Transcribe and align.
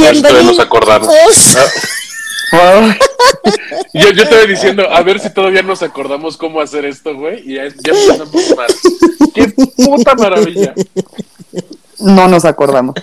Bienvenidos. 0.00 0.44
nos 0.44 0.60
acordamos. 0.60 1.08
Ah. 2.52 2.96
Yo, 3.94 4.10
yo 4.10 4.28
te 4.28 4.36
voy 4.36 4.48
diciendo, 4.48 4.82
a 4.90 5.02
ver 5.02 5.20
si 5.20 5.32
todavía 5.32 5.62
nos 5.62 5.84
acordamos 5.84 6.36
cómo 6.36 6.60
hacer 6.60 6.84
esto, 6.84 7.14
güey. 7.14 7.48
Y 7.48 7.54
ya, 7.54 7.68
ya 7.68 7.92
empezamos 7.92 8.56
mal. 8.56 8.66
¡Qué 9.32 9.54
puta 9.76 10.16
maravilla! 10.16 10.74
No 12.00 12.26
nos 12.26 12.44
acordamos. 12.44 12.96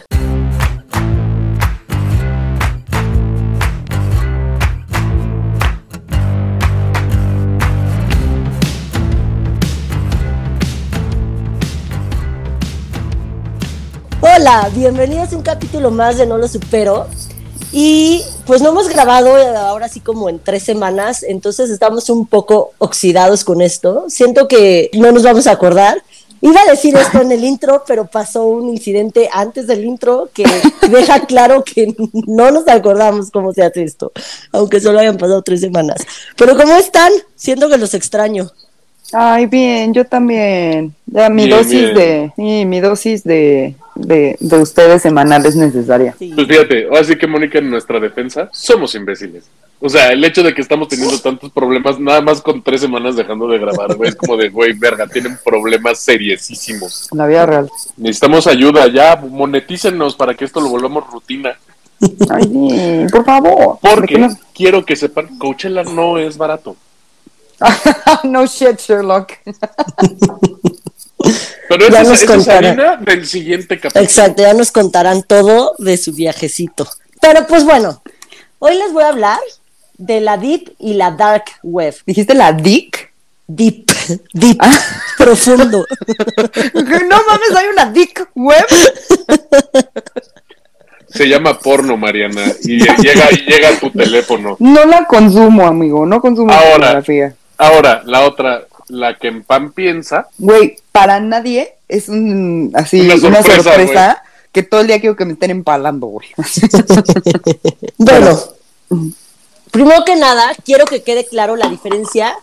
Hola, 14.22 14.70
bienvenidos 14.74 15.31
a 15.31 15.36
un 15.36 15.44
capítulo 15.44 15.92
más 15.92 16.18
de 16.18 16.26
No 16.26 16.38
lo 16.38 16.48
supero. 16.48 17.08
Y 17.72 18.22
pues 18.45 18.62
no 18.62 18.70
hemos 18.70 18.88
grabado 18.90 19.38
eh, 19.38 19.55
ahora 19.55 19.90
sí 19.90 20.00
como 20.00 20.30
en 20.30 20.40
tres 20.40 20.64
semanas, 20.64 21.22
entonces 21.24 21.70
estamos 21.70 22.10
un 22.10 22.26
poco 22.26 22.72
oxidados 22.77 23.44
con 23.44 23.62
esto. 23.62 24.05
Siento 24.08 24.48
que 24.48 24.90
no 24.94 25.12
nos 25.12 25.24
vamos 25.24 25.48
a 25.48 25.52
acordar. 25.52 26.02
Iba 26.40 26.62
a 26.62 26.72
decir 26.72 26.96
esto 26.96 27.22
en 27.22 27.32
el 27.32 27.44
intro, 27.44 27.84
pero 27.86 28.08
pasó 28.08 28.46
un 28.46 28.70
incidente 28.70 29.30
antes 29.32 29.68
del 29.68 29.84
intro 29.86 30.30
que 30.34 30.46
deja 30.90 31.20
claro 31.26 31.63
que 31.63 31.96
no 32.27 32.52
nos 32.52 32.68
acordamos 32.68 33.32
cómo 33.32 33.54
se 33.54 33.63
hace 33.63 33.84
esto, 33.84 34.12
aunque 34.52 34.80
solo 34.80 34.99
hayan 34.99 35.18
pasado 35.18 35.41
tres 35.41 35.62
semanas. 35.62 35.98
Pero 36.38 36.55
¿cómo 36.55 36.76
están? 36.76 37.12
Siento 37.36 37.70
que 37.70 37.77
los 37.77 37.94
extraño. 37.94 38.49
Ay, 39.12 39.46
bien, 39.46 39.94
yo 39.94 40.05
también. 40.05 40.94
Ya 41.05 41.30
mi 41.30 41.46
Bien, 41.46 41.58
dosis 41.58 41.82
bien. 41.82 41.96
de, 41.96 42.34
sí, 42.36 42.66
mi 42.66 42.80
dosis 42.82 43.24
de, 43.24 43.76
de, 44.00 44.38
de 44.40 44.58
ustedes 44.58 45.02
semanal 45.02 45.46
es 45.46 45.56
necesaria. 45.56 46.16
Sí. 46.18 46.32
Pues 46.36 46.48
fíjate, 46.48 46.88
así 46.98 47.16
que 47.16 47.28
Mónica, 47.28 47.60
en 47.60 47.70
nuestra 47.70 48.00
defensa, 48.00 48.50
somos 48.52 48.96
imbéciles. 48.96 49.46
O 49.80 49.90
sea, 49.90 50.12
el 50.12 50.24
hecho 50.24 50.42
de 50.42 50.55
que 50.55 50.62
estamos 50.62 50.88
teniendo 50.88 51.20
tantos 51.20 51.52
problemas, 51.52 51.99
nada 51.99 52.21
más 52.21 52.41
con 52.41 52.63
tres 52.63 52.82
semanas 52.82 53.16
dejando 53.16 53.48
de 53.48 53.60
grabar, 53.60 53.96
güey, 53.96 54.10
es 54.10 54.16
como 54.16 54.36
de, 54.36 54.49
güey, 54.49 54.74
verga, 54.74 55.05
tienen 55.08 55.38
problemas 55.44 55.99
seriosísimos. 55.99 57.10
La 57.12 57.27
vida 57.27 57.46
real. 57.46 57.70
Necesitamos 57.96 58.48
ayuda, 58.48 58.88
ya, 58.88 59.16
monetícenos 59.18 60.16
para 60.16 60.34
que 60.34 60.46
esto 60.46 60.62
lo 60.62 60.70
volvamos 60.70 61.05
rutina. 61.12 61.58
Ay, 62.30 63.05
por 63.12 63.24
favor. 63.24 63.80
¿De 63.82 63.90
Porque 63.90 64.30
quiero 64.53 64.83
que 64.83 64.95
sepan, 64.95 65.38
Coachella 65.38 65.83
no 65.83 66.17
es 66.17 66.38
barato. 66.38 66.75
no 68.23 68.45
shit, 68.45 68.80
Sherlock. 68.80 69.33
Pero 71.69 71.89
Ya 71.89 72.01
esa, 72.01 72.61
nos 72.61 73.05
del 73.05 73.27
siguiente 73.27 73.79
capítulo. 73.79 74.03
Exacto, 74.03 74.41
ya 74.41 74.53
nos 74.53 74.71
contarán 74.71 75.23
todo 75.23 75.75
de 75.77 75.97
su 75.97 76.13
viajecito. 76.13 76.87
Pero 77.21 77.45
pues 77.47 77.63
bueno, 77.63 78.01
hoy 78.59 78.75
les 78.77 78.93
voy 78.93 79.03
a 79.03 79.09
hablar 79.09 79.39
de 79.97 80.21
la 80.21 80.37
Deep 80.37 80.75
y 80.79 80.93
la 80.93 81.11
Dark 81.11 81.45
Web. 81.63 81.95
¿Dijiste 82.05 82.33
la 82.33 82.53
Dick? 82.53 83.11
Deep, 83.49 83.85
deep, 84.33 84.59
profundo. 85.17 85.85
no 86.73 87.17
mames, 87.27 87.55
hay 87.55 87.67
una 87.71 87.85
Dick 87.91 88.27
web. 88.35 88.65
Se 91.07 91.29
llama 91.29 91.57
porno, 91.57 91.95
Mariana, 91.95 92.43
y 92.63 92.77
llega, 92.77 93.31
y 93.31 93.49
llega 93.49 93.69
a 93.69 93.79
tu 93.79 93.89
teléfono. 93.91 94.57
No 94.59 94.85
la 94.85 95.05
consumo, 95.05 95.65
amigo. 95.65 96.05
No 96.05 96.19
consumo 96.19 96.52
Ahora. 96.52 96.71
pornografía. 96.71 97.35
Ahora, 97.57 98.02
la 98.05 98.21
otra, 98.21 98.66
la 98.88 99.17
que 99.17 99.27
en 99.27 99.43
pan 99.43 99.71
piensa, 99.71 100.27
Güey, 100.38 100.77
para 100.91 101.19
nadie 101.19 101.73
es 101.88 102.09
un 102.09 102.71
así 102.75 103.02
Una 103.02 103.16
una 103.16 103.41
sorpresa, 103.43 103.63
sorpresa, 103.63 104.23
que 104.52 104.63
todo 104.63 104.81
el 104.81 104.88
día 104.88 104.99
quiero 104.99 105.16
que 105.16 105.25
me 105.25 105.33
estén 105.33 105.52
empalando, 105.52 106.07
güey. 106.07 106.27
Bueno, 107.97 108.39
primero 109.71 110.03
que 110.05 110.15
nada, 110.15 110.52
quiero 110.65 110.85
que 110.85 111.03
quede 111.03 111.25
claro 111.25 111.55
la 111.55 111.69
diferencia 111.69 112.35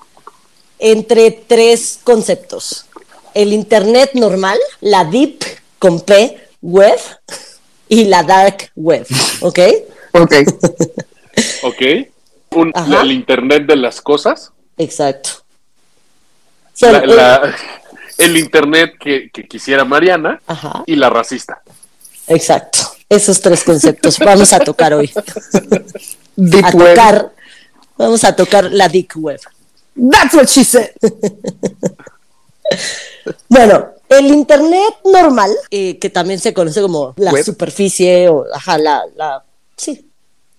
entre 0.79 1.31
tres 1.31 2.01
conceptos. 2.05 2.87
El 3.35 3.53
Internet 3.53 4.11
normal, 4.15 4.59
la 4.81 5.05
Deep 5.05 5.41
con 5.79 6.01
P 6.01 6.39
Web 6.63 6.99
y 7.89 8.05
la 8.05 8.23
Dark 8.23 8.71
Web, 8.77 9.07
¿ok? 9.41 9.59
ok. 10.13 10.35
¿ok? 11.63 11.83
Un- 12.57 12.73
el 13.01 13.13
Internet 13.13 13.67
de 13.67 13.77
las 13.77 14.01
cosas, 14.01 14.53
Exacto. 14.77 15.44
O 16.75 16.77
sea, 16.77 16.93
la- 16.93 16.99
el- 16.99 17.17
la- 17.17 17.55
el 18.19 18.37
Internet 18.37 18.95
que, 19.01 19.31
que 19.31 19.47
quisiera 19.47 19.85
Mariana 19.85 20.41
Ajá, 20.47 20.83
y 20.87 20.97
la 20.97 21.09
racista. 21.11 21.63
exacto. 22.27 22.79
Esos 23.09 23.41
tres 23.41 23.63
conceptos 23.65 24.19
vamos 24.19 24.53
a 24.53 24.59
tocar 24.61 24.95
hoy. 24.95 25.13
Deep 26.37 26.65
A 26.65 26.71
web. 26.71 26.95
tocar, 26.95 27.33
vamos 27.97 28.25
a 28.25 28.35
tocar 28.35 28.65
la 28.73 28.89
Deep 28.89 29.11
Web. 29.17 29.41
That's 30.11 30.35
what 30.35 30.47
she 30.47 30.65
said. 30.65 30.91
Bueno, 33.49 33.91
el 34.09 34.27
Internet 34.27 34.95
normal, 35.05 35.51
eh, 35.71 35.99
que 35.99 36.11
también 36.11 36.41
se 36.41 36.53
conoce 36.55 36.81
como 36.83 37.15
la 37.17 37.33
Web. 37.33 37.45
superficie 37.45 38.29
o, 38.29 38.45
ajá, 38.53 38.79
la, 38.79 39.03
la, 39.17 39.45
sí, 39.77 40.09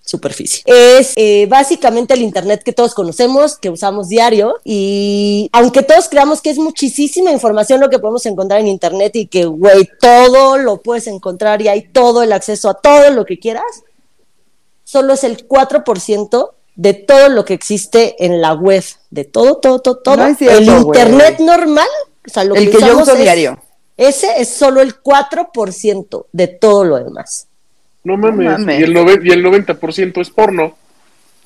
superficie. 0.06 0.62
Es 0.64 1.12
eh, 1.16 1.46
básicamente 1.50 2.14
el 2.14 2.22
Internet 2.22 2.62
que 2.62 2.72
todos 2.72 2.94
conocemos, 2.94 3.58
que 3.58 3.70
usamos 3.70 4.08
diario 4.08 4.54
y 4.64 5.50
aunque 5.52 5.82
todos 5.82 6.08
creamos 6.08 6.40
que 6.40 6.50
es 6.50 6.58
muchísima 6.58 7.32
información 7.32 7.80
lo 7.80 7.90
que 7.90 7.98
podemos 7.98 8.24
encontrar 8.24 8.60
en 8.60 8.68
Internet 8.68 9.16
y 9.16 9.26
que, 9.26 9.44
güey, 9.44 9.90
todo 10.00 10.56
lo 10.58 10.80
puedes 10.80 11.08
encontrar 11.08 11.60
y 11.60 11.68
hay 11.68 11.88
todo 11.88 12.22
el 12.22 12.32
acceso 12.32 12.70
a 12.70 12.74
todo 12.74 13.10
lo 13.10 13.26
que 13.26 13.38
quieras, 13.38 13.64
solo 14.84 15.12
es 15.14 15.24
el 15.24 15.46
4% 15.48 16.50
de 16.76 16.94
todo 16.94 17.28
lo 17.28 17.44
que 17.44 17.54
existe 17.54 18.24
en 18.24 18.40
la 18.40 18.52
web, 18.54 18.84
de 19.10 19.24
todo, 19.24 19.56
todo, 19.56 19.80
todo, 19.80 19.96
todo. 19.98 20.16
No 20.18 20.26
es 20.26 20.38
cierto, 20.38 20.58
el. 20.58 20.68
Internet 20.68 21.40
normal, 21.40 21.88
o 22.26 22.30
sea, 22.30 22.44
lo 22.44 22.54
El 22.54 22.66
que 22.70 22.78
yo 22.78 22.86
usamos 22.86 23.02
uso 23.02 23.12
es- 23.14 23.22
diario. 23.22 23.58
Ese 23.96 24.40
es 24.42 24.50
solo 24.50 24.82
el 24.82 25.02
4% 25.02 26.26
de 26.30 26.48
todo 26.48 26.84
lo 26.84 27.02
demás. 27.02 27.48
No 28.06 28.16
mames. 28.16 28.60
mames. 28.60 28.80
Y, 28.80 28.84
el 28.84 28.92
y 29.24 29.32
el 29.32 29.44
90% 29.44 30.20
es 30.20 30.30
porno. 30.30 30.76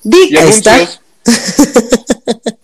Dick, 0.03 0.29
Y 0.31 0.37
ahí 0.37 0.49
está. 0.49 0.75
anuncios. 0.75 1.01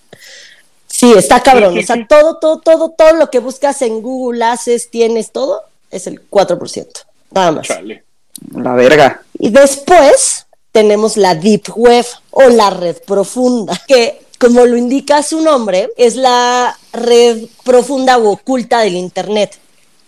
Sí, 0.87 1.13
está 1.15 1.43
cabrón. 1.43 1.77
O 1.77 1.81
sea, 1.83 2.07
todo, 2.07 2.37
todo, 2.39 2.59
todo, 2.59 2.89
todo 2.89 3.13
lo 3.13 3.29
que 3.29 3.37
buscas 3.37 3.83
en 3.83 4.01
Google, 4.01 4.43
haces, 4.43 4.89
tienes, 4.89 5.31
todo, 5.31 5.61
es 5.91 6.07
el 6.07 6.27
4%. 6.27 6.87
Nada 7.29 7.51
más. 7.51 7.67
Chale. 7.67 8.03
La 8.51 8.73
verga. 8.73 9.21
Y 9.37 9.51
después 9.51 10.47
tenemos 10.71 11.15
la 11.15 11.35
Deep 11.35 11.65
Web 11.75 12.03
o 12.31 12.49
la 12.49 12.71
red 12.71 12.97
profunda, 13.05 13.79
que 13.87 14.23
como 14.39 14.65
lo 14.65 14.75
indica 14.75 15.21
su 15.21 15.41
nombre, 15.41 15.91
es 15.97 16.15
la 16.15 16.75
red 16.93 17.43
profunda 17.63 18.17
o 18.17 18.31
oculta 18.31 18.79
del 18.79 18.95
Internet, 18.95 19.55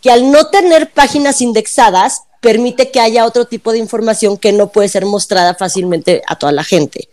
que 0.01 0.09
al 0.09 0.31
no 0.31 0.47
tener 0.47 0.89
páginas 0.89 1.41
indexadas, 1.41 2.23
permite 2.41 2.91
que 2.91 2.99
haya 2.99 3.25
otro 3.25 3.45
tipo 3.45 3.71
de 3.71 3.79
información 3.79 4.37
que 4.37 4.51
no 4.51 4.69
puede 4.69 4.87
ser 4.89 5.05
mostrada 5.05 5.55
fácilmente 5.55 6.21
a 6.27 6.37
toda 6.37 6.51
la 6.51 6.63
gente. 6.63 7.09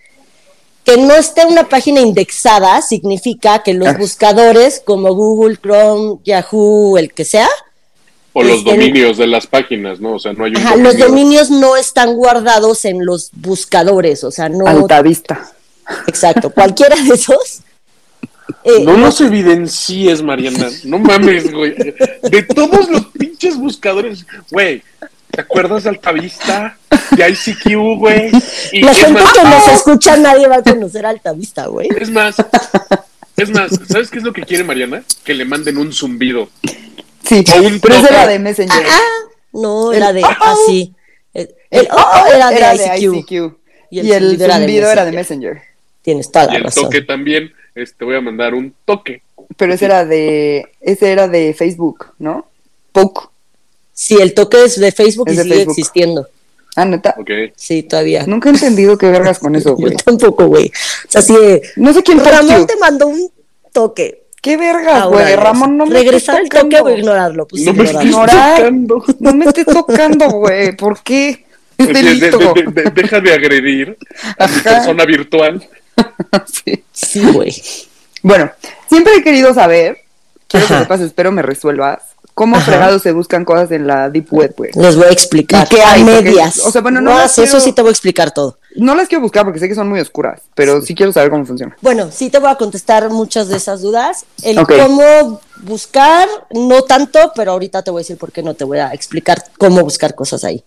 Que 0.84 0.96
no 0.98 1.14
esté 1.14 1.44
una 1.44 1.68
página 1.68 2.00
indexada 2.00 2.80
significa 2.80 3.62
que 3.64 3.74
los 3.74 3.88
Ah. 3.88 3.96
buscadores 3.98 4.80
como 4.84 5.14
Google, 5.14 5.56
Chrome, 5.56 6.18
Yahoo, 6.24 6.96
el 6.98 7.12
que 7.12 7.24
sea, 7.24 7.48
O 8.38 8.42
los 8.42 8.62
dominios 8.64 9.16
de 9.16 9.26
las 9.26 9.46
páginas, 9.46 9.98
¿no? 9.98 10.16
O 10.16 10.18
sea, 10.18 10.34
no 10.34 10.44
hay 10.44 10.50
un 10.52 10.58
Ajá, 10.58 10.76
los 10.76 10.92
dominio- 10.98 11.06
dominios 11.08 11.50
no 11.50 11.74
están 11.74 12.14
guardados 12.14 12.84
en 12.84 13.04
los 13.06 13.30
buscadores, 13.32 14.22
o 14.24 14.30
sea, 14.30 14.50
no. 14.50 14.66
Alta 14.66 15.00
vista. 15.00 15.52
Exacto, 16.06 16.50
cualquiera 16.50 16.96
de 16.96 17.14
esos. 17.14 17.60
eh, 18.64 18.84
No 18.84 18.96
nos 18.98 19.20
evidencies, 19.22 20.20
Mariana. 20.22 20.68
No 20.84 20.98
mames, 20.98 21.50
güey. 21.50 21.74
De 22.30 22.42
todos 22.42 22.88
los 22.90 23.06
pinches 23.06 23.56
buscadores, 23.56 24.26
güey. 24.50 24.82
¿Te 25.30 25.40
acuerdas 25.40 25.84
de 25.84 25.90
Altavista? 25.90 26.78
De 27.10 27.28
ICQ, 27.30 27.98
güey. 27.98 28.30
Y 28.72 28.80
la 28.82 28.92
es 28.92 28.98
gente 28.98 29.20
más, 29.22 29.32
que 29.32 29.42
nos 29.44 29.68
escucha, 29.68 30.16
nadie 30.16 30.48
va 30.48 30.56
a 30.56 30.62
conocer 30.62 31.04
Altavista, 31.06 31.66
güey. 31.66 31.88
es 32.00 32.10
más, 32.10 32.36
es 33.36 33.50
más, 33.50 33.70
¿sabes 33.88 34.10
qué 34.10 34.18
es 34.18 34.24
lo 34.24 34.32
que 34.32 34.42
quiere 34.42 34.64
Mariana? 34.64 35.02
Que 35.24 35.34
le 35.34 35.44
manden 35.44 35.76
un 35.78 35.92
zumbido. 35.92 36.48
Sí. 37.24 37.44
O 37.54 37.62
un 37.62 37.80
Pero 37.80 37.96
toque. 37.96 38.08
era 38.14 38.26
de 38.26 38.38
Messenger. 38.38 38.86
Ah, 38.88 39.00
no, 39.52 39.92
El 39.92 39.98
era 39.98 40.12
de 40.12 40.22
oh, 40.22 40.28
así. 40.40 40.94
El, 41.34 41.50
El 41.70 41.80
el 41.80 41.88
oh, 41.90 42.26
era 42.32 42.50
de 42.74 42.86
ICQ. 42.98 43.14
ICQ. 43.30 43.56
Y 43.90 44.00
Y 44.00 44.12
el 44.12 44.38
zumbido 44.38 44.90
era 44.90 45.04
de 45.04 45.10
era 45.10 45.12
Messenger. 45.12 45.60
Tienes 46.02 46.30
toda 46.30 46.46
Y 46.46 46.48
la 46.52 46.56
el 46.58 46.64
razón. 46.64 46.84
toque 46.84 47.02
también. 47.02 47.52
Este, 47.74 48.04
voy 48.04 48.16
a 48.16 48.20
mandar 48.20 48.54
un 48.54 48.74
toque. 48.84 49.22
Pero 49.56 49.74
ese 49.74 49.84
era 49.84 50.04
de 50.04 50.66
ese 50.80 51.12
era 51.12 51.28
de 51.28 51.52
Facebook, 51.52 52.06
¿no? 52.18 52.46
Poke. 52.92 53.28
Sí, 53.98 54.18
el 54.20 54.34
toque 54.34 54.62
es 54.64 54.78
de 54.78 54.92
Facebook 54.92 55.28
Es 55.28 55.34
y 55.34 55.36
de 55.38 55.42
sigue 55.44 55.54
Facebook. 55.56 55.72
existiendo. 55.78 56.28
Ah, 56.76 56.84
neta. 56.84 57.14
Ok. 57.18 57.30
Sí, 57.56 57.82
todavía. 57.82 58.26
Nunca 58.26 58.50
he 58.50 58.52
entendido 58.52 58.98
qué 58.98 59.06
vergas 59.10 59.38
con 59.38 59.56
eso, 59.56 59.70
Yo 59.70 59.76
güey. 59.76 59.96
tampoco, 59.96 60.46
güey. 60.46 60.66
O 60.66 61.10
sea, 61.10 61.22
sí, 61.22 61.34
de- 61.34 61.62
No 61.76 61.94
sé 61.94 62.02
quién 62.02 62.18
Ramón 62.22 62.48
Ramón 62.50 62.66
te 62.66 62.76
mandó 62.76 63.06
un 63.06 63.30
toque. 63.72 64.24
¿Qué 64.42 64.58
vergas, 64.58 65.06
güey? 65.06 65.34
Ramón, 65.34 65.76
no 65.78 65.86
me 65.86 65.94
Regresar 65.94 66.36
el 66.36 66.44
estés 66.44 66.60
toque 66.60 66.76
tocando. 66.76 66.94
o 66.94 66.98
ignorarlo. 66.98 67.48
Pues 67.48 67.62
No 67.62 67.72
me 67.72 67.84
Ignorar. 67.90 68.56
tocando. 68.58 69.04
No 69.20 69.34
me 69.34 69.44
estés 69.46 69.64
tocando, 69.66 70.28
güey. 70.30 70.76
¿Por 70.76 71.02
qué? 71.02 71.46
Es 71.78 71.86
De- 71.88 71.92
de- 71.94 72.02
delito. 72.02 72.38
de- 72.54 72.82
de- 72.82 72.90
deja 72.90 73.20
de 73.20 73.32
agredir 73.32 73.96
a 74.38 74.46
mi 74.46 74.60
persona 74.60 75.04
virtual. 75.06 75.66
Sí. 76.52 76.84
Sí, 76.92 77.20
güey. 77.32 77.54
Bueno, 78.22 78.50
siempre 78.88 79.14
he 79.16 79.22
querido 79.22 79.54
saber, 79.54 79.96
quiero 80.46 80.66
que 80.66 80.74
sepas, 80.78 81.00
espero 81.00 81.32
me 81.32 81.40
resuelvas, 81.42 82.02
cómo 82.36 82.60
fregados 82.60 83.00
se 83.02 83.12
buscan 83.12 83.46
cosas 83.46 83.70
en 83.72 83.86
la 83.86 84.10
Deep 84.10 84.28
Web, 84.30 84.54
güey. 84.58 84.70
Les 84.74 84.94
voy 84.94 85.06
a 85.06 85.10
explicar. 85.10 85.66
¿Y 85.70 85.74
qué 85.74 85.82
hay? 85.82 86.04
Porque, 86.04 86.22
medias. 86.22 86.58
o 86.58 86.70
sea, 86.70 86.82
bueno, 86.82 87.00
no 87.00 87.10
no 87.12 87.16
las 87.18 87.32
eso 87.38 87.42
quiero- 87.52 87.60
sí 87.60 87.72
te 87.72 87.80
voy 87.80 87.88
a 87.88 87.92
explicar 87.92 88.30
todo. 88.30 88.58
No 88.76 88.94
las 88.94 89.08
quiero 89.08 89.22
buscar 89.22 89.44
porque 89.44 89.58
sé 89.58 89.68
que 89.68 89.74
son 89.74 89.88
muy 89.88 89.98
oscuras, 90.00 90.42
pero 90.54 90.82
sí 90.82 90.94
quiero 90.94 91.10
saber 91.14 91.30
cómo 91.30 91.46
funciona. 91.46 91.74
Bueno, 91.80 92.10
sí 92.12 92.28
te 92.28 92.38
voy 92.38 92.50
a 92.50 92.56
contestar 92.56 93.08
muchas 93.08 93.48
de 93.48 93.56
esas 93.56 93.80
dudas. 93.80 94.26
El 94.42 94.64
cómo 94.66 95.40
buscar, 95.62 96.28
no 96.50 96.82
tanto, 96.82 97.32
pero 97.34 97.52
ahorita 97.52 97.82
te 97.82 97.90
voy 97.90 98.00
a 98.00 98.02
decir 98.02 98.18
por 98.18 98.32
qué 98.32 98.42
no 98.42 98.52
te 98.52 98.64
voy 98.64 98.78
a 98.78 98.92
explicar 98.92 99.42
cómo 99.58 99.80
buscar 99.82 100.14
cosas 100.14 100.44
ahí. 100.44 100.62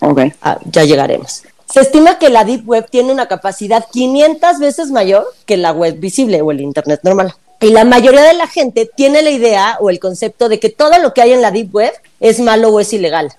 Ok. 0.00 0.20
Ah, 0.42 0.58
ya 0.66 0.84
llegaremos. 0.84 1.42
Se 1.72 1.80
estima 1.80 2.18
que 2.18 2.28
la 2.28 2.44
Deep 2.44 2.68
Web 2.68 2.88
tiene 2.90 3.12
una 3.12 3.28
capacidad 3.28 3.84
500 3.90 4.58
veces 4.58 4.90
mayor 4.90 5.26
que 5.46 5.56
la 5.56 5.72
web 5.72 5.98
visible 5.98 6.40
o 6.42 6.50
el 6.50 6.60
Internet 6.60 7.00
normal. 7.02 7.34
Y 7.60 7.70
la 7.70 7.84
mayoría 7.84 8.22
de 8.22 8.34
la 8.34 8.46
gente 8.46 8.88
tiene 8.94 9.22
la 9.22 9.30
idea 9.30 9.78
o 9.80 9.90
el 9.90 9.98
concepto 9.98 10.48
de 10.48 10.60
que 10.60 10.68
todo 10.68 10.96
lo 10.98 11.12
que 11.12 11.22
hay 11.22 11.32
en 11.32 11.42
la 11.42 11.50
Deep 11.50 11.74
Web 11.74 11.92
es 12.20 12.38
malo 12.40 12.68
o 12.68 12.80
es 12.80 12.92
ilegal. 12.92 13.32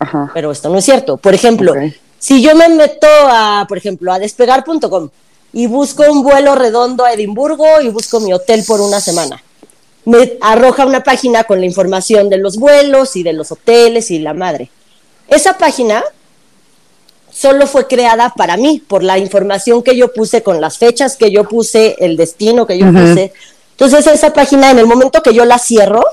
Ajá. 0.00 0.30
Pero 0.34 0.50
esto 0.50 0.68
no 0.68 0.78
es 0.78 0.84
cierto. 0.84 1.16
Por 1.16 1.34
ejemplo, 1.34 1.72
si 2.18 2.42
yo 2.42 2.56
me 2.56 2.68
meto 2.68 3.06
a, 3.08 3.64
por 3.68 3.78
ejemplo, 3.78 4.12
a 4.12 4.18
despegar.com 4.18 5.08
y 5.52 5.66
busco 5.68 6.02
un 6.10 6.24
vuelo 6.24 6.56
redondo 6.56 7.04
a 7.04 7.12
Edimburgo 7.12 7.80
y 7.80 7.88
busco 7.88 8.18
mi 8.18 8.32
hotel 8.32 8.64
por 8.66 8.80
una 8.80 9.00
semana, 9.00 9.42
me 10.04 10.36
arroja 10.40 10.84
una 10.84 11.04
página 11.04 11.44
con 11.44 11.60
la 11.60 11.66
información 11.66 12.28
de 12.28 12.38
los 12.38 12.56
vuelos 12.56 13.14
y 13.14 13.22
de 13.22 13.32
los 13.32 13.52
hoteles 13.52 14.10
y 14.10 14.18
la 14.18 14.34
madre. 14.34 14.68
Esa 15.28 15.56
página 15.56 16.02
solo 17.34 17.66
fue 17.66 17.86
creada 17.86 18.32
para 18.36 18.56
mí, 18.56 18.80
por 18.86 19.02
la 19.02 19.18
información 19.18 19.82
que 19.82 19.96
yo 19.96 20.12
puse, 20.12 20.42
con 20.42 20.60
las 20.60 20.78
fechas 20.78 21.16
que 21.16 21.30
yo 21.30 21.44
puse, 21.44 21.96
el 21.98 22.16
destino 22.16 22.66
que 22.66 22.78
yo 22.78 22.86
puse. 22.92 23.32
Entonces 23.72 24.06
esa 24.06 24.32
página, 24.32 24.70
en 24.70 24.78
el 24.78 24.86
momento 24.86 25.20
que 25.20 25.34
yo 25.34 25.44
la 25.44 25.58
cierro, 25.58 26.04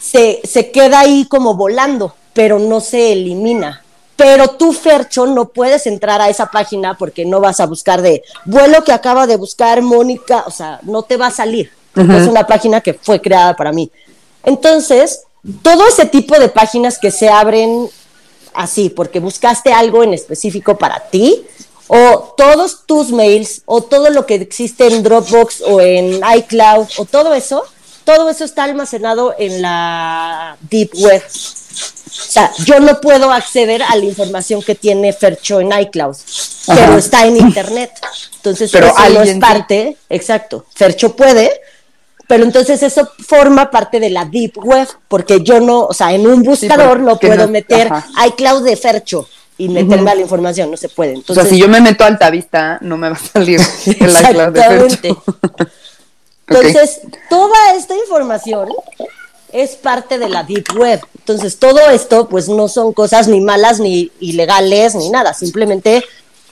se, 0.00 0.40
se 0.42 0.70
queda 0.70 1.00
ahí 1.00 1.26
como 1.28 1.54
volando, 1.54 2.14
pero 2.32 2.58
no 2.58 2.80
se 2.80 3.12
elimina. 3.12 3.84
Pero 4.16 4.48
tú, 4.48 4.72
Fercho, 4.72 5.26
no 5.26 5.48
puedes 5.48 5.86
entrar 5.86 6.20
a 6.20 6.28
esa 6.28 6.46
página 6.46 6.96
porque 6.96 7.24
no 7.24 7.40
vas 7.40 7.60
a 7.60 7.66
buscar 7.66 8.00
de 8.00 8.22
vuelo 8.46 8.82
que 8.84 8.92
acaba 8.92 9.26
de 9.26 9.36
buscar 9.36 9.82
Mónica, 9.82 10.44
o 10.46 10.50
sea, 10.50 10.80
no 10.82 11.02
te 11.02 11.16
va 11.18 11.26
a 11.26 11.30
salir. 11.30 11.70
Es 11.94 12.26
una 12.26 12.46
página 12.46 12.80
que 12.80 12.94
fue 12.94 13.20
creada 13.20 13.56
para 13.56 13.72
mí. 13.72 13.90
Entonces, 14.44 15.24
todo 15.62 15.86
ese 15.86 16.06
tipo 16.06 16.38
de 16.38 16.48
páginas 16.48 16.98
que 16.98 17.10
se 17.10 17.28
abren 17.28 17.90
así, 18.54 18.88
porque 18.90 19.20
buscaste 19.20 19.72
algo 19.72 20.02
en 20.02 20.14
específico 20.14 20.76
para 20.78 21.00
ti, 21.10 21.46
o 21.88 22.34
todos 22.36 22.86
tus 22.86 23.10
mails, 23.10 23.62
o 23.66 23.82
todo 23.82 24.10
lo 24.10 24.26
que 24.26 24.36
existe 24.36 24.86
en 24.86 25.02
Dropbox 25.02 25.62
o 25.62 25.80
en 25.80 26.20
iCloud, 26.36 26.86
o 26.98 27.04
todo 27.04 27.34
eso, 27.34 27.64
todo 28.04 28.30
eso 28.30 28.44
está 28.44 28.64
almacenado 28.64 29.34
en 29.38 29.62
la 29.62 30.56
Deep 30.70 30.90
Web. 30.94 31.22
O 31.26 32.32
sea, 32.32 32.52
yo 32.64 32.80
no 32.80 33.00
puedo 33.00 33.32
acceder 33.32 33.82
a 33.82 33.96
la 33.96 34.04
información 34.04 34.62
que 34.62 34.74
tiene 34.74 35.12
Fercho 35.12 35.60
en 35.60 35.72
iCloud, 35.72 36.16
Ajá. 36.68 36.80
pero 36.80 36.96
está 36.98 37.26
en 37.26 37.36
Internet. 37.36 37.92
Entonces, 38.36 38.70
Pero 38.70 38.86
eso 38.86 39.08
no 39.10 39.22
es 39.22 39.38
parte, 39.38 39.96
exacto. 40.08 40.64
Fercho 40.74 41.14
puede, 41.14 41.60
pero 42.30 42.44
entonces 42.44 42.80
eso 42.84 43.10
forma 43.26 43.72
parte 43.72 43.98
de 43.98 44.08
la 44.08 44.24
Deep 44.24 44.52
Web, 44.64 44.86
porque 45.08 45.42
yo 45.42 45.58
no, 45.58 45.80
o 45.86 45.92
sea, 45.92 46.12
en 46.12 46.24
un 46.28 46.44
buscador 46.44 47.00
no 47.00 47.18
puedo 47.18 47.34
no- 47.46 47.48
meter 47.48 47.88
ajá. 47.92 48.06
iCloud 48.28 48.62
de 48.62 48.76
Fercho 48.76 49.26
y 49.58 49.68
meterme 49.68 50.12
a 50.12 50.14
la 50.14 50.20
información, 50.20 50.70
no 50.70 50.76
se 50.76 50.88
puede. 50.88 51.14
O 51.14 51.16
Entonces, 51.16 51.42
sea, 51.42 51.52
si 51.52 51.58
yo 51.58 51.66
me 51.66 51.80
meto 51.80 52.04
a 52.04 52.06
Altavista, 52.06 52.78
no 52.82 52.96
me 52.96 53.08
va 53.10 53.16
a 53.16 53.18
salir 53.18 53.60
el 53.86 54.10
iCloud 54.10 54.52
de 54.52 54.62
Fercho. 54.62 55.22
Entonces, 56.46 57.00
toda 57.28 57.74
esta 57.74 57.96
información 57.96 58.68
es 59.52 59.70
parte 59.74 60.16
de 60.20 60.28
la 60.28 60.44
Deep 60.44 60.66
Web. 60.78 61.00
Entonces, 61.18 61.58
todo 61.58 61.80
esto, 61.90 62.28
pues 62.28 62.48
no 62.48 62.68
son 62.68 62.92
cosas 62.92 63.26
ni 63.26 63.40
malas, 63.40 63.80
ni 63.80 64.12
ilegales, 64.20 64.94
ni 64.94 65.10
nada. 65.10 65.34
Simplemente, 65.34 66.04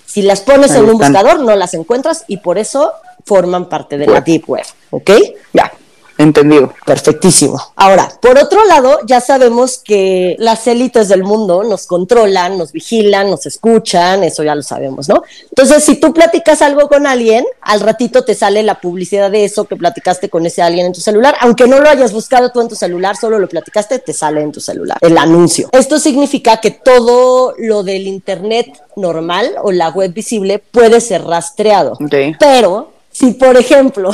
si 0.07 0.23
las 0.23 0.41
pones 0.41 0.73
Ahí 0.73 0.79
en 0.79 0.87
un 0.87 0.95
están. 1.01 1.13
buscador, 1.13 1.39
no 1.41 1.55
las 1.55 1.73
encuentras 1.75 2.25
y 2.27 2.39
por 2.39 2.59
eso 2.59 2.93
forman 3.29 3.69
parte 3.69 3.99
de 3.99 4.07
la. 4.07 4.21
Deep 4.21 4.49
Web. 4.49 4.65
¿Ok? 4.91 5.11
Ya, 5.53 5.71
entendido. 6.19 6.75
Perfectísimo. 6.85 7.61
Ahora, 7.77 8.11
por 8.21 8.37
otro 8.39 8.65
lado, 8.67 8.99
ya 9.07 9.21
sabemos 9.21 9.79
que 9.79 10.37
las 10.39 10.67
élites 10.67 11.09
del 11.09 11.23
mundo 11.23 11.63
nos 11.63 11.87
controlan, 11.87 12.59
nos 12.59 12.73
vigilan, 12.73 13.31
nos 13.31 13.47
escuchan, 13.47 14.25
eso 14.25 14.43
ya 14.43 14.55
lo 14.55 14.63
sabemos, 14.63 15.09
¿no? 15.09 15.23
Entonces, 15.45 15.85
si 15.85 15.97
tú 15.97 16.13
platicas 16.13 16.61
algo 16.61 16.89
con 16.89 17.07
alguien, 17.07 17.47
al 17.61 17.81
ratito 17.81 18.25
te 18.25 18.35
sale 18.35 18.63
la 18.65 18.81
publicidad 18.81 19.31
de 19.31 19.45
eso 19.45 19.67
que 19.67 19.77
platicaste 19.77 20.29
con 20.29 20.45
ese 20.45 20.61
alguien 20.61 20.87
en 20.87 20.93
tu 20.93 21.01
celular, 21.01 21.37
aunque 21.41 21.69
no 21.69 21.79
lo 21.79 21.89
hayas 21.89 22.13
buscado 22.13 22.51
tú 22.51 22.61
en 22.61 22.69
tu 22.69 22.75
celular, 22.75 23.17
solo 23.17 23.39
lo 23.39 23.49
platicaste, 23.49 24.01
te 24.01 24.13
sale 24.13 24.43
en 24.43 24.51
tu 24.51 24.61
celular 24.61 24.99
el 25.01 25.17
anuncio. 25.17 25.69
Esto 25.73 25.99
significa 25.99 26.61
que 26.61 26.73
todo 26.73 27.55
lo 27.59 27.85
del 27.85 28.07
internet 28.07 28.83
normal 28.97 29.55
o 29.63 29.71
la 29.71 29.91
web 29.91 30.13
visible 30.13 30.59
puede 30.59 31.01
ser 31.01 31.25
rastreado. 31.25 31.93
Ok. 31.93 32.37
Pero 32.41 32.98
si, 33.19 33.33
por 33.33 33.57
ejemplo, 33.57 34.13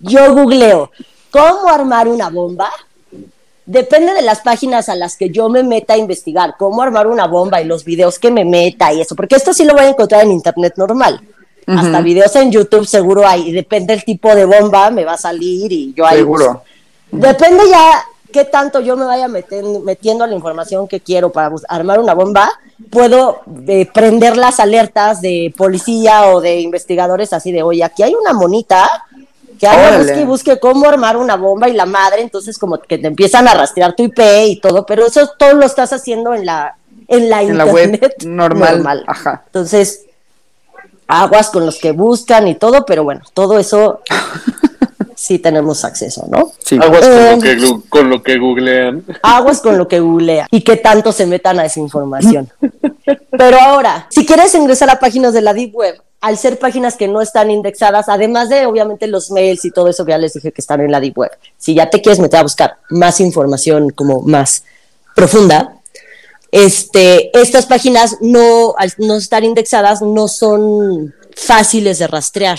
yo 0.00 0.34
googleo 0.34 0.90
cómo 1.30 1.68
armar 1.68 2.08
una 2.08 2.30
bomba, 2.30 2.68
depende 3.64 4.12
de 4.12 4.22
las 4.22 4.40
páginas 4.40 4.88
a 4.88 4.96
las 4.96 5.16
que 5.16 5.30
yo 5.30 5.48
me 5.48 5.62
meta 5.62 5.94
a 5.94 5.98
investigar 5.98 6.56
cómo 6.58 6.82
armar 6.82 7.06
una 7.06 7.28
bomba 7.28 7.62
y 7.62 7.64
los 7.64 7.84
videos 7.84 8.18
que 8.18 8.32
me 8.32 8.44
meta 8.44 8.92
y 8.92 9.00
eso, 9.00 9.14
porque 9.14 9.36
esto 9.36 9.54
sí 9.54 9.64
lo 9.64 9.74
voy 9.74 9.84
a 9.84 9.88
encontrar 9.90 10.22
en 10.22 10.32
internet 10.32 10.74
normal. 10.76 11.20
Hasta 11.66 12.00
videos 12.00 12.34
en 12.36 12.50
YouTube 12.50 12.86
seguro 12.86 13.26
hay, 13.26 13.48
y 13.48 13.52
depende 13.52 13.94
del 13.94 14.04
tipo 14.04 14.34
de 14.34 14.44
bomba, 14.44 14.90
me 14.90 15.04
va 15.04 15.12
a 15.12 15.18
salir 15.18 15.72
y 15.72 15.94
yo 15.94 16.04
ahí. 16.04 16.18
Seguro. 16.18 16.44
busco. 16.44 16.64
Depende 17.12 17.62
ya 17.70 18.04
qué 18.34 18.44
tanto 18.44 18.80
yo 18.80 18.96
me 18.96 19.04
vaya 19.04 19.28
meten- 19.28 19.82
metiendo 19.84 20.26
la 20.26 20.34
información 20.34 20.88
que 20.88 20.98
quiero 20.98 21.30
para 21.30 21.52
armar 21.68 22.00
una 22.00 22.14
bomba, 22.14 22.50
puedo 22.90 23.42
eh, 23.68 23.88
prender 23.94 24.36
las 24.36 24.58
alertas 24.58 25.20
de 25.20 25.54
policía 25.56 26.26
o 26.26 26.40
de 26.40 26.60
investigadores 26.60 27.32
así 27.32 27.52
de, 27.52 27.62
oye, 27.62 27.84
aquí 27.84 28.02
hay 28.02 28.12
una 28.14 28.32
monita 28.32 28.90
que 29.60 29.68
Órale. 29.68 29.98
busque 29.98 30.20
y 30.20 30.24
busque 30.24 30.58
cómo 30.58 30.88
armar 30.88 31.16
una 31.16 31.36
bomba 31.36 31.68
y 31.68 31.74
la 31.74 31.86
madre, 31.86 32.22
entonces 32.22 32.58
como 32.58 32.76
que 32.80 32.98
te 32.98 33.06
empiezan 33.06 33.46
a 33.46 33.54
rastrear 33.54 33.94
tu 33.94 34.02
IP 34.02 34.18
y 34.48 34.60
todo, 34.60 34.84
pero 34.84 35.06
eso 35.06 35.30
todo 35.38 35.52
lo 35.54 35.64
estás 35.64 35.92
haciendo 35.92 36.34
en 36.34 36.44
la 36.44 36.76
en 37.06 37.30
la 37.30 37.40
En 37.42 37.56
la 37.56 37.66
web 37.66 37.84
internet 37.94 38.16
normal, 38.26 39.04
ajá. 39.06 39.42
Entonces, 39.46 40.06
aguas 41.06 41.50
con 41.50 41.64
los 41.66 41.78
que 41.78 41.92
buscan 41.92 42.48
y 42.48 42.56
todo, 42.56 42.84
pero 42.84 43.04
bueno, 43.04 43.20
todo 43.32 43.58
eso 43.60 44.00
sí 45.16 45.38
tenemos 45.38 45.84
acceso, 45.84 46.26
¿no? 46.28 46.52
Sí. 46.64 46.78
Aguas 46.80 47.00
con, 47.06 47.12
Eh. 47.12 47.30
lo 47.36 47.40
que, 47.42 47.58
gu- 47.58 47.82
con 47.88 48.10
lo 48.10 48.22
que 48.22 48.38
googlean. 48.38 49.04
Aguas 49.22 49.60
con 49.60 49.78
lo 49.78 49.88
que 49.88 50.00
googlean 50.00 50.46
y 50.50 50.62
que 50.62 50.76
tanto 50.76 51.12
se 51.12 51.26
metan 51.26 51.58
a 51.58 51.64
esa 51.66 51.80
información. 51.80 52.50
Pero 53.30 53.58
ahora, 53.60 54.06
si 54.10 54.24
quieres 54.26 54.54
ingresar 54.54 54.90
a 54.90 54.98
páginas 54.98 55.32
de 55.32 55.42
la 55.42 55.54
Deep 55.54 55.74
Web, 55.74 56.00
al 56.20 56.38
ser 56.38 56.58
páginas 56.58 56.96
que 56.96 57.06
no 57.08 57.20
están 57.20 57.50
indexadas, 57.50 58.08
además 58.08 58.48
de 58.48 58.64
obviamente 58.66 59.06
los 59.06 59.30
mails 59.30 59.64
y 59.66 59.70
todo 59.70 59.88
eso 59.88 60.04
que 60.06 60.12
ya 60.12 60.18
les 60.18 60.32
dije 60.32 60.52
que 60.52 60.60
están 60.62 60.80
en 60.80 60.90
la 60.90 61.00
Deep 61.00 61.18
Web, 61.18 61.32
si 61.58 61.74
ya 61.74 61.90
te 61.90 62.00
quieres 62.00 62.18
meter 62.18 62.40
a 62.40 62.44
buscar 62.44 62.76
más 62.88 63.20
información 63.20 63.90
como 63.90 64.22
más 64.22 64.64
profunda, 65.14 65.74
este, 66.50 67.36
estas 67.38 67.66
páginas 67.66 68.16
no, 68.20 68.74
al 68.78 68.92
no 68.98 69.16
estar 69.16 69.42
indexadas, 69.44 70.02
no 70.02 70.28
son 70.28 71.12
fáciles 71.36 71.98
de 71.98 72.06
rastrear. 72.06 72.58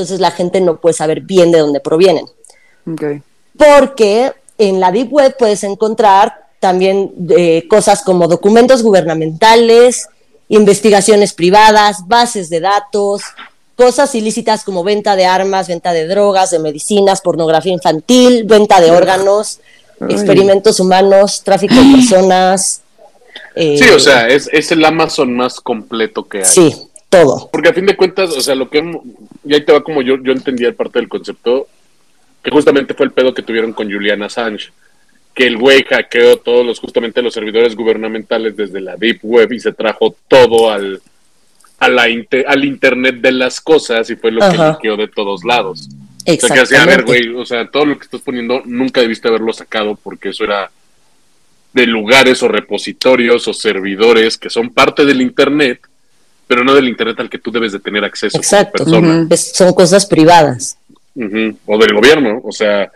Entonces 0.00 0.20
la 0.20 0.30
gente 0.30 0.60
no 0.60 0.80
puede 0.80 0.94
saber 0.94 1.20
bien 1.20 1.52
de 1.52 1.58
dónde 1.58 1.80
provienen 1.80 2.26
porque 3.56 4.32
en 4.58 4.80
la 4.80 4.92
Deep 4.92 5.12
Web 5.12 5.36
puedes 5.38 5.64
encontrar 5.64 6.46
también 6.60 7.12
eh, 7.30 7.66
cosas 7.68 8.02
como 8.02 8.28
documentos 8.28 8.82
gubernamentales, 8.82 10.08
investigaciones 10.48 11.32
privadas, 11.32 12.06
bases 12.06 12.50
de 12.50 12.60
datos, 12.60 13.22
cosas 13.76 14.14
ilícitas 14.14 14.64
como 14.64 14.84
venta 14.84 15.16
de 15.16 15.24
armas, 15.24 15.68
venta 15.68 15.92
de 15.92 16.06
drogas, 16.06 16.50
de 16.50 16.58
medicinas, 16.58 17.22
pornografía 17.22 17.72
infantil, 17.72 18.44
venta 18.44 18.80
de 18.80 18.90
órganos, 18.90 19.60
Ay. 20.00 20.12
experimentos 20.12 20.80
humanos, 20.80 21.42
tráfico 21.42 21.74
de 21.74 21.92
personas. 21.96 22.82
eh, 23.54 23.78
Sí, 23.78 23.88
o 23.88 24.00
sea, 24.00 24.28
es, 24.28 24.48
es 24.52 24.70
el 24.72 24.84
Amazon 24.84 25.34
más 25.34 25.60
completo 25.60 26.28
que 26.28 26.38
hay. 26.38 26.44
Sí, 26.44 26.89
todo. 27.10 27.50
Porque 27.52 27.68
a 27.68 27.74
fin 27.74 27.84
de 27.84 27.96
cuentas, 27.96 28.34
o 28.34 28.40
sea, 28.40 28.54
lo 28.54 28.70
que... 28.70 28.78
Y 29.44 29.54
ahí 29.54 29.62
te 29.62 29.72
va 29.72 29.82
como 29.82 30.00
yo, 30.00 30.16
yo 30.22 30.32
entendía 30.32 30.72
parte 30.72 30.98
del 30.98 31.08
concepto, 31.08 31.66
que 32.42 32.50
justamente 32.50 32.94
fue 32.94 33.04
el 33.04 33.12
pedo 33.12 33.34
que 33.34 33.42
tuvieron 33.42 33.74
con 33.74 33.92
Julian 33.92 34.22
Assange, 34.22 34.70
que 35.34 35.46
el 35.46 35.58
güey 35.58 35.84
hackeó 35.84 36.38
todos 36.38 36.64
los, 36.64 36.80
justamente 36.80 37.20
los 37.22 37.34
servidores 37.34 37.76
gubernamentales 37.76 38.56
desde 38.56 38.80
la 38.80 38.96
Deep 38.96 39.20
Web 39.22 39.52
y 39.52 39.60
se 39.60 39.72
trajo 39.72 40.16
todo 40.28 40.70
al, 40.70 41.02
a 41.78 41.88
la 41.88 42.02
al 42.46 42.64
Internet 42.64 43.16
de 43.16 43.32
las 43.32 43.60
cosas 43.60 44.08
y 44.10 44.16
fue 44.16 44.30
lo 44.30 44.40
que 44.40 44.56
liqueó 44.56 44.96
de 44.96 45.08
todos 45.08 45.44
lados. 45.44 45.88
O 46.26 46.32
sea, 46.32 46.54
que 46.54 46.60
así, 46.60 46.76
a 46.76 46.84
ver, 46.84 47.04
güey, 47.04 47.28
o 47.34 47.44
sea, 47.44 47.68
todo 47.68 47.86
lo 47.86 47.98
que 47.98 48.04
estás 48.04 48.20
poniendo 48.20 48.62
nunca 48.64 49.00
debiste 49.00 49.28
haberlo 49.28 49.52
sacado 49.52 49.98
porque 50.02 50.30
eso 50.30 50.44
era 50.44 50.70
de 51.72 51.86
lugares 51.86 52.42
o 52.42 52.48
repositorios 52.48 53.46
o 53.48 53.54
servidores 53.54 54.36
que 54.36 54.50
son 54.50 54.70
parte 54.70 55.04
del 55.04 55.22
Internet, 55.22 55.80
pero 56.50 56.64
no 56.64 56.74
del 56.74 56.88
Internet 56.88 57.20
al 57.20 57.30
que 57.30 57.38
tú 57.38 57.52
debes 57.52 57.70
de 57.70 57.78
tener 57.78 58.02
acceso 58.02 58.36
Exacto. 58.36 58.82
como 58.82 58.96
persona. 59.00 59.26
Es- 59.30 59.52
son 59.54 59.72
cosas 59.72 60.04
privadas. 60.04 60.76
O 61.66 61.78
del 61.78 61.94
gobierno, 61.94 62.40
o 62.42 62.50
sea, 62.50 62.90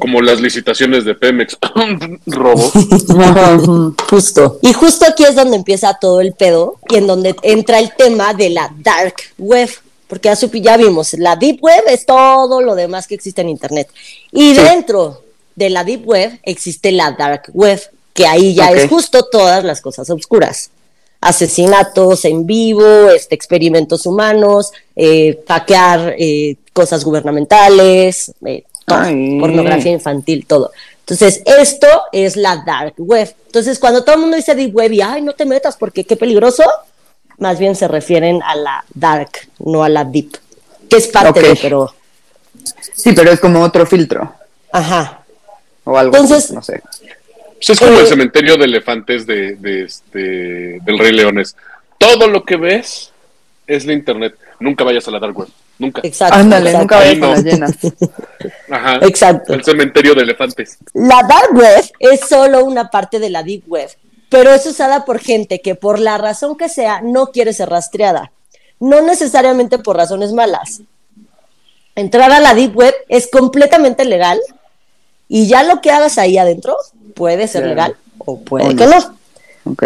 como 0.00 0.20
las 0.22 0.40
licitaciones 0.40 1.04
de 1.04 1.14
Pemex. 1.14 1.56
Robo. 2.26 2.68
Justo. 4.10 4.58
Y 4.60 4.72
justo 4.72 5.06
aquí 5.08 5.22
es 5.22 5.36
donde 5.36 5.56
empieza 5.56 5.96
todo 6.00 6.20
el 6.20 6.32
pedo 6.32 6.80
y 6.88 6.96
en 6.96 7.06
donde 7.06 7.36
entra 7.42 7.78
el 7.78 7.92
tema 7.96 8.34
de 8.34 8.50
la 8.50 8.72
dark 8.78 9.14
web. 9.38 9.70
Porque 10.08 10.28
ya, 10.28 10.34
ya 10.52 10.76
vimos, 10.76 11.12
la 11.14 11.36
deep 11.36 11.58
web 11.62 11.84
es 11.86 12.06
todo 12.06 12.60
lo 12.60 12.74
demás 12.74 13.06
que 13.06 13.14
existe 13.14 13.42
en 13.42 13.50
Internet. 13.50 13.88
Y 14.32 14.54
dentro 14.54 15.22
de 15.54 15.70
la 15.70 15.84
deep 15.84 16.04
web 16.08 16.40
existe 16.42 16.90
la 16.90 17.12
dark 17.12 17.50
web, 17.52 17.80
que 18.14 18.26
ahí 18.26 18.52
ya 18.54 18.70
es 18.72 18.88
justo 18.88 19.24
todas 19.30 19.62
las 19.62 19.80
cosas 19.80 20.10
oscuras. 20.10 20.70
Asesinatos 21.26 22.24
en 22.24 22.46
vivo, 22.46 23.10
este, 23.10 23.34
experimentos 23.34 24.06
humanos, 24.06 24.70
eh, 24.94 25.42
hackear 25.48 26.14
eh, 26.18 26.56
cosas 26.72 27.04
gubernamentales, 27.04 28.32
eh, 28.44 28.64
todo, 28.86 29.00
pornografía 29.40 29.90
infantil, 29.92 30.46
todo. 30.46 30.70
Entonces, 31.00 31.42
esto 31.44 31.88
es 32.12 32.36
la 32.36 32.62
dark 32.64 32.94
web. 32.98 33.34
Entonces, 33.46 33.78
cuando 33.78 34.04
todo 34.04 34.14
el 34.14 34.20
mundo 34.22 34.36
dice 34.36 34.54
deep 34.54 34.74
web 34.74 34.92
y, 34.92 35.00
ay, 35.00 35.22
no 35.22 35.32
te 35.32 35.44
metas 35.46 35.76
porque 35.76 36.04
qué 36.04 36.16
peligroso, 36.16 36.62
más 37.38 37.58
bien 37.58 37.74
se 37.74 37.88
refieren 37.88 38.40
a 38.44 38.54
la 38.54 38.84
dark, 38.94 39.30
no 39.58 39.82
a 39.82 39.88
la 39.88 40.04
deep, 40.04 40.36
que 40.88 40.96
es 40.96 41.08
parte 41.08 41.40
Ok. 41.40 41.46
de, 41.46 41.58
pero, 41.60 41.94
Sí, 42.94 43.12
pero 43.12 43.30
es 43.30 43.38
como 43.40 43.62
otro 43.62 43.84
filtro 43.86 44.32
ajá. 44.72 45.22
o 45.84 45.96
algo. 45.96 46.16
Entonces- 46.16 46.44
así, 46.46 46.54
no 46.54 46.62
sé. 46.62 46.82
Pues 47.56 47.70
es 47.70 47.78
como 47.78 47.92
Eh, 47.92 48.00
el 48.00 48.06
cementerio 48.06 48.56
de 48.56 48.64
elefantes 48.64 49.26
de, 49.26 49.56
de 49.56 49.82
este, 49.82 50.78
del 50.80 50.98
Rey 50.98 51.12
Leones. 51.12 51.56
Todo 51.98 52.28
lo 52.28 52.44
que 52.44 52.56
ves 52.56 53.12
es 53.66 53.84
la 53.86 53.92
internet. 53.92 54.34
Nunca 54.60 54.84
vayas 54.84 55.06
a 55.08 55.10
la 55.10 55.18
dark 55.18 55.36
web. 55.38 55.48
Nunca. 55.78 56.00
Exacto. 56.04 56.36
Ándale, 56.36 56.70
exacto. 56.70 56.82
nunca 56.82 56.96
vayas 56.96 57.18
no. 57.18 57.28
las 57.28 57.44
llenas. 57.44 57.76
Ajá. 58.70 58.98
Exacto. 59.02 59.54
El 59.54 59.64
cementerio 59.64 60.14
de 60.14 60.22
elefantes. 60.22 60.78
La 60.94 61.22
dark 61.28 61.54
web 61.54 61.84
es 61.98 62.20
solo 62.20 62.64
una 62.64 62.90
parte 62.90 63.18
de 63.18 63.30
la 63.30 63.42
deep 63.42 63.64
web, 63.66 63.90
pero 64.30 64.52
es 64.52 64.64
usada 64.66 65.04
por 65.04 65.18
gente 65.18 65.60
que 65.60 65.74
por 65.74 65.98
la 65.98 66.18
razón 66.18 66.56
que 66.56 66.68
sea 66.68 67.00
no 67.02 67.26
quiere 67.26 67.52
ser 67.52 67.68
rastreada, 67.68 68.32
no 68.80 69.02
necesariamente 69.02 69.78
por 69.78 69.96
razones 69.96 70.32
malas. 70.32 70.80
Entrar 71.94 72.30
a 72.30 72.40
la 72.40 72.54
deep 72.54 72.76
web 72.76 72.94
es 73.08 73.28
completamente 73.30 74.04
legal 74.04 74.38
y 75.28 75.46
ya 75.46 75.62
lo 75.62 75.80
que 75.80 75.90
hagas 75.90 76.18
ahí 76.18 76.38
adentro 76.38 76.76
puede 77.14 77.48
ser 77.48 77.66
legal 77.66 77.96
o 78.18 78.38
puede 78.38 78.68
O 78.68 78.76
que 78.76 78.86
no. 78.86 78.98
no. 78.98 79.72
Ok. 79.72 79.84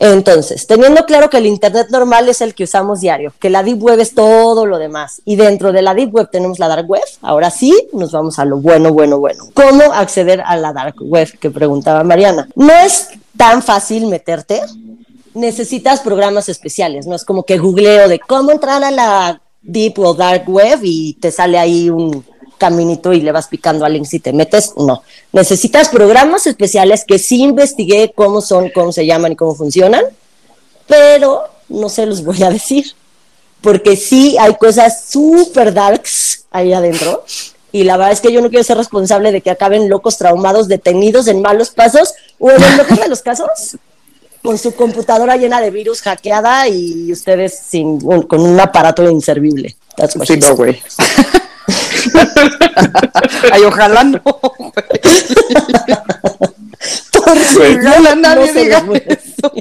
Entonces, 0.00 0.66
teniendo 0.66 1.04
claro 1.06 1.28
que 1.28 1.38
el 1.38 1.46
Internet 1.46 1.88
normal 1.90 2.28
es 2.28 2.40
el 2.40 2.54
que 2.54 2.64
usamos 2.64 3.00
diario, 3.00 3.32
que 3.40 3.50
la 3.50 3.64
Deep 3.64 3.82
Web 3.82 3.98
es 3.98 4.14
todo 4.14 4.64
lo 4.64 4.78
demás, 4.78 5.20
y 5.24 5.34
dentro 5.34 5.72
de 5.72 5.82
la 5.82 5.92
Deep 5.92 6.14
Web 6.14 6.28
tenemos 6.30 6.60
la 6.60 6.68
Dark 6.68 6.88
Web, 6.88 7.02
ahora 7.20 7.50
sí 7.50 7.74
nos 7.92 8.12
vamos 8.12 8.38
a 8.38 8.44
lo 8.44 8.58
bueno, 8.58 8.92
bueno, 8.92 9.18
bueno. 9.18 9.44
¿Cómo 9.54 9.82
acceder 9.92 10.40
a 10.46 10.56
la 10.56 10.72
Dark 10.72 10.94
Web? 11.00 11.36
Que 11.40 11.50
preguntaba 11.50 12.04
Mariana. 12.04 12.48
No 12.54 12.72
es 12.72 13.08
tan 13.36 13.60
fácil 13.60 14.06
meterte, 14.06 14.60
necesitas 15.34 16.00
programas 16.00 16.48
especiales, 16.48 17.08
no 17.08 17.16
es 17.16 17.24
como 17.24 17.42
que 17.42 17.58
googleo 17.58 18.08
de 18.08 18.20
cómo 18.20 18.52
entrar 18.52 18.84
a 18.84 18.92
la 18.92 19.40
Deep 19.62 19.98
o 19.98 20.14
Dark 20.14 20.48
Web 20.48 20.78
y 20.82 21.14
te 21.14 21.32
sale 21.32 21.58
ahí 21.58 21.90
un 21.90 22.24
caminito 22.58 23.12
y 23.12 23.20
le 23.20 23.32
vas 23.32 23.46
picando 23.46 23.84
al 23.84 23.94
link 23.94 24.04
si 24.04 24.20
te 24.20 24.32
metes, 24.32 24.72
no. 24.76 25.02
Necesitas 25.32 25.88
programas 25.88 26.46
especiales 26.46 27.04
que 27.06 27.18
sí 27.18 27.42
investigué 27.42 28.12
cómo 28.14 28.40
son, 28.40 28.70
cómo 28.70 28.92
se 28.92 29.06
llaman 29.06 29.32
y 29.32 29.36
cómo 29.36 29.54
funcionan, 29.54 30.04
pero 30.86 31.44
no 31.68 31.88
se 31.88 32.06
los 32.06 32.24
voy 32.24 32.42
a 32.42 32.50
decir, 32.50 32.92
porque 33.60 33.96
sí 33.96 34.36
hay 34.38 34.54
cosas 34.56 35.04
súper 35.08 35.72
darks 35.72 36.44
ahí 36.50 36.72
adentro. 36.72 37.24
Y 37.70 37.84
la 37.84 37.96
verdad 37.96 38.12
es 38.12 38.20
que 38.20 38.32
yo 38.32 38.40
no 38.40 38.48
quiero 38.48 38.64
ser 38.64 38.78
responsable 38.78 39.30
de 39.30 39.40
que 39.42 39.50
acaben 39.50 39.88
locos 39.88 40.16
traumados, 40.16 40.68
detenidos 40.68 41.26
en 41.28 41.42
malos 41.42 41.70
pasos, 41.70 42.14
o 42.38 42.50
en 42.50 42.62
el 42.62 42.76
mejor 42.76 42.98
de 42.98 43.08
los 43.08 43.20
casos, 43.20 43.76
con 44.42 44.56
su 44.56 44.74
computadora 44.74 45.36
llena 45.36 45.60
de 45.60 45.70
virus 45.70 46.00
hackeada 46.00 46.68
y 46.68 47.12
ustedes 47.12 47.58
sin 47.58 48.00
con 48.00 48.40
un 48.40 48.58
aparato 48.58 49.08
inservible. 49.10 49.76
That's 49.96 50.16
what 50.16 50.26
Sí, 50.26 50.38
no, 50.38 50.56
güey. 50.56 50.80
Ay, 53.52 53.64
ojalá 53.64 54.04
no. 54.04 54.22
Güey. 57.54 57.76
Ojalá 57.76 58.14
nadie 58.14 58.46
No 58.46 58.52
se 58.52 58.60
diga 58.60 58.84
eso. 59.06 59.52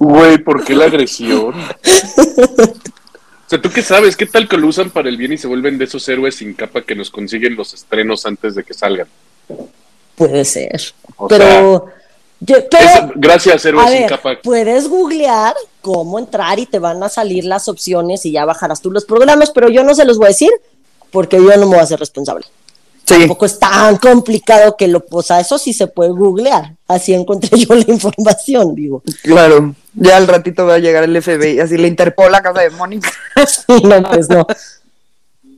Güey, 0.00 0.38
¿por 0.38 0.64
qué 0.64 0.74
la 0.74 0.86
agresión? 0.86 1.54
O 1.54 3.50
sea, 3.50 3.62
¿tú 3.62 3.70
qué 3.70 3.82
sabes? 3.82 4.16
¿Qué 4.16 4.26
tal 4.26 4.48
que 4.48 4.56
lo 4.56 4.66
usan 4.66 4.90
para 4.90 5.08
el 5.08 5.16
bien 5.16 5.32
y 5.32 5.38
se 5.38 5.46
vuelven 5.46 5.78
de 5.78 5.84
esos 5.84 6.06
héroes 6.08 6.36
sin 6.36 6.54
capa 6.54 6.82
que 6.82 6.94
nos 6.94 7.10
consiguen 7.10 7.56
los 7.56 7.72
estrenos 7.74 8.26
antes 8.26 8.54
de 8.54 8.64
que 8.64 8.74
salgan? 8.74 9.06
Puede 10.16 10.44
ser. 10.44 10.80
O 11.16 11.28
pero, 11.28 11.86
yo- 12.40 12.56
pero 12.70 12.84
Es- 12.84 13.10
gracias, 13.16 13.64
héroes 13.64 13.86
a 13.86 13.90
sin 13.90 14.00
ver, 14.00 14.08
capa. 14.10 14.38
puedes 14.42 14.88
googlear 14.88 15.54
cómo 15.80 16.18
entrar 16.18 16.58
y 16.58 16.66
te 16.66 16.78
van 16.78 17.02
a 17.02 17.08
salir 17.08 17.44
las 17.44 17.68
opciones 17.68 18.24
y 18.26 18.32
ya 18.32 18.44
bajarás 18.44 18.80
tú 18.80 18.90
los 18.90 19.04
programas, 19.04 19.50
pero 19.50 19.68
yo 19.68 19.82
no 19.84 19.94
se 19.94 20.04
los 20.04 20.18
voy 20.18 20.26
a 20.26 20.28
decir 20.28 20.50
porque 21.10 21.36
yo 21.36 21.50
no 21.56 21.60
me 21.60 21.66
voy 21.66 21.78
a 21.78 21.82
hacer 21.82 21.98
responsable. 21.98 22.46
Sí, 23.04 23.20
Tampoco 23.20 23.46
es 23.46 23.58
tan 23.58 23.96
complicado 23.96 24.76
que 24.76 24.86
lo, 24.86 25.02
o 25.10 25.22
sea, 25.22 25.40
eso 25.40 25.56
sí 25.56 25.72
se 25.72 25.86
puede 25.86 26.10
googlear. 26.10 26.74
Así 26.86 27.14
encontré 27.14 27.58
yo 27.58 27.74
la 27.74 27.84
información, 27.88 28.74
digo. 28.74 29.02
claro. 29.22 29.74
Ya 29.94 30.16
al 30.18 30.28
ratito 30.28 30.64
va 30.66 30.74
a 30.74 30.78
llegar 30.78 31.04
el 31.04 31.16
FBI, 31.20 31.58
así 31.58 31.76
le 31.78 31.88
Interpol 31.88 32.32
a 32.34 32.42
casa 32.42 32.60
de 32.60 32.70
Mónica. 32.70 33.10
no, 33.82 34.02
pues 34.10 34.28
no. 34.28 34.46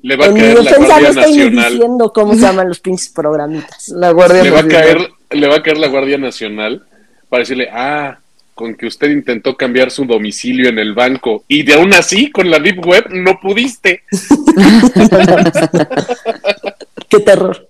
Le 0.02 0.16
va 0.16 0.24
a 0.24 0.28
En 0.28 0.34
mi 0.34 0.40
caer 0.40 0.54
la 0.54 0.62
defensa 0.62 0.78
no 0.78 0.86
Guardia 0.86 1.08
ni 1.10 1.14
Nacional. 1.14 1.72
diciendo 1.72 2.12
cómo 2.12 2.34
se 2.34 2.40
llaman 2.40 2.68
los 2.68 2.80
pinches 2.80 3.08
programitas. 3.10 3.88
La 3.88 4.10
Guardia 4.12 4.42
Le 4.42 4.50
va 4.50 4.60
a 4.60 4.68
caer, 4.68 5.10
le 5.30 5.46
va 5.46 5.56
a 5.56 5.62
caer 5.62 5.78
la 5.78 5.88
Guardia 5.88 6.18
Nacional 6.18 6.84
para 7.28 7.40
decirle, 7.40 7.68
ah, 7.72 8.18
con 8.54 8.74
que 8.74 8.86
usted 8.86 9.08
intentó 9.08 9.56
cambiar 9.56 9.90
su 9.90 10.04
domicilio 10.04 10.68
en 10.68 10.78
el 10.78 10.92
banco 10.92 11.44
y 11.48 11.62
de 11.62 11.74
aún 11.74 11.94
así 11.94 12.30
con 12.30 12.50
la 12.50 12.58
Deep 12.58 12.84
Web 12.86 13.06
no 13.10 13.38
pudiste. 13.40 14.02
Qué 17.08 17.20
terror. 17.20 17.68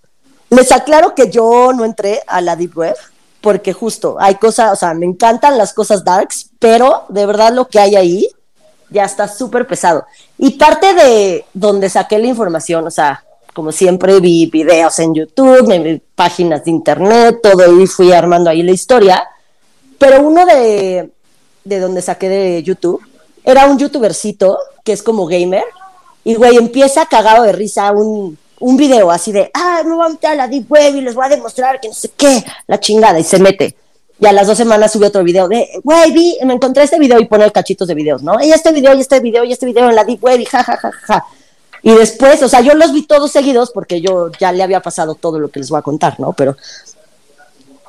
Les 0.50 0.72
aclaro 0.72 1.14
que 1.14 1.30
yo 1.30 1.72
no 1.72 1.84
entré 1.84 2.20
a 2.26 2.40
la 2.40 2.56
Deep 2.56 2.76
Web 2.76 2.96
porque 3.40 3.72
justo 3.72 4.16
hay 4.18 4.34
cosas, 4.34 4.72
o 4.72 4.76
sea, 4.76 4.92
me 4.94 5.06
encantan 5.06 5.56
las 5.56 5.72
cosas 5.72 6.04
darks, 6.04 6.50
pero 6.58 7.04
de 7.08 7.24
verdad 7.24 7.54
lo 7.54 7.68
que 7.68 7.78
hay 7.78 7.94
ahí 7.94 8.28
ya 8.90 9.04
está 9.04 9.28
súper 9.28 9.66
pesado. 9.66 10.04
Y 10.38 10.50
parte 10.50 10.94
de 10.94 11.44
donde 11.54 11.88
saqué 11.88 12.18
la 12.18 12.26
información, 12.26 12.86
o 12.86 12.90
sea, 12.90 13.24
como 13.54 13.72
siempre 13.72 14.20
vi 14.20 14.46
videos 14.46 14.98
en 14.98 15.14
YouTube, 15.14 16.02
páginas 16.14 16.64
de 16.64 16.70
internet, 16.70 17.40
todo 17.42 17.80
y 17.80 17.86
fui 17.86 18.12
armando 18.12 18.50
ahí 18.50 18.62
la 18.62 18.72
historia, 18.72 19.28
pero 19.98 20.22
uno 20.22 20.46
de, 20.46 21.10
de 21.64 21.80
donde 21.80 22.02
saqué 22.02 22.28
de 22.28 22.62
YouTube 22.62 23.02
era 23.44 23.66
un 23.66 23.78
youtubercito 23.78 24.58
que 24.84 24.92
es 24.92 25.02
como 25.02 25.26
gamer 25.26 25.64
y 26.24 26.34
güey 26.34 26.56
empieza 26.56 27.06
cagado 27.06 27.44
de 27.44 27.52
risa 27.52 27.90
un, 27.92 28.38
un 28.60 28.76
video 28.76 29.10
así 29.10 29.32
de, 29.32 29.50
ah, 29.54 29.82
me 29.84 29.94
voy 29.94 30.06
a 30.06 30.08
meter 30.10 30.30
a 30.30 30.34
la 30.34 30.48
Deep 30.48 30.70
Web 30.70 30.96
y 30.96 31.00
les 31.00 31.14
voy 31.14 31.26
a 31.26 31.30
demostrar 31.30 31.80
que 31.80 31.88
no 31.88 31.94
sé 31.94 32.10
qué, 32.16 32.44
la 32.66 32.78
chingada, 32.78 33.18
y 33.18 33.24
se 33.24 33.38
mete. 33.38 33.76
Y 34.20 34.26
a 34.26 34.32
las 34.32 34.46
dos 34.46 34.58
semanas 34.58 34.92
sube 34.92 35.06
otro 35.06 35.24
video 35.24 35.48
de, 35.48 35.66
güey, 35.82 36.12
vi, 36.12 36.36
me 36.44 36.52
encontré 36.52 36.82
este 36.82 36.98
video 36.98 37.18
y 37.18 37.24
pone 37.24 37.50
cachitos 37.50 37.88
de 37.88 37.94
videos, 37.94 38.22
¿no? 38.22 38.34
Y 38.42 38.52
este 38.52 38.70
video, 38.70 38.94
y 38.94 39.00
este 39.00 39.18
video, 39.18 39.44
y 39.44 39.52
este 39.52 39.64
video 39.64 39.88
en 39.88 39.96
la 39.96 40.04
Deep 40.04 40.22
Web 40.22 40.40
y 40.40 40.44
ja, 40.44 40.62
ja, 40.62 40.76
ja, 40.76 40.92
ja. 40.92 41.24
Y 41.82 41.94
después, 41.94 42.42
o 42.42 42.48
sea, 42.48 42.60
yo 42.60 42.74
los 42.74 42.92
vi 42.92 43.06
todos 43.06 43.32
seguidos 43.32 43.70
porque 43.70 44.02
yo 44.02 44.30
ya 44.38 44.52
le 44.52 44.62
había 44.62 44.80
pasado 44.80 45.14
todo 45.14 45.38
lo 45.38 45.48
que 45.48 45.60
les 45.60 45.70
voy 45.70 45.78
a 45.78 45.82
contar, 45.82 46.20
¿no? 46.20 46.34
Pero 46.34 46.54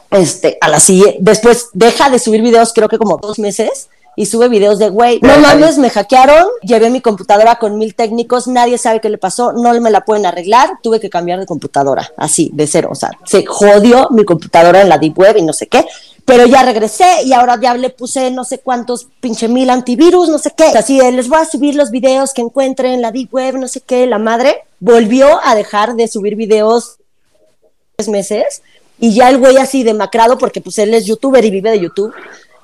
este, 0.09 0.57
a 0.61 0.69
la 0.69 0.79
siguiente, 0.79 1.17
después 1.19 1.69
deja 1.73 2.09
de 2.09 2.19
subir 2.19 2.41
videos, 2.41 2.71
creo 2.73 2.88
que 2.88 2.97
como 2.97 3.17
dos 3.17 3.38
meses, 3.38 3.89
y 4.15 4.25
sube 4.25 4.50
videos 4.50 4.77
de, 4.77 4.89
güey, 4.89 5.19
no 5.21 5.38
mames, 5.38 5.77
me 5.77 5.89
hackearon, 5.89 6.45
llevé 6.63 6.89
mi 6.89 7.01
computadora 7.01 7.55
con 7.55 7.77
mil 7.77 7.95
técnicos, 7.95 8.47
nadie 8.47 8.77
sabe 8.77 9.00
qué 9.00 9.09
le 9.09 9.17
pasó, 9.17 9.53
no 9.53 9.73
me 9.79 9.89
la 9.89 10.03
pueden 10.03 10.25
arreglar, 10.25 10.79
tuve 10.83 11.00
que 11.00 11.09
cambiar 11.09 11.39
de 11.39 11.45
computadora, 11.45 12.11
así, 12.17 12.51
de 12.53 12.67
cero, 12.67 12.89
o 12.91 12.95
sea, 12.95 13.11
se 13.25 13.45
jodió 13.45 14.09
mi 14.11 14.25
computadora 14.25 14.81
en 14.81 14.89
la 14.89 14.97
Deep 14.97 15.17
Web 15.17 15.38
y 15.38 15.43
no 15.43 15.53
sé 15.53 15.67
qué, 15.67 15.85
pero 16.25 16.45
ya 16.45 16.63
regresé 16.63 17.23
y 17.23 17.33
ahora 17.33 17.59
ya 17.59 17.73
le 17.73 17.89
puse 17.89 18.31
no 18.31 18.43
sé 18.43 18.59
cuántos 18.59 19.07
pinche 19.19 19.47
mil 19.47 19.69
antivirus, 19.69 20.29
no 20.29 20.37
sé 20.37 20.53
qué, 20.55 20.65
así, 20.65 20.99
de, 20.99 21.11
les 21.11 21.27
voy 21.27 21.39
a 21.39 21.45
subir 21.45 21.75
los 21.75 21.91
videos 21.91 22.33
que 22.33 22.41
encuentre 22.41 22.93
en 22.93 23.01
la 23.01 23.11
Deep 23.11 23.33
Web, 23.33 23.57
no 23.57 23.67
sé 23.67 23.81
qué, 23.81 24.07
la 24.07 24.19
madre 24.19 24.63
volvió 24.79 25.39
a 25.43 25.55
dejar 25.55 25.95
de 25.95 26.07
subir 26.07 26.35
videos 26.35 26.97
tres 27.95 28.09
meses 28.09 28.61
y 28.99 29.13
ya 29.13 29.29
el 29.29 29.39
güey 29.39 29.57
así 29.57 29.83
demacrado 29.83 30.37
porque 30.37 30.61
pues 30.61 30.77
él 30.77 30.93
es 30.93 31.05
youtuber 31.05 31.43
y 31.43 31.51
vive 31.51 31.71
de 31.71 31.79
YouTube 31.79 32.13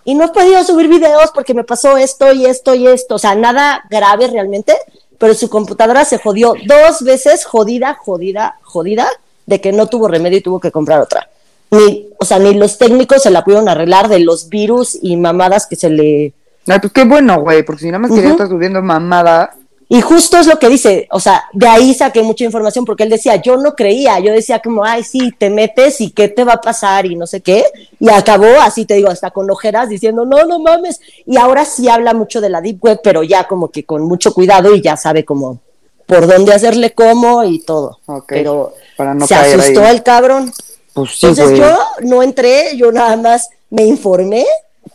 y 0.07 0.15
no 0.15 0.23
he 0.23 0.29
podido 0.29 0.63
subir 0.63 0.87
videos 0.87 1.31
porque 1.33 1.53
me 1.53 1.65
pasó 1.65 1.97
esto 1.97 2.31
y 2.31 2.45
esto 2.45 2.73
y 2.73 2.87
esto, 2.87 3.15
o 3.15 3.19
sea, 3.19 3.35
nada 3.35 3.83
grave 3.89 4.27
realmente, 4.27 4.73
pero 5.17 5.33
su 5.33 5.49
computadora 5.49 6.05
se 6.05 6.17
jodió 6.17 6.53
dos 6.65 7.01
veces, 7.01 7.43
jodida, 7.43 7.95
jodida, 7.95 8.57
jodida, 8.61 9.09
de 9.45 9.59
que 9.59 9.73
no 9.73 9.87
tuvo 9.87 10.07
remedio 10.07 10.37
y 10.37 10.41
tuvo 10.41 10.61
que 10.61 10.71
comprar 10.71 11.01
otra. 11.01 11.27
Ni, 11.71 12.07
o 12.19 12.25
sea, 12.25 12.39
ni 12.39 12.53
los 12.53 12.77
técnicos 12.77 13.24
se 13.24 13.29
la 13.29 13.43
pudieron 13.43 13.67
arreglar 13.67 14.07
de 14.07 14.19
los 14.19 14.50
virus 14.50 14.97
y 15.01 15.17
mamadas 15.17 15.67
que 15.67 15.75
se 15.75 15.89
le... 15.89 16.33
Ay, 16.67 16.79
pues 16.79 16.93
qué 16.93 17.03
bueno, 17.05 17.41
güey, 17.41 17.63
porque 17.63 17.81
si 17.81 17.88
nada 17.88 18.00
más 18.00 18.09
quería 18.12 18.25
Ujú. 18.25 18.31
estar 18.33 18.47
subiendo 18.50 18.81
mamada. 18.81 19.53
Y 19.89 20.01
justo 20.01 20.38
es 20.38 20.47
lo 20.47 20.59
que 20.59 20.67
dice, 20.67 21.07
o 21.12 21.19
sea, 21.21 21.45
de 21.53 21.65
ahí 21.65 21.93
saqué 21.93 22.21
mucha 22.21 22.43
información 22.43 22.83
porque 22.83 23.03
él 23.03 23.09
decía, 23.09 23.38
yo 23.38 23.55
no 23.55 23.74
creía, 23.74 24.19
yo 24.19 24.33
decía 24.33 24.59
como, 24.59 24.83
ay, 24.83 25.01
sí, 25.05 25.31
te 25.38 25.50
metes 25.50 26.01
y 26.01 26.12
qué 26.12 26.27
te 26.27 26.43
va 26.43 26.53
a 26.53 26.62
pasar 26.62 27.05
y 27.05 27.15
no 27.15 27.25
sé 27.25 27.39
qué, 27.39 27.63
y 27.97 28.09
acabó 28.09 28.47
así, 28.62 28.83
te 28.83 28.95
digo, 28.95 29.09
hasta 29.09 29.31
con 29.31 29.50
ojeras 29.50 29.88
diciendo, 29.88 30.25
no, 30.25 30.43
no 30.43 30.59
mames, 30.59 31.00
y 31.25 31.38
ahora 31.38 31.63
sí 31.63 31.88
habla 31.88 32.13
mucho 32.13 32.41
de 32.41 32.50
la 32.50 32.59
Deep 32.59 32.83
Web, 32.83 33.00
pero 33.01 33.24
ya 33.24 33.45
como 33.47 33.69
que 33.69 33.86
con 33.86 34.01
mucho 34.03 34.33
cuidado 34.33 34.75
y 34.75 34.81
ya 34.81 34.97
sabe 34.97 35.24
como 35.24 35.59
por 36.05 36.27
dónde 36.27 36.53
hacerle 36.53 36.91
cómo 36.91 37.45
y 37.45 37.59
todo, 37.59 38.00
Ok, 38.07 38.25
pero 38.27 38.74
para 38.97 39.13
no 39.13 39.25
se 39.25 39.36
asustó 39.36 39.86
ahí. 39.86 39.95
el 39.95 40.03
cabrón. 40.03 40.51
Pues 40.98 41.12
sí, 41.12 41.27
Entonces 41.27 41.50
güey. 41.60 41.62
yo 41.62 41.77
no 42.01 42.24
entré, 42.24 42.75
yo 42.75 42.92
nada 42.92 43.16
más 43.18 43.50
me 43.70 43.86
informé 43.86 44.46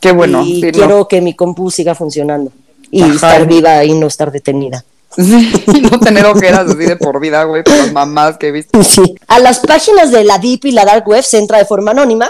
Qué 0.01 0.11
bueno. 0.11 0.43
y 0.43 0.61
sí, 0.61 0.67
no. 0.67 0.73
quiero 0.73 1.07
que 1.09 1.21
mi 1.21 1.37
compu 1.37 1.71
siga 1.71 1.95
funcionando 1.95 2.51
y 2.91 3.03
Ajá. 3.03 3.15
estar 3.15 3.47
viva 3.47 3.85
y 3.85 3.93
no 3.95 4.09
estar 4.09 4.33
detenida. 4.33 4.85
Sí, 5.17 5.65
no 5.93 6.01
tener 6.01 6.27
ojeras 6.27 6.67
así 6.69 6.79
de 6.87 6.97
por 6.97 7.21
vida, 7.21 7.45
güey, 7.45 7.63
por 7.63 7.77
las 7.77 7.93
mamás 7.93 8.37
que 8.37 8.49
he 8.49 8.51
visto. 8.53 8.77
Sí. 8.83 9.15
A 9.29 9.39
las 9.39 9.61
páginas 9.61 10.11
de 10.11 10.25
la 10.25 10.39
Deep 10.39 10.65
y 10.65 10.73
la 10.73 10.85
Dark 10.85 11.07
Web 11.07 11.23
se 11.23 11.39
entra 11.39 11.59
de 11.59 11.67
forma 11.67 11.93
anónima. 11.93 12.29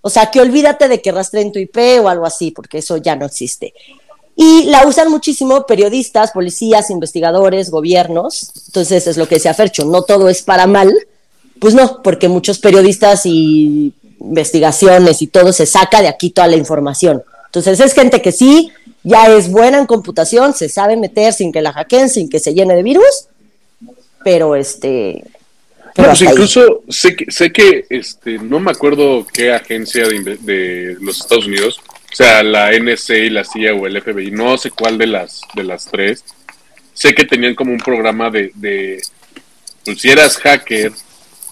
O 0.00 0.10
sea, 0.10 0.30
que 0.30 0.40
olvídate 0.40 0.88
de 0.88 1.00
que 1.00 1.12
rastreen 1.12 1.52
tu 1.52 1.58
IP 1.60 1.76
o 2.02 2.08
algo 2.08 2.26
así, 2.26 2.50
porque 2.50 2.78
eso 2.78 2.96
ya 2.96 3.14
no 3.14 3.26
existe. 3.26 3.74
Y 4.34 4.64
la 4.64 4.86
usan 4.86 5.10
muchísimo 5.10 5.66
periodistas, 5.66 6.30
policías, 6.32 6.90
investigadores, 6.90 7.70
gobiernos. 7.70 8.52
Entonces 8.68 9.06
es 9.06 9.16
lo 9.16 9.28
que 9.28 9.36
decía 9.36 9.54
Fercho, 9.54 9.84
no 9.84 10.02
todo 10.02 10.28
es 10.28 10.42
para 10.42 10.66
mal. 10.66 10.92
Pues 11.60 11.74
no, 11.74 12.02
porque 12.02 12.28
muchos 12.28 12.58
periodistas 12.58 13.26
y 13.26 13.92
investigaciones 14.20 15.22
y 15.22 15.26
todo 15.26 15.52
se 15.52 15.66
saca 15.66 16.02
de 16.02 16.08
aquí 16.08 16.30
toda 16.30 16.48
la 16.48 16.56
información. 16.56 17.22
Entonces 17.46 17.80
es 17.80 17.94
gente 17.94 18.20
que 18.20 18.32
sí, 18.32 18.70
ya 19.02 19.26
es 19.34 19.50
buena 19.50 19.78
en 19.78 19.86
computación, 19.86 20.54
se 20.54 20.68
sabe 20.68 20.96
meter 20.96 21.32
sin 21.32 21.52
que 21.52 21.62
la 21.62 21.72
hackeen, 21.72 22.08
sin 22.08 22.28
que 22.28 22.40
se 22.40 22.54
llene 22.54 22.74
de 22.74 22.82
virus, 22.82 23.28
pero 24.22 24.54
este... 24.54 25.24
No, 25.96 26.04
pues 26.04 26.22
ahí. 26.22 26.28
incluso 26.30 26.84
sé 26.88 27.16
que, 27.16 27.30
sé 27.30 27.50
que 27.50 27.86
este, 27.90 28.38
no 28.38 28.60
me 28.60 28.70
acuerdo 28.70 29.26
qué 29.32 29.52
agencia 29.52 30.06
de, 30.06 30.36
de 30.36 30.96
los 31.00 31.20
Estados 31.20 31.46
Unidos, 31.46 31.80
o 32.12 32.14
sea, 32.14 32.42
la 32.42 32.70
NSA, 32.70 33.14
la 33.30 33.44
CIA 33.44 33.74
o 33.74 33.86
el 33.86 34.00
FBI, 34.00 34.30
no 34.30 34.56
sé 34.58 34.70
cuál 34.70 34.96
de 34.96 35.08
las, 35.08 35.40
de 35.54 35.64
las 35.64 35.86
tres, 35.86 36.24
sé 36.94 37.14
que 37.14 37.24
tenían 37.24 37.54
como 37.54 37.72
un 37.72 37.78
programa 37.78 38.30
de, 38.30 38.52
de 38.54 39.02
pues 39.84 40.00
si 40.00 40.10
eras 40.10 40.36
hacker 40.36 40.92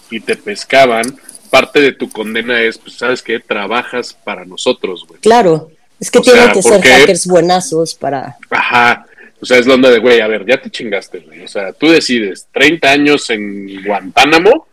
y 0.09 0.19
te 0.19 0.35
pescaban, 0.35 1.17
parte 1.49 1.79
de 1.79 1.91
tu 1.91 2.09
condena 2.09 2.61
es, 2.61 2.77
pues, 2.77 2.95
¿sabes 2.95 3.21
qué? 3.21 3.39
Trabajas 3.39 4.13
para 4.23 4.45
nosotros, 4.45 5.05
güey. 5.07 5.19
Claro, 5.19 5.71
es 5.99 6.11
que 6.11 6.19
O 6.19 6.21
tienen 6.21 6.43
sea, 6.43 6.53
que 6.53 6.61
¿por 6.61 6.71
ser 6.71 6.81
qué? 6.81 6.89
hackers 6.89 7.27
buenazos 7.27 7.95
para... 7.95 8.37
Ajá. 8.49 9.05
O 9.39 9.45
sea, 9.45 9.57
es 9.59 9.67
la 9.67 9.75
onda 9.75 9.89
de, 9.89 9.99
güey, 9.99 10.19
a 10.19 10.27
ver, 10.27 10.45
ya 10.47 10.59
te 10.59 10.69
chingaste, 10.69 11.19
güey. 11.19 11.43
O 11.43 11.47
sea, 11.47 11.71
tú 11.73 11.87
decides 11.89 12.47
30 12.53 12.89
años 12.89 13.29
en 13.29 13.83
Guantánamo 13.85 14.67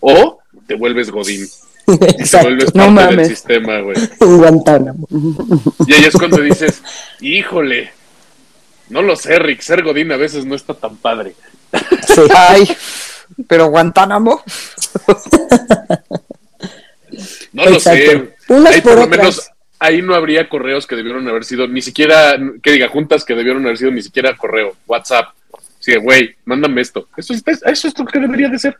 o 0.00 0.40
te 0.66 0.74
vuelves 0.74 1.10
Godín. 1.10 1.46
Y 1.88 1.98
te 1.98 2.10
Exacto, 2.20 2.48
vuelves 2.48 2.74
No 2.74 2.92
parte 2.92 3.14
del 3.14 3.26
sistema, 3.26 3.78
güey. 3.78 3.96
en 4.20 4.38
Guantánamo. 4.38 5.06
Y 5.86 5.92
ahí 5.92 6.04
es 6.04 6.14
cuando 6.14 6.38
dices, 6.38 6.82
híjole, 7.20 7.92
no 8.88 9.02
lo 9.02 9.14
sé, 9.14 9.38
Rick, 9.38 9.60
ser 9.60 9.84
Godín 9.84 10.10
a 10.10 10.16
veces 10.16 10.44
no 10.44 10.56
está 10.56 10.74
tan 10.74 10.96
padre. 10.96 11.34
Sí. 12.08 12.22
Ay, 12.34 12.68
pero 13.48 13.68
Guantánamo. 13.68 14.42
No 17.52 17.64
lo 17.66 17.80
sé. 17.80 18.30
Unas 18.48 18.74
Ahí 18.74 18.80
por 18.80 18.92
por 18.92 18.98
lo 19.00 19.04
otras. 19.06 19.18
menos 19.18 19.50
ahí 19.78 20.02
no 20.02 20.14
habría 20.14 20.48
correos 20.48 20.86
que 20.86 20.96
debieron 20.96 21.26
haber 21.28 21.44
sido, 21.44 21.66
ni 21.68 21.82
siquiera, 21.82 22.36
que 22.62 22.72
diga, 22.72 22.88
juntas 22.88 23.24
que 23.24 23.34
debieron 23.34 23.64
haber 23.64 23.76
sido 23.78 23.90
ni 23.90 24.02
siquiera 24.02 24.36
correo, 24.36 24.74
WhatsApp. 24.86 25.26
Sí, 25.78 25.94
güey, 25.96 26.34
mándame 26.44 26.80
esto. 26.80 27.08
Eso 27.16 27.32
es, 27.34 27.42
eso 27.46 27.88
es 27.88 27.98
lo 27.98 28.04
que 28.06 28.18
debería 28.18 28.48
de 28.48 28.58
ser. 28.58 28.76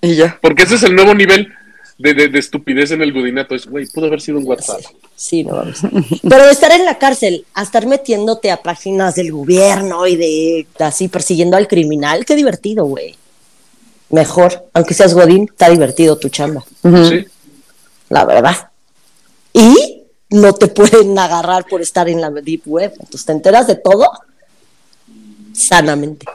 Y 0.00 0.16
ya. 0.16 0.38
Porque 0.42 0.64
ese 0.64 0.74
es 0.74 0.82
el 0.82 0.94
nuevo 0.94 1.14
nivel 1.14 1.52
de, 1.98 2.12
de- 2.14 2.28
de 2.28 2.38
estupidez 2.38 2.90
en 2.90 3.02
el 3.02 3.12
godinato. 3.12 3.54
Es, 3.54 3.66
güey, 3.66 3.86
pudo 3.86 4.06
haber 4.06 4.20
sido 4.20 4.38
un 4.38 4.46
WhatsApp. 4.46 4.80
Sí, 5.14 5.44
no 5.44 5.54
vamos. 5.56 5.80
Pero 6.28 6.44
estar 6.50 6.72
en 6.72 6.84
la 6.84 6.98
cárcel 6.98 7.46
a 7.54 7.62
estar 7.62 7.86
metiéndote 7.86 8.50
a 8.50 8.60
páginas 8.60 9.14
del 9.14 9.30
gobierno 9.32 10.06
y 10.06 10.16
de 10.16 10.66
así 10.80 11.08
persiguiendo 11.08 11.56
al 11.56 11.68
criminal, 11.68 12.24
qué 12.26 12.34
divertido, 12.34 12.84
güey. 12.84 13.14
Mejor, 14.12 14.68
aunque 14.74 14.94
seas 14.94 15.14
Godín, 15.14 15.48
está 15.50 15.70
divertido 15.70 16.16
tu 16.18 16.28
chamba. 16.28 16.62
Sí. 16.82 17.26
la 18.10 18.24
verdad. 18.26 18.68
Y 19.54 20.04
no 20.28 20.52
te 20.54 20.68
pueden 20.68 21.18
agarrar 21.18 21.64
por 21.66 21.80
estar 21.80 22.08
en 22.08 22.20
la 22.20 22.30
deep 22.30 22.62
web. 22.66 22.92
Entonces 22.92 23.24
te 23.24 23.32
enteras 23.32 23.66
de 23.66 23.76
todo 23.76 24.10
sanamente. 25.54 26.26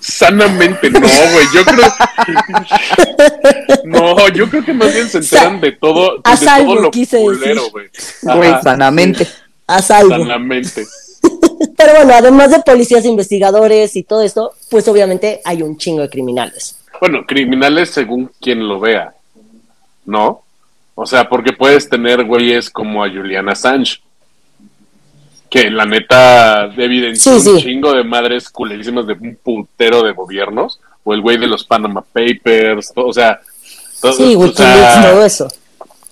Sanamente, 0.00 0.90
no, 0.90 0.98
güey. 1.00 1.46
Yo 1.54 1.64
creo. 1.64 1.92
no, 3.84 4.28
yo 4.30 4.50
creo 4.50 4.64
que 4.64 4.72
más 4.72 4.92
bien 4.92 5.08
se 5.08 5.18
enteran 5.18 5.60
de 5.60 5.72
todo, 5.72 6.20
A 6.24 6.32
de 6.32 6.36
salvo, 6.44 6.72
todo 6.74 6.82
lo 6.82 6.90
quise 6.90 7.20
culero, 7.20 7.62
decir. 7.62 7.70
güey. 7.70 8.52
Sanamente. 8.62 9.28
Haz 9.68 9.90
algo. 9.92 10.10
Sanamente. 10.18 10.84
Pero 11.76 11.92
bueno, 11.96 12.12
además 12.14 12.50
de 12.50 12.60
policías, 12.60 13.04
investigadores 13.04 13.96
y 13.96 14.02
todo 14.02 14.22
esto, 14.22 14.52
pues 14.70 14.86
obviamente 14.88 15.40
hay 15.44 15.62
un 15.62 15.76
chingo 15.78 16.02
de 16.02 16.08
criminales. 16.10 16.78
Bueno, 17.00 17.24
criminales 17.26 17.90
según 17.90 18.30
quien 18.40 18.66
lo 18.68 18.78
vea, 18.78 19.14
¿no? 20.04 20.42
O 20.94 21.06
sea, 21.06 21.28
porque 21.28 21.52
puedes 21.52 21.88
tener 21.88 22.24
güeyes 22.24 22.70
como 22.70 23.02
a 23.02 23.08
Julian 23.08 23.48
Assange, 23.48 24.00
que 25.50 25.70
la 25.70 25.84
neta 25.84 26.66
evidenció 26.76 27.38
Sí, 27.40 27.48
un 27.50 27.58
chingo 27.58 27.92
de 27.92 28.04
madres 28.04 28.48
culerísimas 28.48 29.06
de 29.06 29.14
un 29.14 29.36
putero 29.42 30.02
de 30.02 30.12
gobiernos, 30.12 30.80
o 31.04 31.12
el 31.14 31.20
güey 31.20 31.38
de 31.38 31.46
los 31.46 31.64
Panama 31.64 32.02
Papers, 32.02 32.92
o 32.94 33.12
sea... 33.12 33.40
todo- 34.00 34.12
Sí, 34.12 34.34
o 34.36 34.48
sea, 34.52 35.10
todo 35.12 35.24
eso. 35.24 35.48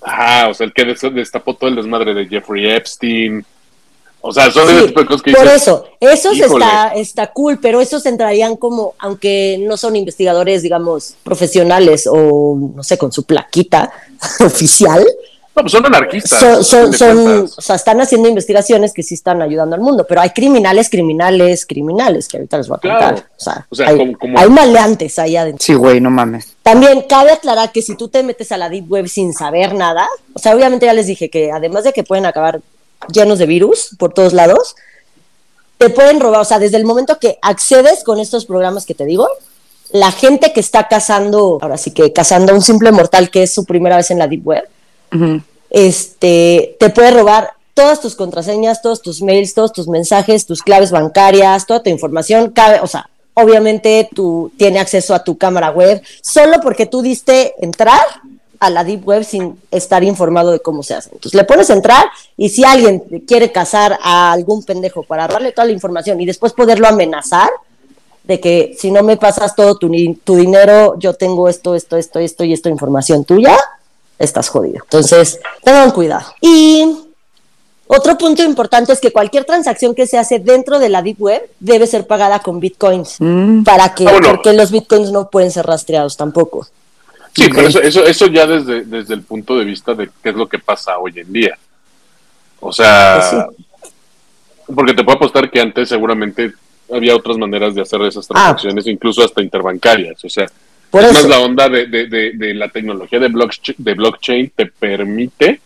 Ajá, 0.02 0.48
o 0.48 0.54
sea, 0.54 0.66
el 0.66 0.72
que 0.72 0.84
des- 0.84 1.14
destapó 1.14 1.54
todo 1.54 1.68
el 1.70 1.76
desmadre 1.76 2.14
de 2.14 2.26
Jeffrey 2.26 2.68
Epstein. 2.70 3.44
O 4.22 4.32
sea, 4.32 4.50
son 4.50 4.68
Sí, 4.68 4.74
ese 4.76 4.86
tipo 4.88 5.00
de 5.00 5.06
cosas 5.06 5.22
que 5.22 5.32
por 5.32 5.42
dices, 5.44 5.62
eso, 5.62 5.84
esos 5.98 6.36
"Híjole". 6.36 6.64
está, 6.64 6.88
está 6.94 7.26
cool, 7.32 7.58
pero 7.60 7.80
esos 7.80 8.04
entrarían 8.06 8.56
como, 8.56 8.94
aunque 8.98 9.58
no 9.66 9.76
son 9.76 9.96
investigadores, 9.96 10.62
digamos, 10.62 11.14
profesionales 11.22 12.06
o 12.10 12.72
no 12.76 12.82
sé, 12.82 12.98
con 12.98 13.12
su 13.12 13.24
plaquita 13.24 13.90
oficial, 14.44 15.06
No, 15.56 15.62
pues 15.62 15.72
son 15.72 15.84
anarquistas. 15.86 16.66
son, 16.66 16.92
son, 16.92 17.44
o 17.44 17.48
sea, 17.62 17.74
están 17.76 18.00
haciendo 18.00 18.28
investigaciones 18.28 18.92
que 18.92 19.02
sí 19.02 19.14
están 19.14 19.42
ayudando 19.42 19.74
al 19.74 19.80
mundo, 19.80 20.06
pero 20.08 20.20
hay 20.20 20.30
criminales, 20.30 20.88
criminales, 20.88 21.66
criminales, 21.66 22.28
que 22.28 22.36
ahorita 22.36 22.58
les 22.58 22.68
voy 22.68 22.76
a 22.76 22.80
Claro. 22.80 23.06
contar. 23.16 23.24
O 23.36 23.40
sea, 23.42 23.66
O 23.70 23.74
sea, 23.74 23.88
hay, 23.88 23.96
como- 23.98 24.18
como- 24.18 24.38
hay 24.38 24.48
maleantes 24.48 25.18
ahí 25.18 25.36
adentro. 25.36 25.64
Sí, 25.64 25.74
güey, 25.74 26.00
no 26.00 26.10
mames. 26.10 26.54
También 26.62 27.02
cabe 27.08 27.32
aclarar 27.32 27.72
que 27.72 27.82
si 27.82 27.96
tú 27.96 28.08
te 28.08 28.22
metes 28.22 28.52
a 28.52 28.56
la 28.58 28.68
Deep 28.68 28.90
Web 28.90 29.08
sin 29.08 29.32
saber 29.32 29.74
nada, 29.74 30.06
o 30.34 30.38
sea, 30.38 30.54
obviamente 30.54 30.86
ya 30.86 30.92
les 30.92 31.06
dije 31.06 31.30
que 31.30 31.50
además 31.50 31.84
de 31.84 31.92
que 31.92 32.04
pueden 32.04 32.26
acabar 32.26 32.60
llenos 33.12 33.38
de 33.38 33.46
virus 33.46 33.96
por 33.98 34.12
todos 34.12 34.32
lados, 34.32 34.76
te 35.78 35.90
pueden 35.90 36.20
robar, 36.20 36.40
o 36.40 36.44
sea, 36.44 36.58
desde 36.58 36.76
el 36.76 36.84
momento 36.84 37.18
que 37.18 37.38
accedes 37.40 38.04
con 38.04 38.20
estos 38.20 38.44
programas 38.44 38.84
que 38.84 38.94
te 38.94 39.06
digo, 39.06 39.28
la 39.92 40.12
gente 40.12 40.52
que 40.52 40.60
está 40.60 40.88
cazando, 40.88 41.58
ahora 41.60 41.78
sí 41.78 41.90
que 41.90 42.12
cazando 42.12 42.52
a 42.52 42.54
un 42.54 42.62
simple 42.62 42.92
mortal 42.92 43.30
que 43.30 43.44
es 43.44 43.52
su 43.52 43.64
primera 43.64 43.96
vez 43.96 44.10
en 44.10 44.18
la 44.18 44.28
Deep 44.28 44.46
Web, 44.46 44.68
este, 45.70 46.76
te 46.78 46.90
puede 46.90 47.10
robar 47.12 47.52
todas 47.74 48.00
tus 48.00 48.14
contraseñas, 48.14 48.82
todos 48.82 49.00
tus 49.00 49.22
mails, 49.22 49.54
todos 49.54 49.72
tus 49.72 49.88
mensajes, 49.88 50.46
tus 50.46 50.62
claves 50.62 50.90
bancarias, 50.90 51.66
toda 51.66 51.82
tu 51.82 51.90
información, 51.90 52.50
cabe, 52.50 52.80
o 52.80 52.86
sea, 52.86 53.08
obviamente 53.34 54.08
tú 54.14 54.52
tiene 54.56 54.80
acceso 54.80 55.14
a 55.14 55.24
tu 55.24 55.38
cámara 55.38 55.70
web 55.70 56.02
solo 56.20 56.60
porque 56.60 56.86
tú 56.86 57.02
diste 57.02 57.54
entrar 57.60 58.04
a 58.60 58.70
la 58.70 58.84
deep 58.84 59.06
web 59.08 59.24
sin 59.24 59.58
estar 59.70 60.04
informado 60.04 60.52
de 60.52 60.60
cómo 60.60 60.82
se 60.82 60.94
hace. 60.94 61.08
Entonces 61.12 61.34
le 61.34 61.44
pones 61.44 61.70
entrar 61.70 62.06
y 62.36 62.50
si 62.50 62.62
alguien 62.62 63.00
quiere 63.26 63.50
cazar 63.50 63.98
a 64.02 64.32
algún 64.32 64.62
pendejo 64.62 65.02
para 65.02 65.26
darle 65.26 65.52
toda 65.52 65.64
la 65.64 65.72
información 65.72 66.20
y 66.20 66.26
después 66.26 66.52
poderlo 66.52 66.86
amenazar 66.86 67.50
de 68.22 68.38
que 68.38 68.76
si 68.78 68.90
no 68.90 69.02
me 69.02 69.16
pasas 69.16 69.56
todo 69.56 69.76
tu, 69.76 69.90
tu 70.22 70.36
dinero, 70.36 70.94
yo 70.98 71.14
tengo 71.14 71.48
esto, 71.48 71.74
esto, 71.74 71.96
esto, 71.96 72.18
esto 72.18 72.44
y 72.44 72.52
esta 72.52 72.68
información 72.68 73.24
tuya, 73.24 73.56
estás 74.18 74.50
jodido. 74.50 74.80
Entonces, 74.84 75.40
tengan 75.64 75.90
cuidado. 75.90 76.26
Y 76.42 76.84
otro 77.86 78.16
punto 78.18 78.44
importante 78.44 78.92
es 78.92 79.00
que 79.00 79.10
cualquier 79.10 79.46
transacción 79.46 79.94
que 79.94 80.06
se 80.06 80.18
hace 80.18 80.38
dentro 80.38 80.78
de 80.78 80.90
la 80.90 81.02
Deep 81.02 81.20
Web 81.20 81.50
debe 81.58 81.86
ser 81.86 82.06
pagada 82.06 82.40
con 82.40 82.60
bitcoins. 82.60 83.16
Mm. 83.18 83.64
Para 83.64 83.94
que, 83.94 84.06
Ah, 84.06 84.20
porque 84.22 84.52
los 84.52 84.70
bitcoins 84.70 85.10
no 85.10 85.30
pueden 85.30 85.50
ser 85.50 85.66
rastreados 85.66 86.16
tampoco. 86.16 86.68
Sí, 87.34 87.48
pero 87.54 87.68
eso, 87.68 87.80
eso, 87.80 88.04
eso 88.04 88.26
ya 88.26 88.46
desde, 88.46 88.82
desde 88.84 89.14
el 89.14 89.22
punto 89.22 89.56
de 89.58 89.64
vista 89.64 89.94
de 89.94 90.10
qué 90.22 90.30
es 90.30 90.34
lo 90.34 90.48
que 90.48 90.58
pasa 90.58 90.98
hoy 90.98 91.12
en 91.16 91.32
día. 91.32 91.56
O 92.60 92.72
sea, 92.72 93.46
porque 94.74 94.94
te 94.94 95.02
puedo 95.04 95.16
apostar 95.16 95.50
que 95.50 95.60
antes 95.60 95.88
seguramente 95.88 96.52
había 96.92 97.14
otras 97.16 97.36
maneras 97.38 97.74
de 97.74 97.82
hacer 97.82 98.02
esas 98.02 98.26
transacciones, 98.26 98.86
incluso 98.86 99.24
hasta 99.24 99.42
interbancarias. 99.42 100.22
O 100.24 100.28
sea, 100.28 100.46
Por 100.90 101.02
es 101.02 101.10
eso. 101.12 101.20
más 101.28 101.28
la 101.28 101.40
onda 101.44 101.68
de, 101.68 101.86
de- 101.86 102.06
de- 102.08 102.32
de 102.34 102.54
la 102.54 102.68
tecnología 102.68 103.18
de 103.18 103.28
blockchain, 103.28 103.76
de 103.78 103.94
blockchain 103.94 104.52
te 104.54 104.66
permite 104.66 105.60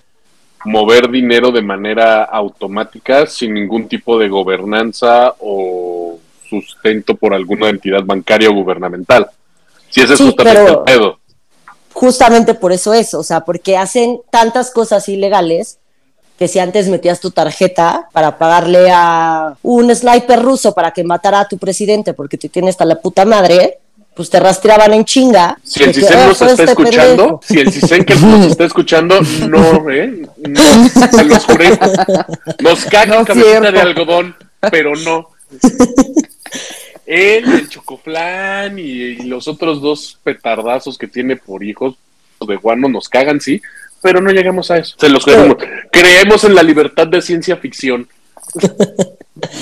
mover 0.66 1.10
dinero 1.10 1.50
de 1.50 1.62
manera 1.62 2.24
automática 2.24 3.26
sin 3.26 3.54
ningún 3.54 3.88
tipo 3.88 4.18
de 4.18 4.28
gobernanza 4.28 5.34
o 5.40 6.18
sustento 6.48 7.14
por 7.16 7.34
alguna 7.34 7.68
entidad 7.68 8.02
bancaria 8.04 8.48
o 8.50 8.54
gubernamental. 8.54 9.26
Si 9.90 10.00
ese 10.02 10.12
es 10.14 10.18
Sí, 10.18 10.24
justamente 10.26 10.62
pero- 10.64 10.78
el 10.78 10.84
pedo. 10.84 11.18
Justamente 12.04 12.52
por 12.54 12.72
eso 12.72 12.92
es, 12.92 13.14
o 13.14 13.22
sea, 13.22 13.40
porque 13.40 13.76
hacen 13.78 14.20
tantas 14.30 14.70
cosas 14.70 15.08
ilegales 15.08 15.78
que 16.38 16.48
si 16.48 16.58
antes 16.58 16.88
metías 16.88 17.20
tu 17.20 17.30
tarjeta 17.30 18.08
para 18.12 18.36
pagarle 18.38 18.90
a 18.92 19.54
un 19.62 19.94
sniper 19.94 20.42
ruso 20.42 20.74
para 20.74 20.90
que 20.90 21.02
matara 21.04 21.40
a 21.40 21.48
tu 21.48 21.56
presidente 21.58 22.12
porque 22.12 22.36
te 22.36 22.48
tiene 22.48 22.68
hasta 22.70 22.84
la 22.84 22.96
puta 23.00 23.24
madre, 23.24 23.78
pues 24.14 24.28
te 24.30 24.38
rastreaban 24.40 24.92
en 24.92 25.04
chinga. 25.04 25.58
Si 25.62 25.82
el 25.82 25.92
que, 25.92 26.00
CISEN 26.00 26.18
"Ah, 26.18 26.26
nos 26.26 26.40
está 26.42 26.52
este 26.52 26.64
escuchando, 26.64 27.16
pendejo". 27.16 27.40
si 27.48 27.58
el 27.60 27.72
CISEN 27.72 28.04
que 28.04 28.14
nos 28.16 28.46
está 28.46 28.64
escuchando, 28.64 29.20
no, 29.48 29.90
¿eh? 29.90 30.26
No, 30.48 30.88
se 31.10 31.24
los 31.24 31.44
juré. 31.44 31.78
Nos 32.60 32.84
cagan 32.84 33.20
No, 33.20 33.24
cabecita 33.24 33.50
cierto. 33.60 33.72
de 33.72 33.80
algodón, 33.80 34.36
pero 34.70 34.94
no. 34.96 35.28
Él, 37.06 37.44
el 37.52 37.68
chocoflán 37.68 38.78
y, 38.78 38.82
y 38.82 39.16
los 39.24 39.46
otros 39.48 39.80
dos 39.82 40.18
petardazos 40.22 40.96
que 40.98 41.06
tiene 41.06 41.36
por 41.36 41.62
hijos 41.64 41.94
de 42.46 42.56
guano 42.56 42.88
nos 42.88 43.08
cagan, 43.08 43.40
sí, 43.40 43.60
pero 44.02 44.20
no 44.20 44.30
llegamos 44.30 44.70
a 44.70 44.78
eso. 44.78 44.96
Se 44.98 45.08
los 45.08 45.24
creemos. 45.24 45.56
Creemos 45.90 46.44
en 46.44 46.54
la 46.54 46.62
libertad 46.62 47.06
de 47.06 47.22
ciencia 47.22 47.56
ficción. 47.56 48.08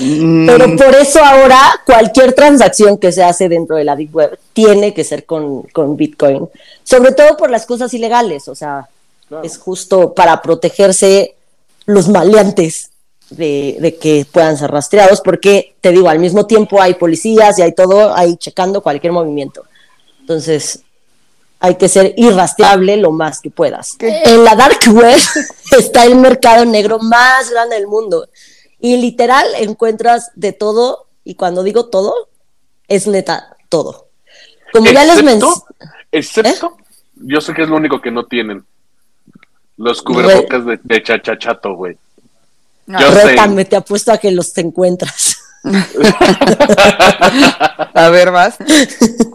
Mm, 0.01 0.47
Pero 0.47 0.77
por 0.77 0.95
eso 0.95 1.25
ahora 1.25 1.59
cualquier 1.87 2.35
transacción 2.35 2.99
que 2.99 3.11
se 3.11 3.25
hace 3.25 3.49
dentro 3.49 3.77
de 3.77 3.85
la 3.85 3.97
Deep 3.97 4.15
Web 4.15 4.39
tiene 4.53 4.93
que 4.93 5.03
ser 5.03 5.25
con, 5.25 5.63
con 5.63 5.97
Bitcoin, 5.97 6.47
sobre 6.85 7.13
todo 7.13 7.37
por 7.39 7.51
las 7.51 7.65
cosas 7.65 7.93
ilegales, 7.95 8.49
o 8.49 8.55
sea, 8.55 8.87
Claro. 9.29 9.45
es 9.45 9.57
justo 9.57 10.13
para 10.13 10.43
protegerse 10.43 11.35
los 11.87 12.09
maleantes 12.09 12.91
de, 13.37 13.77
de 13.81 13.97
que 13.97 14.27
puedan 14.31 14.57
ser 14.57 14.71
rastreados, 14.71 15.21
porque 15.21 15.75
te 15.81 15.91
digo, 15.91 16.09
al 16.09 16.19
mismo 16.19 16.47
tiempo 16.47 16.81
hay 16.81 16.95
policías 16.95 17.59
y 17.59 17.63
hay 17.63 17.73
todo 17.73 18.15
ahí 18.15 18.37
checando 18.37 18.83
cualquier 18.83 19.13
movimiento. 19.13 19.65
Entonces, 20.21 20.83
hay 21.63 21.77
que 21.77 21.89
ser 21.89 22.15
irrastreable 22.17 22.97
lo 22.97 23.13
más 23.13 23.41
que 23.41 23.49
puedas. 23.51 23.97
En 24.01 24.43
la 24.43 24.57
dark 24.57 24.81
web 24.93 25.17
está 25.79 26.05
el 26.05 26.17
mercado 26.17 26.65
negro 26.65 26.99
más 26.99 27.51
grande 27.51 27.77
del 27.77 27.87
mundo. 27.87 28.29
Y 28.81 28.97
literal 28.97 29.47
encuentras 29.59 30.33
de 30.35 30.53
todo, 30.53 31.07
y 31.23 31.37
cuando 31.37 31.63
digo 31.63 31.87
todo, 31.87 32.29
es 32.89 33.07
neta 33.07 33.57
todo. 33.69 34.09
Como 34.73 34.91
ya 34.91 35.05
les 35.05 35.23
mencioné. 35.23 35.55
Excepto, 36.11 36.51
excepto, 36.51 36.77
yo 37.15 37.41
sé 37.41 37.55
que 37.55 37.63
es 37.63 37.69
lo 37.69 37.77
único 37.77 38.01
que 38.01 38.11
no 38.11 38.27
tienen. 38.27 38.65
Los 39.77 40.03
cubrebocas 40.03 40.67
de, 40.67 40.81
de 40.83 41.03
chachachato, 41.03 41.75
güey. 41.75 41.97
Yo 42.87 43.13
sé. 43.13 43.25
Rétame, 43.25 43.65
te 43.65 43.77
apuesto 43.77 44.13
a 44.13 44.19
que 44.19 44.31
los 44.31 44.53
te 44.53 44.61
encuentras. 44.61 45.39
A 47.95 48.09
ver, 48.11 48.33
más. 48.33 48.57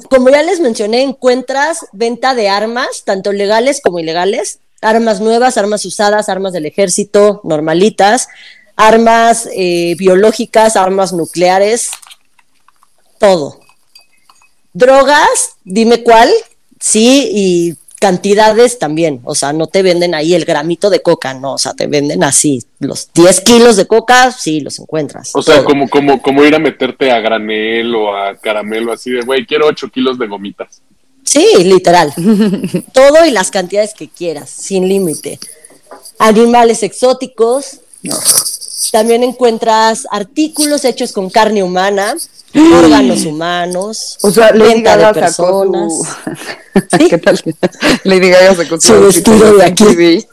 Como 0.10 0.29
ya 0.29 0.43
les 0.43 0.60
mencioné, 0.60 1.01
encuentras 1.01 1.86
venta 1.93 2.36
de 2.36 2.49
armas, 2.49 3.03
tanto 3.05 3.31
legales 3.31 3.79
como 3.81 3.99
ilegales, 3.99 4.60
armas 4.81 5.21
nuevas, 5.21 5.57
armas 5.57 5.86
usadas, 5.86 6.27
armas 6.29 6.53
del 6.53 6.65
ejército, 6.65 7.41
normalitas, 7.43 8.27
armas 8.75 9.47
eh, 9.55 9.95
biológicas, 9.97 10.75
armas 10.75 11.13
nucleares, 11.13 11.89
todo. 13.19 13.60
Drogas, 14.73 15.55
dime 15.63 16.03
cuál, 16.03 16.29
sí, 16.79 17.29
y 17.33 17.77
cantidades 17.99 18.79
también, 18.79 19.21
o 19.23 19.33
sea, 19.33 19.53
no 19.53 19.67
te 19.67 19.81
venden 19.81 20.13
ahí 20.13 20.36
el 20.36 20.45
gramito 20.45 20.89
de 20.89 21.01
coca, 21.01 21.33
no, 21.33 21.53
o 21.53 21.57
sea, 21.57 21.73
te 21.73 21.88
venden 21.88 22.23
así, 22.23 22.63
los 22.79 23.10
10 23.13 23.41
kilos 23.41 23.75
de 23.75 23.88
coca, 23.88 24.31
sí, 24.31 24.60
los 24.60 24.79
encuentras. 24.79 25.31
O 25.33 25.41
sea, 25.41 25.57
todo. 25.57 25.65
como, 25.65 25.89
como, 25.89 26.21
como 26.21 26.43
ir 26.43 26.53
a 26.53 26.60
meterte 26.60 27.12
a 27.12 27.19
granel 27.19 27.95
o 27.95 28.15
a 28.15 28.36
caramelo 28.36 28.93
así 28.93 29.12
de, 29.12 29.21
güey, 29.21 29.45
quiero 29.45 29.67
8 29.67 29.89
kilos 29.89 30.19
de 30.19 30.27
gomitas. 30.27 30.81
Sí, 31.23 31.45
literal. 31.63 32.13
Todo 32.93 33.25
y 33.25 33.31
las 33.31 33.51
cantidades 33.51 33.93
que 33.93 34.07
quieras, 34.07 34.49
sin 34.49 34.88
límite. 34.88 35.39
Animales 36.19 36.83
exóticos. 36.83 37.81
También 38.93 39.23
encuentras 39.23 40.07
artículos 40.10 40.86
hechos 40.86 41.12
con 41.12 41.29
carne 41.29 41.63
humana, 41.63 42.15
órganos 42.74 43.26
humanos, 43.26 44.17
O 44.22 44.32
sea, 44.32 44.52
Lady 44.52 44.74
venta 44.76 44.98
de 44.98 45.04
Gaga 45.04 45.30
sacó 45.32 45.72
personas. 45.72 45.93
su... 46.74 46.98
¿Sí? 46.98 47.10
¿Qué 47.10 47.17
tal? 47.17 47.39
Lady 48.04 48.30
Gaga 48.30 48.56
sacó 48.56 48.80
Su 48.80 49.02
vestido 49.02 49.58
de 49.58 49.63
aquí. 49.65 49.84
MTV. 49.84 50.26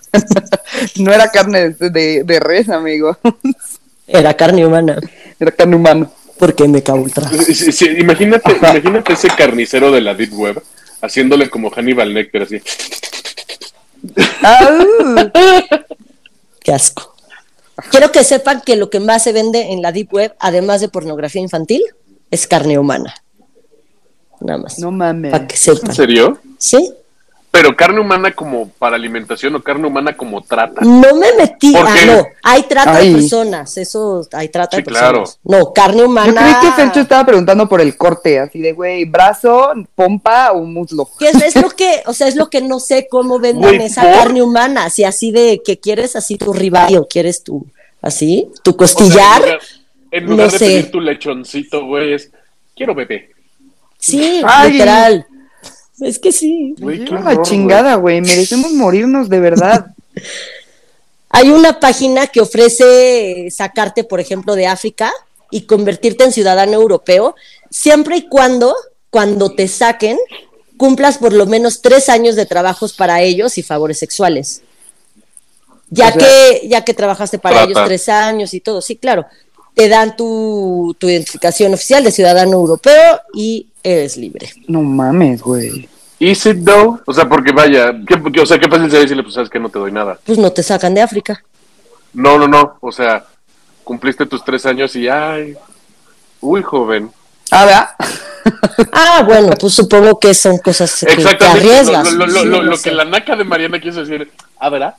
no 1.03 1.13
era 1.13 1.31
carne 1.31 1.71
de, 1.71 1.91
de, 1.91 2.25
de 2.25 2.41
res, 2.41 2.69
amigo. 2.69 3.17
Era 4.07 4.35
carne 4.35 4.67
humana, 4.67 4.99
Era 5.41 5.51
carne 5.51 5.77
humana. 5.77 6.11
porque 6.39 6.69
me 6.69 6.83
ultra. 6.93 7.29
Sí, 7.29 7.73
sí, 7.73 7.87
imagínate, 7.99 8.53
imagínate 8.53 9.13
ese 9.15 9.29
carnicero 9.29 9.91
de 9.91 10.01
la 10.01 10.15
Deep 10.15 10.33
Web 10.35 10.63
haciéndole 11.01 11.51
como 11.51 11.71
Hannibal 11.71 12.13
Lecter 12.13 12.43
así. 12.43 12.61
Ah, 14.43 15.31
Qué 16.63 16.73
asco. 16.73 17.15
Quiero 17.91 18.13
que 18.13 18.23
sepan 18.25 18.63
que 18.65 18.77
lo 18.77 18.89
que 18.89 19.01
más 19.01 19.23
se 19.25 19.33
vende 19.33 19.73
en 19.73 19.83
la 19.83 19.91
Deep 19.93 20.13
Web, 20.13 20.35
además 20.39 20.81
de 20.81 20.89
pornografía 20.89 21.43
infantil, 21.43 21.83
es 22.35 22.47
carne 22.47 22.79
humana. 22.79 23.15
Nada 24.41 24.59
más. 24.59 24.79
no 24.79 24.91
mames. 24.91 25.31
Para 25.33 25.47
que 25.47 25.57
¿En 25.57 25.95
serio? 25.95 26.39
¿Sí? 26.59 26.93
Pero 27.51 27.77
carne 27.77 28.01
humana 28.01 28.35
como 28.35 28.69
para 28.69 28.97
alimentación 28.97 29.55
o 29.55 29.63
carne 29.63 29.87
humana 29.87 30.17
como 30.17 30.43
trata. 30.43 30.81
No 30.85 31.15
me 31.15 31.33
metí. 31.35 31.73
¿Por 31.73 31.87
Ah, 31.87 31.95
qué? 31.97 32.07
no. 32.07 32.27
Hay 32.43 32.65
trata 32.65 32.97
Ay. 32.97 33.11
de 33.13 33.21
personas. 33.21 33.77
Eso, 33.79 34.27
hay 34.33 34.49
trata 34.49 34.77
Sí, 34.77 34.83
de 34.83 34.87
personas. 34.87 35.11
claro. 35.11 35.25
No, 35.45 35.73
carne 35.73 36.03
humana. 36.05 36.27
Yo 36.27 36.35
creí 36.35 36.55
que 36.63 36.73
Fercho 36.83 37.01
estaba 37.01 37.25
preguntando 37.25 37.69
por 37.69 37.81
el 37.81 37.97
corte, 37.97 38.41
así 38.41 38.59
de, 38.59 38.73
güey, 38.73 39.05
brazo, 39.05 39.71
pompa 39.95 40.51
o 40.51 40.63
muslo. 40.65 41.09
Que 41.17 41.29
es, 41.29 41.41
es 41.43 41.55
lo 41.63 41.71
que, 41.71 42.03
o 42.07 42.13
sea, 42.13 42.27
es 42.27 42.35
lo 42.35 42.51
que 42.51 42.61
no 42.61 42.81
sé 42.81 43.07
cómo 43.09 43.39
venden 43.39 43.81
esa 43.81 44.03
¿por? 44.03 44.13
carne 44.15 44.43
humana. 44.43 44.91
Si 44.91 45.05
así 45.05 45.31
de 45.31 45.63
que 45.65 45.79
quieres 45.79 46.17
así 46.17 46.37
tu 46.37 46.53
ribeye 46.53 46.99
o 46.99 47.07
quieres 47.07 47.45
tu, 47.45 47.65
así, 48.03 48.51
tu 48.65 48.73
O 48.73 48.75
sea, 48.75 48.79
costillar. 48.79 49.61
En 50.19 50.25
lugar, 50.27 50.47
no 50.47 50.53
de 50.53 50.59
sé. 50.59 50.67
pedir 50.67 50.91
tu 50.91 51.01
lechoncito, 51.01 51.87
güey, 51.87 52.15
es 52.15 52.31
quiero 52.77 52.95
bebé. 52.95 53.31
sí, 53.99 54.41
Ay. 54.45 54.73
literal. 54.73 55.27
Es 56.01 56.19
que 56.19 56.33
sí. 56.33 56.75
Güey, 56.79 57.05
qué 57.05 57.13
la 57.15 57.21
horror, 57.21 57.47
chingada, 57.47 57.95
güey. 57.95 58.21
Merecemos 58.21 58.73
morirnos 58.73 59.29
de 59.29 59.39
verdad. 59.41 59.87
Hay 61.31 61.51
una 61.51 61.81
página 61.81 62.27
que 62.29 62.41
ofrece 62.41 63.49
sacarte, 63.51 64.05
por 64.05 64.21
ejemplo, 64.21 64.55
de 64.55 64.67
África 64.67 65.13
y 65.51 65.63
convertirte 65.63 66.25
en 66.25 66.33
ciudadano 66.33 66.73
europeo, 66.73 67.35
siempre 67.71 68.17
y 68.17 68.29
cuando, 68.29 68.75
cuando 69.11 69.53
te 69.53 69.67
saquen, 69.69 70.19
cumplas 70.77 71.19
por 71.19 71.33
lo 71.33 71.47
menos 71.47 71.81
tres 71.83 72.09
años 72.09 72.37
de 72.37 72.47
trabajos 72.47 72.93
para 72.93 73.21
ellos 73.23 73.59
y 73.59 73.63
favores 73.63 73.99
sexuales. 73.99 74.63
Ya 75.91 76.09
O 76.09 76.13
sea- 76.13 76.19
que, 76.19 76.69
ya 76.69 76.85
que 76.85 76.95
trabajaste 76.95 77.39
para 77.39 77.57
Trata. 77.57 77.71
ellos 77.71 77.85
tres 77.87 78.09
años 78.09 78.55
y 78.55 78.61
todo, 78.61 78.81
sí, 78.81 78.97
claro. 78.97 79.27
Te 79.75 79.89
dan 79.89 80.17
tu, 80.17 80.95
tu 80.99 81.09
identificación 81.09 81.75
oficial 81.75 82.05
de 82.05 82.13
ciudadano 82.13 82.53
europeo 82.53 83.21
y 83.35 83.67
eres 83.83 84.17
libre. 84.17 84.51
No 84.69 84.83
mames, 84.83 85.43
güey. 85.43 85.89
Is 86.21 86.47
it 86.47 86.65
though? 86.65 87.01
O 87.07 87.13
sea, 87.13 87.29
porque 87.29 87.51
vaya, 87.53 87.93
¿qué, 88.07 88.23
qué- 88.33 88.41
o 88.41 88.47
sea, 88.47 88.59
qué 88.59 88.69
fácil 88.69 88.87
sería 88.87 89.01
decirle, 89.03 89.23
pues 89.25 89.35
sabes 89.35 89.51
que 89.51 89.59
no 89.59 89.69
te 89.69 89.79
doy 89.81 89.91
nada. 89.93 90.19
Pues 90.25 90.39
no 90.39 90.53
te 90.53 90.63
sacan 90.63 90.95
de 90.95 91.03
África. 91.03 91.43
No, 92.13 92.39
no, 92.39 92.47
no. 92.47 92.77
O 92.81 92.93
sea, 92.93 93.25
cumpliste 93.83 94.25
tus 94.27 94.45
tres 94.45 94.65
años 94.65 94.95
y 94.95 95.09
ay, 95.09 95.57
uy, 96.41 96.63
joven. 96.63 97.11
Ah, 97.51 97.65
¿verdad? 97.65 97.89
Ah, 98.93 99.23
bueno, 99.27 99.53
pues 99.59 99.73
supongo 99.73 100.19
que 100.21 100.35
son 100.35 100.59
cosas 100.59 101.05
que 101.09 101.17
te 101.17 101.45
arriesgas. 101.47 102.13
Lo, 102.13 102.27
lo- 102.27 102.45
lo- 102.45 102.59
Sí, 102.59 102.65
lo- 102.65 102.83
que 102.83 102.91
la 102.93 103.05
naca 103.07 103.37
de 103.37 103.45
Mariana 103.45 103.81
quiso 103.81 104.05
decir, 104.05 104.31
ah, 104.59 104.69
¿verdad? 104.69 104.95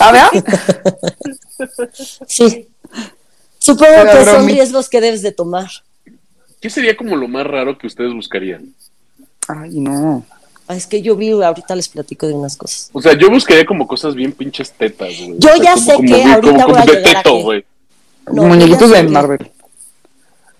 Ah, 0.00 0.12
¿verdad? 0.12 0.30
Sí. 2.26 2.68
Supongo 3.64 4.04
que 4.12 4.24
son 4.24 4.46
riesgos 4.46 4.88
que 4.88 5.00
debes 5.00 5.22
de 5.22 5.32
tomar. 5.32 5.68
¿Qué 6.60 6.68
sería 6.70 6.96
como 6.96 7.16
lo 7.16 7.28
más 7.28 7.46
raro 7.46 7.78
que 7.78 7.86
ustedes 7.86 8.12
buscarían? 8.12 8.74
Ay, 9.48 9.80
no. 9.80 10.24
Ah, 10.68 10.76
Es 10.76 10.86
que 10.86 11.02
yo 11.02 11.14
vi, 11.16 11.30
ahorita 11.30 11.74
les 11.76 11.88
platico 11.88 12.26
de 12.26 12.32
unas 12.34 12.56
cosas. 12.56 12.90
O 12.92 13.00
sea, 13.02 13.12
yo 13.14 13.30
buscaría 13.30 13.66
como 13.66 13.86
cosas 13.86 14.14
bien 14.14 14.32
pinches 14.32 14.72
tetas, 14.72 15.08
güey. 15.18 15.34
Yo 15.38 15.50
O 15.50 15.56
sea, 15.56 15.62
ya 15.62 15.74
como- 15.74 15.84
sé 15.86 15.94
como 15.94 16.08
que 16.08 16.14
bien- 16.14 16.30
ahorita 16.30 16.52
como- 16.64 16.66
voy 16.68 16.76
a 16.76 16.80
como 16.82 16.92
de 16.92 16.98
llegar 17.00 17.22
teto, 17.22 17.36
güey. 17.40 17.64
No, 18.32 18.42
Muñequitos 18.44 18.90
de 18.90 18.96
que- 18.96 19.02
Marvel. 19.08 19.50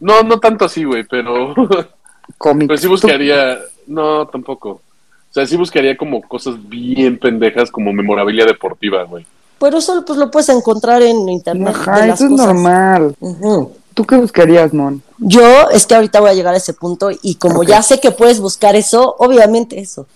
No, 0.00 0.22
no 0.22 0.40
tanto 0.40 0.64
así, 0.66 0.84
güey, 0.84 1.04
pero, 1.04 1.54
Cómics. 2.38 2.68
pero 2.68 2.76
sí 2.78 2.86
buscaría, 2.86 3.58
no, 3.86 4.26
tampoco. 4.26 4.70
O 4.70 5.32
sea, 5.34 5.46
sí 5.46 5.56
buscaría 5.56 5.96
como 5.96 6.20
cosas 6.22 6.56
bien 6.68 7.18
pendejas 7.18 7.70
como 7.70 7.92
memorabilia 7.92 8.44
deportiva, 8.44 9.04
güey. 9.04 9.26
Pero 9.58 9.78
eso 9.78 10.04
pues 10.04 10.18
lo 10.18 10.30
puedes 10.30 10.48
encontrar 10.48 11.02
en 11.02 11.28
internet. 11.28 11.74
de 11.74 11.80
Ajá, 11.80 12.06
las 12.06 12.20
eso 12.20 12.26
es 12.26 12.30
normal. 12.32 13.14
Ujú. 13.20 13.72
¿Tú 13.94 14.04
qué 14.04 14.16
buscarías, 14.16 14.74
Mon? 14.74 15.02
Yo 15.18 15.70
es 15.70 15.86
que 15.86 15.94
ahorita 15.94 16.20
voy 16.20 16.30
a 16.30 16.34
llegar 16.34 16.52
a 16.54 16.56
ese 16.56 16.72
punto 16.74 17.10
y 17.22 17.36
como 17.36 17.62
ya 17.62 17.80
sé 17.82 18.00
que 18.00 18.10
puedes 18.10 18.40
buscar 18.40 18.74
eso, 18.76 19.14
obviamente 19.18 19.78
eso. 19.80 20.06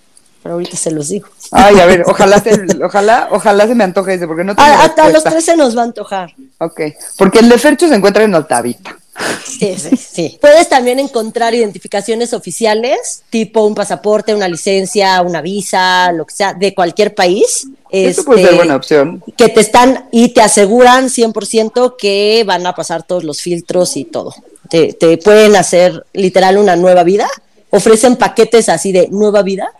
Pero 0.42 0.54
ahorita 0.54 0.76
se 0.76 0.90
los 0.90 1.08
digo. 1.08 1.28
Ay, 1.52 1.78
a 1.78 1.86
ver, 1.86 2.02
ojalá 2.06 2.40
se, 2.40 2.60
ojalá, 2.84 3.28
ojalá 3.30 3.66
se 3.68 3.74
me 3.74 3.84
antoje 3.84 4.14
ese, 4.14 4.26
porque 4.26 4.44
no 4.44 4.54
tengo 4.56 4.68
A- 4.68 4.84
hasta 4.84 5.08
los 5.10 5.22
tres 5.24 5.44
se 5.44 5.56
nos 5.56 5.76
va 5.76 5.82
a 5.82 5.84
antojar. 5.84 6.34
Ok, 6.58 6.80
porque 7.16 7.38
el 7.38 7.48
de 7.48 7.58
Fercho 7.58 7.88
se 7.88 7.94
encuentra 7.94 8.24
en 8.24 8.34
Altavita. 8.34 8.96
Sí, 9.44 9.74
sí, 9.76 9.96
sí. 10.12 10.38
Puedes 10.40 10.68
también 10.68 10.98
encontrar 10.98 11.54
identificaciones 11.54 12.32
oficiales, 12.32 13.22
tipo 13.30 13.64
un 13.64 13.74
pasaporte, 13.74 14.34
una 14.34 14.48
licencia, 14.48 15.20
una 15.22 15.40
visa, 15.40 16.12
lo 16.12 16.26
que 16.26 16.34
sea, 16.34 16.54
de 16.54 16.74
cualquier 16.74 17.14
país. 17.14 17.68
Eso 17.90 18.24
puede 18.24 18.44
ser 18.44 18.54
buena 18.54 18.76
opción. 18.76 19.22
que 19.36 19.48
te 19.48 19.60
están 19.60 20.08
y 20.12 20.28
te 20.28 20.42
aseguran 20.42 21.08
100% 21.08 21.96
que 21.96 22.44
van 22.46 22.66
a 22.66 22.74
pasar 22.74 23.02
todos 23.02 23.24
los 23.24 23.40
filtros 23.40 23.96
y 23.96 24.04
todo. 24.04 24.34
Te, 24.68 24.92
te 24.92 25.16
pueden 25.16 25.56
hacer 25.56 26.04
literal 26.12 26.58
una 26.58 26.76
nueva 26.76 27.02
vida. 27.02 27.28
Ofrecen 27.70 28.16
paquetes 28.16 28.68
así 28.68 28.92
de 28.92 29.08
nueva 29.10 29.42
vida 29.42 29.72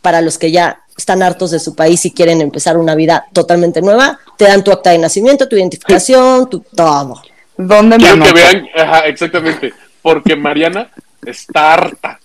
para 0.00 0.22
los 0.22 0.38
que 0.38 0.50
ya 0.50 0.82
están 0.96 1.22
hartos 1.22 1.50
de 1.50 1.58
su 1.58 1.74
país 1.74 2.04
y 2.04 2.10
quieren 2.10 2.40
empezar 2.40 2.76
una 2.76 2.94
vida 2.94 3.26
totalmente 3.32 3.82
nueva. 3.82 4.18
Te 4.36 4.44
dan 4.46 4.64
tu 4.64 4.70
acta 4.70 4.90
de 4.90 4.98
nacimiento, 4.98 5.48
tu 5.48 5.56
identificación, 5.56 6.48
tu 6.48 6.60
todo. 6.60 7.20
¿Dónde 7.66 7.98
me 7.98 8.04
Quiero 8.04 8.24
que 8.24 8.32
vean, 8.32 8.66
ajá, 8.74 8.98
exactamente, 9.00 9.72
porque 10.02 10.36
Mariana 10.36 10.90
está 11.24 11.74
harta. 11.74 12.18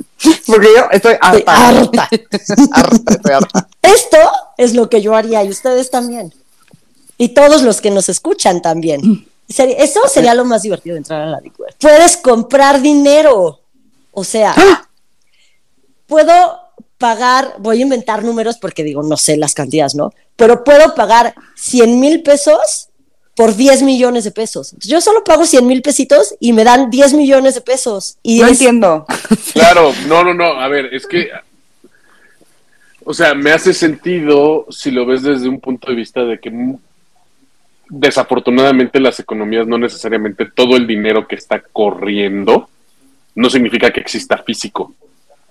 Porque 0.45 0.67
yo 0.75 0.87
estoy 0.91 1.13
Estoy 1.13 1.15
harta. 1.21 1.67
harta. 1.69 2.09
harta, 2.73 3.13
estoy 3.13 3.33
harta. 3.33 3.67
Esto 3.81 4.17
es 4.57 4.73
lo 4.73 4.89
que 4.89 5.01
yo 5.01 5.15
haría 5.15 5.43
y 5.43 5.49
ustedes 5.49 5.91
también. 5.91 6.33
Y 7.17 7.29
todos 7.29 7.61
los 7.61 7.81
que 7.81 7.91
nos 7.91 8.09
escuchan 8.09 8.61
también. 8.61 9.27
Eso 9.47 10.01
sería 10.07 10.33
lo 10.33 10.45
más 10.45 10.63
divertido 10.63 10.95
de 10.95 10.99
entrar 10.99 11.21
a 11.21 11.25
la 11.27 11.39
Deep 11.39 11.53
Web. 11.59 11.75
Puedes 11.79 12.17
comprar 12.17 12.81
dinero. 12.81 13.59
O 14.11 14.23
sea, 14.23 14.55
puedo 16.07 16.59
pagar, 16.97 17.55
voy 17.59 17.79
a 17.79 17.81
inventar 17.83 18.23
números 18.23 18.57
porque 18.57 18.83
digo, 18.83 19.03
no 19.03 19.17
sé 19.17 19.37
las 19.37 19.53
cantidades, 19.53 19.95
¿no? 19.95 20.13
Pero 20.35 20.63
puedo 20.63 20.95
pagar 20.95 21.35
100 21.55 21.99
mil 21.99 22.23
pesos 22.23 22.89
por 23.35 23.55
10 23.55 23.83
millones 23.83 24.23
de 24.23 24.31
pesos. 24.31 24.71
Entonces, 24.71 24.89
yo 24.91 25.01
solo 25.01 25.23
pago 25.23 25.45
100 25.45 25.67
mil 25.67 25.81
pesitos 25.81 26.35
y 26.39 26.53
me 26.53 26.63
dan 26.63 26.89
10 26.89 27.13
millones 27.13 27.55
de 27.55 27.61
pesos. 27.61 28.17
Y 28.23 28.39
No 28.39 28.45
es- 28.45 28.53
entiendo. 28.53 29.05
Claro, 29.53 29.93
no, 30.07 30.23
no, 30.23 30.33
no, 30.33 30.45
a 30.59 30.67
ver, 30.67 30.93
es 30.93 31.05
que, 31.05 31.29
o 33.03 33.13
sea, 33.13 33.33
me 33.35 33.51
hace 33.51 33.73
sentido 33.73 34.65
si 34.69 34.89
lo 34.91 35.05
ves 35.05 35.21
desde 35.21 35.47
un 35.49 35.59
punto 35.59 35.89
de 35.89 35.95
vista 35.95 36.23
de 36.23 36.39
que 36.39 36.51
desafortunadamente 37.89 38.99
las 38.99 39.19
economías 39.19 39.67
no 39.67 39.77
necesariamente 39.77 40.45
todo 40.45 40.75
el 40.75 40.87
dinero 40.87 41.27
que 41.27 41.35
está 41.35 41.59
corriendo 41.61 42.67
no 43.35 43.49
significa 43.49 43.91
que 43.91 43.99
exista 43.99 44.37
físico. 44.39 44.93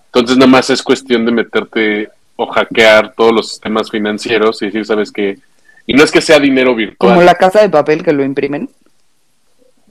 Entonces 0.06 0.36
nada 0.36 0.50
más 0.50 0.70
es 0.70 0.82
cuestión 0.82 1.24
de 1.26 1.32
meterte 1.32 2.08
o 2.36 2.46
hackear 2.46 3.14
todos 3.14 3.32
los 3.32 3.48
sistemas 3.50 3.90
financieros 3.90 4.60
y 4.62 4.66
decir, 4.66 4.84
¿sabes 4.86 5.12
qué? 5.12 5.38
Y 5.86 5.94
no 5.94 6.02
es 6.04 6.10
que 6.10 6.20
sea 6.20 6.38
dinero 6.38 6.74
virtual. 6.74 7.12
Como 7.14 7.22
la 7.22 7.34
casa 7.34 7.60
de 7.60 7.68
papel 7.68 8.02
que 8.02 8.12
lo 8.12 8.24
imprimen. 8.24 8.68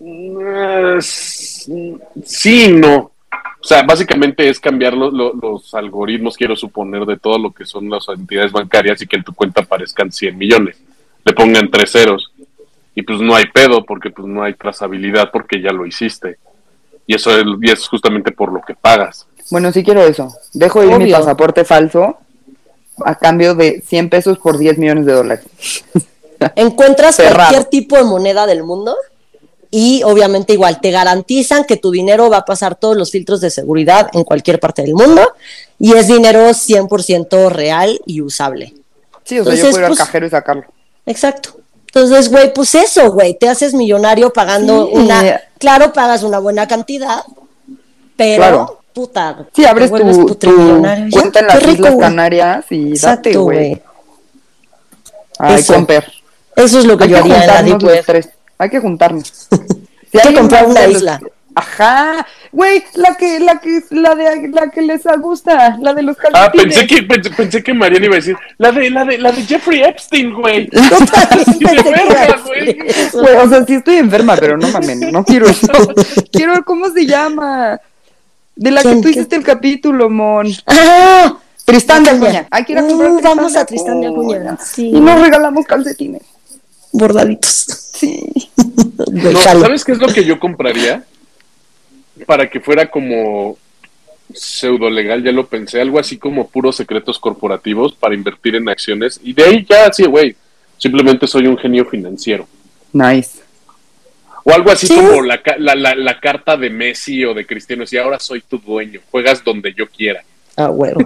Eh, 0.02 0.98
Sí, 1.02 2.68
no. 2.70 3.12
O 3.62 3.66
sea, 3.66 3.84
básicamente 3.84 4.50
es 4.50 4.60
cambiar 4.60 4.94
lo- 4.94 5.10
lo- 5.10 5.34
los 5.34 5.74
algoritmos, 5.74 6.36
quiero 6.36 6.56
suponer, 6.56 7.06
de 7.06 7.18
todo 7.18 7.38
lo 7.40 7.52
que 7.52 7.66
son 7.66 7.90
las 7.90 8.06
entidades 8.10 8.52
bancarias 8.52 9.02
y 9.02 9.08
que 9.08 9.16
en 9.16 9.24
tu 9.24 9.34
cuenta 9.34 9.62
aparezcan 9.62 10.12
100 10.12 10.38
millones. 10.38 10.78
Le 11.24 11.34
pongan 11.34 11.72
tres 11.72 11.92
ceros. 11.92 12.32
Y 12.96 13.02
pues 13.04 13.22
no 13.22 13.36
hay 13.36 13.46
pedo 13.46 13.86
porque 13.86 14.10
pues 14.10 14.28
no 14.28 14.44
hay 14.44 14.54
trazabilidad 14.54 15.32
porque 15.32 15.62
ya 15.62 15.72
lo 15.72 15.86
hiciste. 15.86 16.38
Y 17.08 17.16
eso 17.16 17.32
es, 17.38 17.46
y 17.62 17.72
es 17.72 17.88
justamente 17.88 18.32
por 18.32 18.52
lo 18.52 18.62
que 18.62 18.76
pagas. 18.76 19.26
Bueno, 19.50 19.72
sí 19.72 19.84
quiero 19.84 20.02
eso. 20.04 20.32
Dejo 20.54 20.84
ir 20.84 20.98
mi 21.00 21.12
pasaporte 21.12 21.64
falso 21.64 22.18
a 23.06 23.16
cambio 23.18 23.56
de 23.56 23.82
100 23.88 24.10
pesos 24.10 24.38
por 24.38 24.58
10 24.58 24.78
millones 24.78 25.06
de 25.06 25.14
dólares. 25.14 25.46
encuentras 26.56 27.16
Cerrado. 27.16 27.36
cualquier 27.38 27.66
tipo 27.66 27.96
de 27.98 28.04
moneda 28.04 28.46
del 28.46 28.64
mundo 28.64 28.96
y 29.72 30.04
obviamente 30.04 30.54
igual 30.54 30.80
te 30.82 30.92
garantizan 30.92 31.64
que 31.64 31.78
tu 31.78 31.90
dinero 31.92 32.30
va 32.30 32.38
a 32.38 32.46
pasar 32.46 32.76
todos 32.76 32.96
los 32.96 33.12
filtros 33.12 33.42
de 33.42 33.50
seguridad 33.50 34.10
en 34.14 34.24
cualquier 34.24 34.60
parte 34.60 34.82
del 34.84 34.94
mundo 34.94 35.22
y 35.80 35.94
es 35.94 36.08
dinero 36.08 36.42
100% 36.54 37.50
real 37.50 38.00
y 38.06 38.22
usable. 38.22 38.74
Sí, 39.24 39.40
o 39.40 39.46
sea, 39.46 39.56
yo 39.56 39.62
puedo 39.64 39.78
ir 39.80 39.84
al 39.86 39.90
pues- 39.90 40.00
cajero 40.00 40.26
y 40.28 40.30
sacarlo. 40.30 40.64
Exacto. 41.06 41.58
Entonces, 41.88 42.30
güey, 42.30 42.54
pues 42.54 42.74
eso, 42.76 43.12
güey, 43.12 43.36
te 43.38 43.48
haces 43.48 43.74
millonario 43.74 44.34
pagando 44.34 44.88
Sí. 44.88 44.94
una, 44.96 45.42
claro, 45.60 45.94
pagas 45.94 46.24
una 46.24 46.40
buena 46.40 46.68
cantidad, 46.68 47.24
pero 48.18 48.38
Claro. 48.38 48.80
Puta, 48.94 49.46
Sí, 49.54 49.66
abres 49.66 49.92
te 49.92 50.00
tu, 50.00 50.36
tu 50.36 50.82
cuenta 51.12 51.40
en 51.40 51.48
las 51.48 51.64
rico, 51.64 51.88
Islas. 51.88 51.96
Canarias 52.00 52.66
y 52.70 52.84
date, 52.84 52.94
Exacto, 52.96 53.44
güey. 53.44 53.58
güey. 53.70 53.82
Ay, 55.40 55.56
Eso. 55.56 55.74
comper. 55.74 56.12
Eso 56.56 56.80
es 56.80 56.86
lo 56.86 56.98
que 56.98 57.06
Hay 57.06 57.10
yo 57.10 57.16
que 57.16 57.22
haría 57.34 57.60
en 57.60 57.70
la 57.70 58.02
tres. 58.04 58.30
Hay 58.58 58.70
que 58.70 58.80
juntarnos. 58.80 59.48
Si 60.12 60.20
Hay 60.20 60.32
que 60.32 60.40
comprar 60.42 60.68
una 60.68 60.86
los- 60.86 60.98
isla. 60.98 61.20
Ajá. 61.56 62.28
Güey, 62.52 62.84
la 62.94 63.16
que, 63.16 63.40
la 63.40 63.60
que, 63.60 63.82
la 63.90 64.14
de, 64.14 64.48
la 64.50 64.70
que 64.70 64.84
les 64.84 65.02
gusta, 65.20 65.76
la 65.82 65.96
de 65.96 66.04
los 66.04 66.16
Ah, 66.34 66.52
calcetines. 66.52 66.76
pensé 66.78 66.88
que, 66.88 67.02
pensé, 67.04 67.30
pensé 67.32 67.64
que 67.64 67.74
Mariana 67.74 68.06
iba 68.06 68.14
a 68.14 68.18
decir, 68.18 68.36
la 68.60 68.72
de, 68.72 68.92
la 68.92 69.06
de, 69.06 69.18
la 69.18 69.32
de 69.32 69.42
Jeffrey 69.44 69.82
Epstein, 69.82 70.36
güey. 70.36 70.70
Güey. 73.14 73.36
O 73.38 73.50
sea, 73.50 73.66
sí 73.66 73.76
estoy 73.76 73.98
enferma, 73.98 74.36
pero 74.36 74.58
no 74.58 74.68
mames, 74.70 74.98
no 75.12 75.24
quiero 75.24 75.48
eso. 75.48 75.68
quiero 76.32 76.54
ver 76.54 76.64
cómo 76.64 76.90
se 76.90 77.06
llama. 77.06 77.80
De 78.56 78.72
la 78.72 78.82
que 78.84 78.96
tú 78.96 79.02
¿Qué? 79.02 79.10
hiciste 79.12 79.36
el 79.36 79.44
capítulo, 79.44 80.10
Mon. 80.10 80.48
¡Ah! 80.68 81.38
Tristán 81.66 82.04
de 82.04 82.12
Acuña. 82.12 82.48
Hay 82.52 82.66
que 82.66 82.74
ir 82.74 82.78
a 82.80 82.84
Uh, 82.84 82.88
comprar 82.88 83.12
Tristán 83.14 83.38
vamos 83.38 83.56
a 83.56 83.66
Tristán 83.66 84.02
de 84.02 84.08
Acuña. 84.08 84.58
Sí. 84.64 84.88
Y 84.90 85.00
nos 85.00 85.20
regalamos 85.22 85.66
calcetines. 85.66 86.22
Bordaditos. 86.92 87.50
Sí. 87.94 88.30
No. 89.12 89.32
¿sabes 89.42 89.84
qué 89.84 89.92
es 89.92 90.00
lo 90.00 90.08
que 90.08 90.24
yo 90.24 90.40
compraría? 90.40 91.04
Para 92.26 92.50
que 92.50 92.60
fuera 92.60 92.90
como 92.90 93.58
pseudo 94.34 94.90
legal, 94.90 95.24
ya 95.24 95.32
lo 95.32 95.48
pensé, 95.48 95.82
algo 95.82 96.00
así 96.00 96.18
como 96.18 96.48
puros 96.48 96.76
secretos 96.78 97.20
corporativos 97.20 97.94
para 97.94 98.16
invertir 98.16 98.56
en 98.56 98.70
acciones. 98.70 99.20
Y 99.24 99.34
de 99.34 99.44
ahí 99.44 99.66
ya, 99.70 99.92
sí, 99.92 100.06
güey, 100.06 100.36
simplemente 100.78 101.28
soy 101.28 101.48
un 101.48 101.58
genio 101.58 101.86
financiero. 101.86 102.48
Nice. 102.92 103.40
O 104.44 104.52
algo 104.54 104.72
así 104.72 104.88
Sí. 104.88 104.96
como 104.96 105.22
la, 105.22 105.42
ca- 105.42 105.56
la, 105.58 105.74
la, 105.76 105.96
la 105.96 106.20
carta 106.20 106.58
de 106.58 106.70
Messi 106.70 107.24
o 107.26 107.34
de 107.34 107.46
Cristiano, 107.46 107.84
y 107.90 107.98
ahora 107.98 108.20
soy 108.20 108.42
tu 108.42 108.58
dueño, 108.58 109.00
juegas 109.12 109.44
donde 109.44 109.74
yo 109.74 109.88
quiera. 109.90 110.24
Ah, 110.58 110.68
güey. 110.68 110.94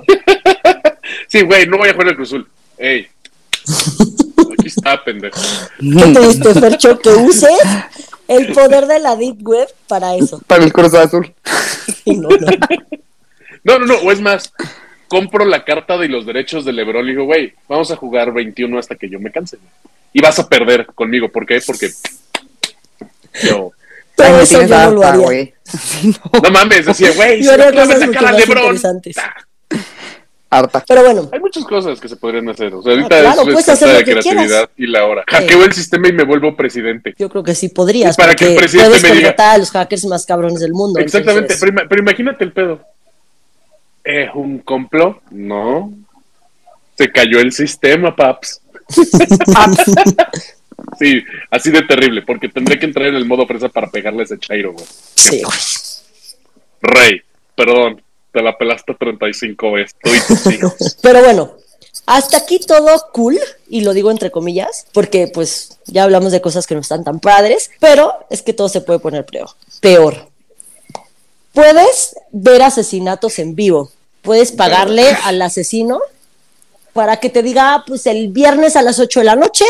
Sí, 1.29 1.41
güey, 1.41 1.65
no 1.67 1.77
voy 1.77 1.89
a 1.89 1.93
jugar 1.93 2.09
el 2.09 2.15
Cruzul. 2.15 2.47
Ey, 2.77 3.07
aquí 4.59 4.67
está, 4.67 5.03
pendejo. 5.03 5.39
¿Qué 5.79 6.13
te 6.13 6.19
diste, 6.27 6.53
Fercho? 6.53 6.99
Que 6.99 7.09
uses 7.09 7.49
el 8.27 8.51
poder 8.53 8.87
de 8.87 8.99
la 8.99 9.15
Deep 9.15 9.37
Web 9.45 9.67
para 9.87 10.15
eso. 10.15 10.41
Para 10.47 10.63
el 10.63 10.73
Cruz 10.73 10.93
Azul. 10.93 11.33
Y 12.05 12.15
no, 12.15 12.29
no. 12.29 12.37
No, 13.63 13.79
no, 13.79 13.85
no, 13.85 13.95
o 13.95 14.11
es 14.11 14.21
más, 14.21 14.53
compro 15.09 15.43
la 15.45 15.63
carta 15.65 15.97
de 15.97 16.07
los 16.07 16.25
derechos 16.25 16.63
de 16.63 16.71
Lebron 16.73 17.05
y 17.05 17.11
digo, 17.11 17.25
güey, 17.25 17.53
vamos 17.67 17.91
a 17.91 17.95
jugar 17.97 18.31
21 18.33 18.77
hasta 18.79 18.95
que 18.95 19.09
yo 19.09 19.19
me 19.19 19.31
canse. 19.31 19.57
Y 20.13 20.21
vas 20.21 20.39
a 20.39 20.47
perder 20.47 20.85
conmigo, 20.87 21.29
¿por 21.29 21.45
qué? 21.45 21.59
Porque 21.65 21.89
yo, 23.43 23.71
Todo 24.15 24.39
eso 24.41 24.61
yo 24.61 24.67
no 24.67 24.91
lo 24.91 25.03
haría. 25.05 25.51
no, 26.03 26.39
no 26.43 26.51
mames, 26.51 26.87
así, 26.87 27.05
güey, 27.09 27.43
Yo 27.43 27.51
haría 27.53 27.71
cosas 27.71 28.05
mucho 28.07 28.21
más 28.21 28.39
interesantes. 28.47 29.15
Harta. 30.49 30.81
Pero 30.87 31.03
bueno, 31.03 31.29
Hay 31.33 31.39
muchas 31.41 31.65
cosas 31.65 31.99
que 31.99 32.07
se 32.07 32.15
podrían 32.15 32.47
hacer. 32.49 32.73
O 32.73 32.81
sea, 32.81 32.93
ahorita 32.93 33.17
Ah, 33.19 33.33
claro, 33.33 33.51
es, 33.51 33.59
es 33.59 33.69
hacer 33.69 33.89
de 33.97 34.03
creatividad 34.05 34.45
quieras. 34.47 34.69
y 34.77 34.87
la 34.87 35.05
hora. 35.05 35.23
Hackeo 35.27 35.63
el 35.65 35.73
sistema 35.73 36.07
y 36.07 36.13
me 36.13 36.23
vuelvo 36.23 36.55
presidente. 36.55 37.13
yo 37.17 37.27
creo 37.29 37.43
que 37.43 37.53
sí 37.53 37.67
podrías. 37.67 38.15
Y 38.17 38.21
para 38.21 38.33
que 38.33 38.53
el 38.53 38.55
presidente 38.55 38.89
puedes 39.01 39.03
me 39.03 39.21
diga- 39.21 39.35
a 39.53 39.57
los 39.57 39.71
hackers 39.71 40.05
más 40.05 40.25
cabrones 40.25 40.61
del 40.61 40.71
mundo. 40.71 40.99
Exactamente, 41.01 41.53
entonces- 41.53 41.69
pero, 41.75 41.89
pero 41.89 42.01
imagínate 42.01 42.45
el 42.45 42.53
pedo. 42.53 42.79
¿Es 44.05 44.29
un 44.35 44.59
complot? 44.59 45.21
No. 45.31 45.91
Se 46.97 47.11
cayó 47.11 47.39
el 47.41 47.51
sistema, 47.51 48.15
paps. 48.15 48.61
Sí, 50.99 51.23
así 51.51 51.71
de 51.71 51.83
terrible, 51.83 52.21
porque 52.23 52.49
tendré 52.49 52.79
que 52.79 52.85
entrar 52.85 53.07
en 53.07 53.15
el 53.15 53.25
modo 53.25 53.45
fresa 53.45 53.69
para 53.69 53.89
pegarle 53.89 54.23
ese 54.23 54.39
chairo, 54.39 54.73
güey. 54.73 54.85
Sí, 55.15 55.41
güey. 55.43 55.57
Rey, 56.81 57.21
perdón, 57.55 58.01
te 58.31 58.41
la 58.41 58.57
pelaste 58.57 58.93
35 58.93 59.71
veces, 59.71 59.95
tú 60.01 60.09
y 60.13 60.19
tus 60.27 60.53
hijos. 60.53 60.97
Pero 61.01 61.23
bueno, 61.23 61.53
hasta 62.05 62.37
aquí 62.37 62.59
todo 62.59 62.89
cool, 63.13 63.37
y 63.69 63.81
lo 63.81 63.93
digo 63.93 64.11
entre 64.11 64.31
comillas, 64.31 64.87
porque 64.93 65.27
pues 65.27 65.77
ya 65.85 66.03
hablamos 66.03 66.31
de 66.31 66.41
cosas 66.41 66.65
que 66.65 66.75
no 66.75 66.81
están 66.81 67.03
tan 67.03 67.19
padres, 67.19 67.69
pero 67.79 68.13
es 68.29 68.41
que 68.41 68.53
todo 68.53 68.69
se 68.69 68.81
puede 68.81 68.99
poner 68.99 69.25
peor. 69.25 69.49
peor. 69.81 70.29
Puedes 71.53 72.15
ver 72.31 72.61
asesinatos 72.61 73.39
en 73.39 73.55
vivo, 73.55 73.91
puedes 74.21 74.51
pagarle 74.51 75.05
al 75.23 75.41
asesino 75.41 75.99
para 76.93 77.19
que 77.19 77.29
te 77.29 77.43
diga, 77.43 77.73
ah, 77.73 77.83
pues 77.85 78.05
el 78.07 78.29
viernes 78.29 78.75
a 78.75 78.81
las 78.81 78.99
8 78.99 79.19
de 79.19 79.25
la 79.25 79.35
noche, 79.35 79.65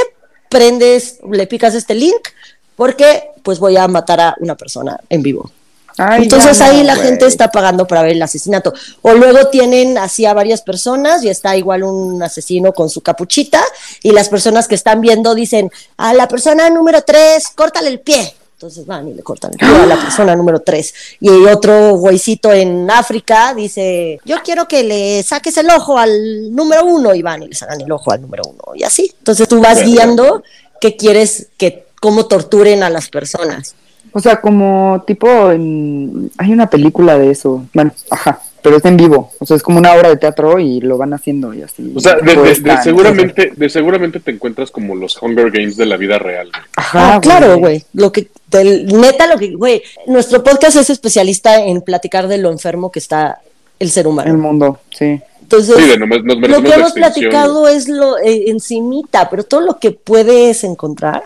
prendes, 0.50 1.20
le 1.30 1.48
picas 1.48 1.76
este 1.76 1.96
link 1.96 2.30
porque 2.76 3.32
pues 3.44 3.60
voy 3.60 3.78
a 3.78 3.88
matar 3.88 4.20
a 4.22 4.36
una 4.40 4.56
persona 4.56 5.00
en 5.10 5.24
vivo. 5.24 5.52
Ay, 5.98 6.24
Entonces 6.24 6.62
ahí 6.62 6.84
la 6.84 6.96
gente 6.96 7.26
está 7.26 7.50
pagando 7.50 7.88
para 7.88 8.04
ver 8.04 8.12
el 8.12 8.22
asesinato. 8.22 8.72
O 9.02 9.14
luego 9.14 9.48
tienen 9.48 9.98
así 9.98 10.26
a 10.26 10.34
varias 10.34 10.62
personas 10.62 11.24
y 11.24 11.30
está 11.30 11.58
igual 11.58 11.84
un 11.84 12.22
asesino 12.22 12.72
con 12.72 12.90
su 12.90 13.02
capuchita 13.02 13.64
y 14.04 14.12
las 14.12 14.30
personas 14.30 14.68
que 14.68 14.76
están 14.76 15.02
viendo 15.02 15.34
dicen, 15.34 15.72
a 15.98 16.14
la 16.14 16.28
persona 16.28 16.70
número 16.70 17.02
tres, 17.02 17.48
córtale 17.56 17.90
el 17.90 18.00
pie. 18.00 18.36
Entonces 18.58 18.88
van 18.88 19.08
y 19.08 19.14
le 19.14 19.22
cortan 19.22 19.52
el 19.52 19.58
pie 19.60 19.68
a 19.68 19.86
la 19.86 20.02
persona 20.02 20.36
número 20.36 20.60
tres. 20.62 20.92
Y 21.20 21.30
otro 21.30 21.96
güeycito 21.98 22.52
en 22.52 22.90
África 22.90 23.54
dice, 23.54 24.20
yo 24.26 24.38
quiero 24.44 24.68
que 24.68 24.82
le 24.84 25.22
saques 25.22 25.56
el 25.58 25.70
ojo 25.70 26.00
al 26.00 26.56
número 26.56 26.84
uno 26.84 27.14
y 27.14 27.22
van 27.22 27.44
y 27.44 27.50
le 27.50 27.54
sacan 27.54 27.80
el 27.80 27.92
ojo 27.92 28.12
al 28.12 28.20
número 28.22 28.42
uno 28.48 28.74
y 28.76 28.82
así. 28.84 29.14
Entonces 29.20 29.48
tú 29.48 29.62
vas 29.62 29.84
guiando 29.84 30.42
qué 30.82 30.96
quieres 30.96 31.50
que, 31.58 31.86
cómo 32.02 32.26
torturen 32.26 32.82
a 32.82 32.90
las 32.90 33.10
personas. 33.10 33.76
O 34.12 34.20
sea, 34.20 34.42
como 34.42 35.04
tipo, 35.06 35.52
en- 35.52 36.32
hay 36.40 36.52
una 36.52 36.68
película 36.68 37.16
de 37.20 37.30
eso. 37.30 37.64
Bueno, 37.76 37.92
ajá, 38.10 38.42
pero 38.68 38.80
es 38.80 38.84
en 38.86 38.98
vivo. 38.98 39.32
O 39.40 39.46
sea, 39.46 39.56
es 39.56 39.64
como 39.64 39.78
una 39.80 39.94
obra 39.94 40.10
de 40.10 40.18
teatro 40.18 40.60
y 40.60 40.82
lo 40.82 40.98
van 40.98 41.14
haciendo 41.14 41.54
y 41.54 41.62
así. 41.62 41.94
O 41.96 42.02
sea, 42.02 42.16
de, 42.16 42.22
de- 42.24 42.32
de 42.36 42.36
Cuestan, 42.42 42.84
seguramente, 42.84 43.54
de 43.56 43.70
seguramente 43.70 44.20
te 44.20 44.32
encuentras 44.32 44.72
como 44.72 44.94
los 44.94 45.18
Hunger 45.22 45.52
Games 45.52 45.78
de 45.78 45.86
la 45.86 45.96
vida 45.96 46.20
real. 46.20 46.50
güey. 46.52 46.64
Ajá, 46.76 47.16
Ah, 47.16 47.22
claro, 47.22 47.58
güey. 47.60 47.86
Lo 47.94 48.12
que, 48.12 48.28
del- 48.52 48.88
neta, 48.88 49.26
lo 49.28 49.38
que, 49.38 49.56
güey, 49.56 49.82
nuestro 50.08 50.44
podcast 50.44 50.76
es 50.76 50.90
especialista 50.90 51.62
en 51.64 51.82
platicar 51.82 52.28
de 52.28 52.40
lo 52.40 52.52
enfermo 52.52 52.92
que 52.92 53.00
está 53.00 53.40
el 53.80 53.90
ser 53.90 54.02
El 54.02 54.08
humano. 54.08 54.34
mundo, 54.38 54.80
sí. 54.92 55.22
Entonces, 55.44 55.78
Sí, 55.78 55.88
de 55.88 55.98
nomás 55.98 56.24
nos 56.26 56.38
lo 56.38 56.62
que 56.62 56.74
hemos 56.74 56.92
platicado 56.92 57.70
es 57.70 57.88
lo 57.88 58.18
eh, 58.18 58.50
encimita, 58.50 59.30
pero 59.30 59.44
todo 59.46 59.62
lo 59.62 59.80
que 59.80 59.92
puedes 59.92 60.66
encontrar. 60.66 61.24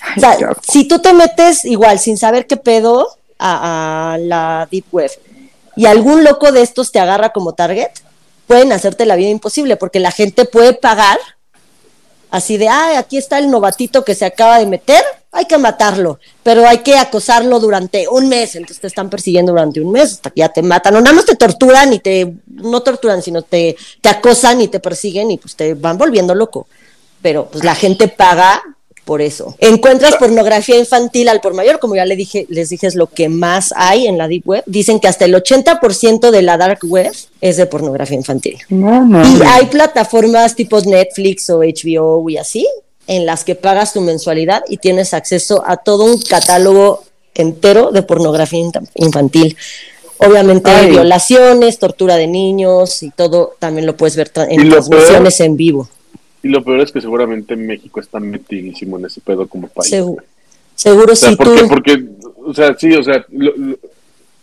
Ay, 0.00 0.14
O 0.16 0.20
sea, 0.20 0.56
si 0.66 0.88
tú 0.88 1.00
te 1.00 1.12
metes 1.12 1.66
igual 1.66 1.98
sin 1.98 2.16
saber 2.16 2.46
qué 2.46 2.56
pedo 2.56 3.08
a, 3.38 4.14
a 4.14 4.18
la 4.18 4.66
Deep 4.70 4.86
Web 4.90 5.10
y 5.76 5.86
algún 5.86 6.24
loco 6.24 6.52
de 6.52 6.62
estos 6.62 6.92
te 6.92 6.98
agarra 6.98 7.32
como 7.32 7.54
target, 7.54 7.90
pueden 8.46 8.72
hacerte 8.72 9.06
la 9.06 9.16
vida 9.16 9.30
imposible 9.30 9.76
porque 9.76 10.00
la 10.00 10.10
gente 10.10 10.44
puede 10.44 10.74
pagar 10.74 11.18
así 12.30 12.56
de, 12.56 12.68
ah, 12.68 12.98
aquí 12.98 13.18
está 13.18 13.38
el 13.38 13.50
novatito 13.50 14.04
que 14.04 14.14
se 14.14 14.24
acaba 14.24 14.58
de 14.58 14.66
meter, 14.66 15.04
hay 15.30 15.44
que 15.44 15.58
matarlo, 15.58 16.18
pero 16.42 16.66
hay 16.66 16.78
que 16.78 16.96
acosarlo 16.96 17.60
durante 17.60 18.08
un 18.08 18.28
mes, 18.28 18.54
entonces 18.54 18.80
te 18.80 18.86
están 18.86 19.10
persiguiendo 19.10 19.52
durante 19.52 19.80
un 19.80 19.92
mes 19.92 20.12
hasta 20.12 20.30
que 20.30 20.40
ya 20.40 20.48
te 20.48 20.62
matan, 20.62 20.96
o 20.96 21.00
nada 21.00 21.14
más 21.14 21.26
te 21.26 21.36
torturan 21.36 21.92
y 21.92 21.98
te, 21.98 22.34
no 22.46 22.82
torturan, 22.82 23.22
sino 23.22 23.42
te, 23.42 23.76
te 24.00 24.08
acosan 24.08 24.62
y 24.62 24.68
te 24.68 24.80
persiguen 24.80 25.30
y 25.30 25.36
pues 25.36 25.56
te 25.56 25.74
van 25.74 25.98
volviendo 25.98 26.34
loco, 26.34 26.66
pero 27.20 27.48
pues 27.50 27.64
la 27.64 27.74
gente 27.74 28.08
paga 28.08 28.62
por 29.04 29.20
eso. 29.20 29.56
Encuentras 29.58 30.14
pornografía 30.16 30.78
infantil 30.78 31.28
al 31.28 31.40
por 31.40 31.54
mayor, 31.54 31.78
como 31.80 31.96
ya 31.96 32.04
le 32.04 32.14
dije, 32.16 32.46
les 32.48 32.68
dije, 32.68 32.86
es 32.86 32.94
lo 32.94 33.08
que 33.08 33.28
más 33.28 33.72
hay 33.76 34.06
en 34.06 34.16
la 34.18 34.28
Deep 34.28 34.46
Web. 34.48 34.62
Dicen 34.66 35.00
que 35.00 35.08
hasta 35.08 35.24
el 35.24 35.34
80% 35.34 36.30
de 36.30 36.42
la 36.42 36.56
Dark 36.56 36.78
Web 36.84 37.12
es 37.40 37.56
de 37.56 37.66
pornografía 37.66 38.16
infantil. 38.16 38.58
No, 38.68 39.04
no. 39.04 39.22
Y 39.22 39.42
hay 39.46 39.66
plataformas 39.66 40.54
tipo 40.54 40.80
Netflix 40.80 41.50
o 41.50 41.58
HBO 41.60 42.28
y 42.30 42.36
así, 42.36 42.66
en 43.08 43.26
las 43.26 43.42
que 43.44 43.54
pagas 43.56 43.92
tu 43.92 44.00
mensualidad 44.00 44.62
y 44.68 44.76
tienes 44.76 45.14
acceso 45.14 45.62
a 45.66 45.76
todo 45.78 46.04
un 46.04 46.20
catálogo 46.22 47.02
entero 47.34 47.90
de 47.90 48.02
pornografía 48.02 48.60
in- 48.60 48.72
infantil. 48.94 49.56
Obviamente 50.18 50.70
Ay. 50.70 50.90
violaciones, 50.90 51.78
tortura 51.80 52.16
de 52.16 52.28
niños 52.28 53.02
y 53.02 53.10
todo 53.10 53.54
también 53.58 53.86
lo 53.86 53.96
puedes 53.96 54.14
ver 54.14 54.30
en 54.48 54.70
transmisiones 54.70 55.40
en 55.40 55.56
vivo. 55.56 55.88
Y 56.42 56.48
lo 56.48 56.62
peor 56.64 56.80
es 56.80 56.90
que 56.92 57.00
seguramente 57.00 57.54
México 57.56 58.00
está 58.00 58.18
metidísimo 58.18 58.98
en 58.98 59.04
ese 59.06 59.20
pedo 59.20 59.46
como 59.46 59.68
país. 59.68 59.92
Segu- 59.92 60.20
seguro 60.74 61.12
O 61.12 61.16
sea, 61.16 61.30
si 61.30 61.36
porque, 61.36 61.60
tú... 61.62 61.68
porque, 61.68 62.04
o 62.44 62.52
sea, 62.54 62.74
sí, 62.76 62.92
o 62.94 63.02
sea, 63.02 63.24
lo- 63.30 63.56
lo- 63.56 63.78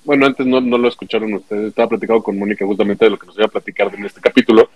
bueno, 0.06 0.26
antes 0.26 0.46
no, 0.46 0.62
no 0.62 0.78
lo 0.78 0.88
escucharon 0.88 1.34
ustedes, 1.34 1.68
estaba 1.70 1.90
platicando 1.90 2.24
con 2.24 2.40
Mónica 2.40 2.66
justamente 2.66 3.06
de 3.06 3.12
lo 3.12 3.20
que 3.20 3.28
nos 3.28 3.36
iba 3.36 3.46
a 3.46 3.50
platicar 3.50 3.94
en 3.94 4.06
este 4.06 4.22
capítulo, 4.22 4.70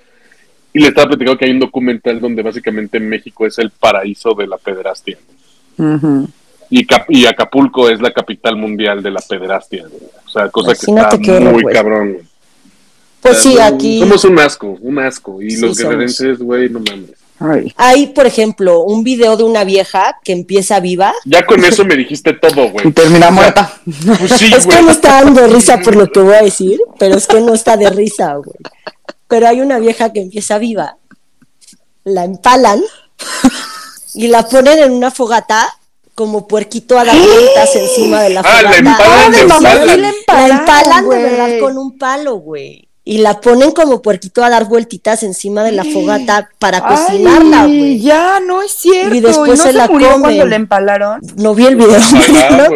y 0.73 0.79
le 0.79 0.89
estaba 0.89 1.07
platicando 1.07 1.37
que 1.39 1.45
hay 1.45 1.51
un 1.51 1.59
documental 1.59 2.19
donde 2.19 2.41
básicamente 2.43 2.99
México 2.99 3.45
es 3.47 3.57
el 3.57 3.71
paraíso 3.71 4.33
de 4.33 4.47
la 4.47 4.57
pederastia, 4.57 5.17
y, 6.69 6.85
Cap- 6.85 7.09
y 7.09 7.25
Acapulco 7.25 7.89
es 7.89 8.01
la 8.01 8.11
capital 8.11 8.57
mundial 8.57 9.01
de 9.01 9.11
la 9.11 9.21
pederastia, 9.21 9.85
o 10.25 10.29
sea, 10.29 10.49
cosa 10.49 10.71
Imagínate 10.71 11.21
que 11.21 11.31
está 11.37 11.51
muy 11.51 11.63
cabrón. 11.73 12.17
Pues 13.23 13.37
O 13.37 13.41
sea, 13.41 13.51
sí, 13.51 13.57
somos- 13.57 13.73
aquí 13.73 13.99
Somos 13.99 14.25
un 14.25 14.39
asco, 14.39 14.77
un 14.81 14.99
asco, 14.99 15.41
y 15.41 15.51
Sí, 15.51 15.61
los 15.61 15.77
guerrerenses, 15.77 16.37
güey, 16.39 16.69
no 16.69 16.79
mames. 16.79 17.11
Ay. 17.39 17.73
hay, 17.75 18.07
por 18.07 18.25
ejemplo, 18.25 18.81
un 18.83 19.03
video 19.03 19.35
de 19.35 19.43
una 19.43 19.63
vieja 19.65 20.17
que 20.23 20.31
empieza 20.31 20.79
viva. 20.79 21.13
Ya 21.25 21.45
con 21.45 21.65
eso 21.65 21.83
me 21.83 21.95
dijiste 21.97 22.31
todo, 22.33 22.69
güey. 22.69 22.87
Y 22.87 22.91
termina 22.91 23.25
O 23.27 23.29
sea, 23.29 23.31
muerta. 23.31 23.81
Pues 24.19 24.31
sí, 24.37 24.53
Es 24.55 24.65
que 24.67 24.81
no 24.81 24.91
está 24.91 25.23
dando 25.23 25.45
risa 25.47 25.79
por 25.81 25.95
lo 25.95 26.09
que 26.09 26.19
voy 26.21 26.35
a 26.35 26.41
decir, 26.43 26.79
pero 26.99 27.15
es 27.17 27.27
que 27.27 27.41
no 27.41 27.53
está 27.53 27.75
de 27.75 27.89
risa, 27.89 28.35
güey. 28.35 28.55
Pero 29.27 29.47
hay 29.47 29.59
una 29.61 29.79
vieja 29.79 30.13
que 30.13 30.21
empieza 30.21 30.57
viva, 30.57 30.97
la 32.05 32.23
empalan 32.23 32.81
y 34.13 34.27
la 34.27 34.47
ponen 34.47 34.79
en 34.79 34.91
una 34.91 35.11
fogata 35.11 35.67
como 36.15 36.47
puerquito 36.47 36.97
a 36.99 37.03
dar 37.03 37.17
vueltas 37.17 37.75
encima 37.75 38.21
de 38.21 38.29
la 38.29 38.41
Ah, 38.41 38.61
la 38.61 38.71
fogata. 38.73 38.77
empalan 38.77 39.31
de 39.31 39.37
Sí, 39.37 39.43
empalan. 39.43 39.87
la 39.87 39.97
La 39.97 40.09
empalaron, 40.09 40.59
empalan 40.59 41.09
de 41.09 41.17
verdad 41.17 41.59
con 41.59 41.77
un 41.77 41.97
palo, 41.97 42.35
güey. 42.35 42.87
Y 43.05 43.17
la 43.17 43.41
ponen 43.41 43.71
como 43.71 44.01
puerquito 44.01 44.45
a 44.45 44.49
dar 44.49 44.63
vueltitas 44.69 45.23
encima 45.23 45.61
de 45.65 45.73
la 45.73 45.83
fogata 45.83 46.49
para 46.57 46.79
cocinarla, 46.87 47.63
Ay, 47.63 47.77
güey. 47.79 47.99
Ya, 47.99 48.39
no 48.39 48.61
es 48.61 48.71
cierto. 48.71 49.13
Y 49.13 49.19
después 49.19 49.49
no 49.49 49.55
se 49.57 49.71
se, 49.71 49.73
la 49.73 49.87
murió 49.89 50.07
comen. 50.11 50.21
cuando 50.21 50.45
le 50.45 50.55
empalaron? 50.55 51.19
No 51.35 51.53
vi 51.53 51.65
el 51.65 51.75
video, 51.75 51.97
Ojalá, 51.97 52.49
¿no? 52.69 52.75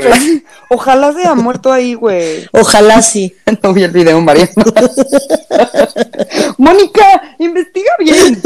Ojalá 0.69 1.13
se 1.13 1.19
haya 1.19 1.33
muerto 1.35 1.71
ahí, 1.71 1.93
güey. 1.93 2.45
ojalá 2.51 3.01
sí. 3.01 3.33
No 3.63 3.73
vi 3.73 3.83
el 3.83 3.91
video, 3.91 4.19
Mariano. 4.19 4.51
Mónica, 6.57 7.35
investiga 7.39 7.91
bien. 7.99 8.41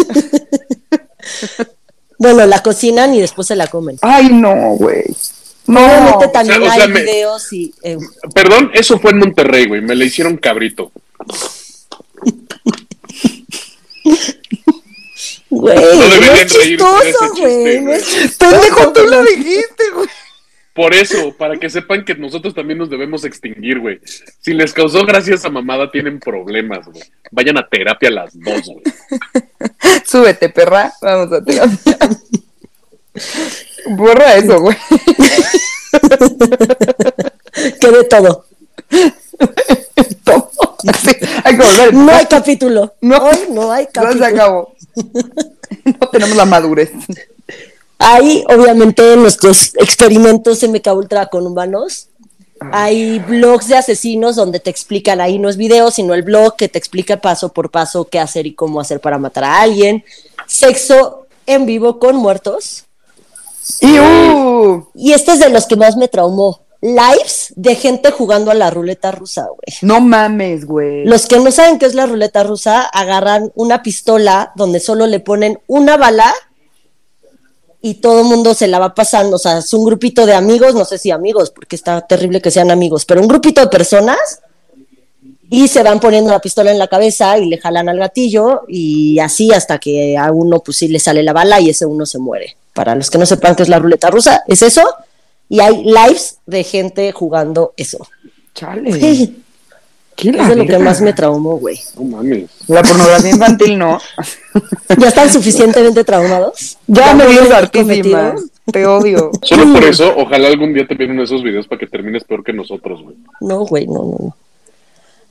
Bueno, 2.19 2.45
la 2.45 2.61
cocinan 2.61 3.13
y 3.15 3.21
después 3.21 3.47
se 3.47 3.55
la 3.55 3.67
comen. 3.67 3.97
Ay, 4.01 4.29
no, 4.31 4.53
güey. 4.77 5.03
No. 5.65 5.79
Obviamente 5.83 6.27
también 6.27 6.61
o 6.61 6.65
sea, 6.71 6.83
hay 6.83 6.89
me- 6.89 7.01
videos 7.01 7.51
y... 7.53 7.73
eh, 7.83 7.97
Perdón, 8.35 8.69
eso 8.73 8.99
fue 8.99 9.11
en 9.11 9.19
Monterrey, 9.19 9.67
güey. 9.67 9.81
Me 9.81 9.95
le 9.95 10.05
hicieron 10.05 10.37
cabrito. 10.37 10.91
Güey, 15.49 15.75
No 15.75 16.33
es 16.33 16.47
chistoso, 16.47 17.33
güey. 17.37 17.81
No. 17.81 17.91
Pendejo, 18.39 18.93
tú 18.93 19.05
lo 19.05 19.23
dijiste, 19.23 19.83
güey. 19.93 20.07
Por 20.73 20.93
eso, 20.93 21.35
para 21.37 21.57
que 21.57 21.69
sepan 21.69 22.05
que 22.05 22.15
nosotros 22.15 22.55
también 22.55 22.79
nos 22.79 22.89
debemos 22.89 23.25
extinguir, 23.25 23.79
güey. 23.79 23.99
Si 24.39 24.53
les 24.53 24.71
causó 24.71 25.05
gracia 25.05 25.35
esa 25.35 25.49
mamada, 25.49 25.91
tienen 25.91 26.19
problemas, 26.19 26.85
güey. 26.85 27.03
Vayan 27.31 27.57
a 27.57 27.67
terapia 27.67 28.09
las 28.09 28.31
dos, 28.39 28.61
güey. 28.67 28.81
Súbete, 30.05 30.47
perra. 30.49 30.93
Vamos 31.01 31.33
a 31.33 31.43
terapia. 31.43 31.97
Borra 33.89 34.35
eso, 34.37 34.61
güey. 34.61 34.77
Que 37.81 37.91
de 37.91 38.03
todo. 38.05 38.45
Todo. 40.23 40.50
Sí, 41.03 41.11
hay 41.43 41.57
que 41.57 41.63
volver. 41.63 41.93
No 41.93 42.11
hay 42.11 42.25
capítulo. 42.25 42.93
No. 43.01 43.17
Hoy 43.17 43.39
no 43.49 43.71
hay 43.71 43.85
No 43.95 44.01
se 44.13 44.19
capítulo. 44.19 44.25
acabó. 44.25 44.73
No 45.85 46.07
tenemos 46.11 46.35
la 46.35 46.45
madurez. 46.45 46.91
Hay, 47.97 48.43
obviamente, 48.49 49.15
nuestros 49.15 49.73
experimentos 49.75 50.63
MK 50.63 50.87
Ultra 50.95 51.27
con 51.27 51.45
humanos. 51.45 52.07
Hay 52.71 53.19
blogs 53.19 53.67
de 53.67 53.75
asesinos 53.77 54.35
donde 54.35 54.59
te 54.59 54.69
explican, 54.69 55.19
ahí 55.19 55.39
no 55.39 55.49
es 55.49 55.57
video, 55.57 55.89
sino 55.89 56.13
el 56.13 56.21
blog 56.21 56.55
que 56.55 56.69
te 56.69 56.77
explica 56.77 57.17
paso 57.17 57.49
por 57.49 57.71
paso 57.71 58.05
qué 58.05 58.19
hacer 58.19 58.45
y 58.45 58.53
cómo 58.53 58.79
hacer 58.79 59.01
para 59.01 59.17
matar 59.17 59.45
a 59.45 59.61
alguien. 59.61 60.03
Sexo 60.45 61.25
en 61.47 61.65
vivo 61.65 61.97
con 61.97 62.15
muertos. 62.17 62.85
Y 63.79 63.97
uh, 63.99 64.87
Y 64.93 65.13
este 65.13 65.33
es 65.33 65.39
de 65.39 65.49
los 65.49 65.65
que 65.65 65.75
más 65.75 65.95
me 65.97 66.07
traumó. 66.07 66.61
Lives 66.81 67.53
de 67.55 67.75
gente 67.75 68.09
jugando 68.11 68.49
a 68.49 68.55
la 68.55 68.71
ruleta 68.71 69.11
rusa, 69.11 69.43
güey. 69.47 69.77
no 69.83 70.01
mames, 70.01 70.65
güey. 70.65 71.05
Los 71.05 71.27
que 71.27 71.39
no 71.39 71.51
saben 71.51 71.77
qué 71.77 71.85
es 71.85 71.93
la 71.93 72.07
ruleta 72.07 72.43
rusa, 72.43 72.81
agarran 72.81 73.51
una 73.53 73.83
pistola 73.83 74.51
donde 74.55 74.79
solo 74.79 75.05
le 75.05 75.19
ponen 75.19 75.59
una 75.67 75.95
bala 75.97 76.33
y 77.81 77.95
todo 77.95 78.21
el 78.21 78.27
mundo 78.27 78.53
se 78.53 78.67
la 78.67 78.79
va 78.79 78.95
pasando. 78.95 79.35
O 79.35 79.39
sea, 79.39 79.59
es 79.59 79.73
un 79.73 79.85
grupito 79.85 80.25
de 80.25 80.33
amigos, 80.33 80.73
no 80.73 80.85
sé 80.85 80.97
si 80.97 81.11
amigos, 81.11 81.51
porque 81.51 81.75
está 81.75 82.01
terrible 82.01 82.41
que 82.41 82.51
sean 82.51 82.71
amigos, 82.71 83.05
pero 83.05 83.21
un 83.21 83.27
grupito 83.27 83.61
de 83.61 83.67
personas 83.67 84.41
y 85.53 85.67
se 85.67 85.83
van 85.83 85.99
poniendo 85.99 86.31
la 86.31 86.39
pistola 86.39 86.71
en 86.71 86.79
la 86.79 86.87
cabeza 86.87 87.37
y 87.37 87.45
le 87.45 87.57
jalan 87.57 87.89
al 87.89 87.99
gatillo 87.99 88.61
y 88.69 89.19
así 89.19 89.51
hasta 89.51 89.79
que 89.79 90.17
a 90.17 90.31
uno 90.31 90.61
pues 90.61 90.77
sí 90.77 90.87
le 90.87 90.97
sale 90.97 91.23
la 91.23 91.33
bala 91.33 91.59
y 91.59 91.69
ese 91.69 91.85
uno 91.85 92.05
se 92.05 92.19
muere. 92.19 92.55
Para 92.73 92.95
los 92.95 93.09
que 93.09 93.17
no 93.17 93.25
sepan 93.25 93.55
qué 93.55 93.63
es 93.63 93.69
la 93.69 93.77
ruleta 93.77 94.09
rusa, 94.09 94.43
es 94.47 94.61
eso. 94.61 94.81
Y 95.51 95.59
hay 95.59 95.83
lives 95.83 96.37
de 96.45 96.63
gente 96.63 97.11
jugando 97.11 97.73
eso. 97.75 97.97
Chale. 98.55 98.89
es 98.89 99.29
¿Qué 100.15 100.31
la 100.31 100.47
de 100.47 100.55
lo 100.55 100.65
que 100.65 100.79
más 100.79 101.01
me 101.01 101.11
traumó, 101.11 101.57
güey. 101.57 101.77
No 101.97 102.03
mames. 102.05 102.49
La 102.67 102.81
pornografía 102.81 103.31
infantil 103.31 103.77
no. 103.77 103.99
¿Ya 104.97 105.09
están 105.09 105.29
suficientemente 105.29 106.05
traumados? 106.05 106.77
Ya 106.87 107.13
me 107.15 107.27
dio 107.27 107.41
cometido? 107.73 108.35
Te 108.71 108.85
odio. 108.85 109.31
Solo 109.41 109.73
por 109.73 109.83
eso, 109.83 110.13
ojalá 110.15 110.47
algún 110.47 110.73
día 110.73 110.87
te 110.87 110.95
vienen 110.95 111.19
esos 111.19 111.43
videos 111.43 111.67
para 111.67 111.79
que 111.79 111.87
termines 111.87 112.23
peor 112.23 112.45
que 112.45 112.53
nosotros, 112.53 113.01
güey. 113.03 113.17
No, 113.41 113.65
güey, 113.65 113.87
no, 113.87 114.03
no, 114.05 114.15
no. 114.19 114.37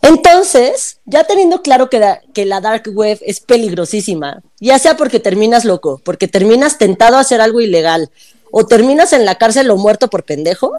Entonces, 0.03 0.99
ya 1.07 1.25
teniendo 1.25 1.62
claro 1.62 1.89
que, 1.89 1.99
la- 1.99 2.21
que 2.35 2.45
la 2.45 2.61
dark 2.61 2.91
web 2.95 3.18
es 3.23 3.41
peligrosísima, 3.41 4.43
ya 4.61 4.79
sea 4.79 4.97
porque 4.99 5.21
terminas 5.21 5.64
loco, 5.64 6.01
porque 6.05 6.29
terminas 6.29 6.77
tentado 6.79 7.16
a 7.16 7.21
hacer 7.21 7.41
algo 7.41 7.61
ilegal, 7.61 8.11
o 8.51 8.66
terminas 8.66 9.12
en 9.12 9.24
la 9.24 9.36
cárcel 9.36 9.70
o 9.70 9.76
muerto 9.76 10.09
por 10.09 10.24
pendejo, 10.24 10.72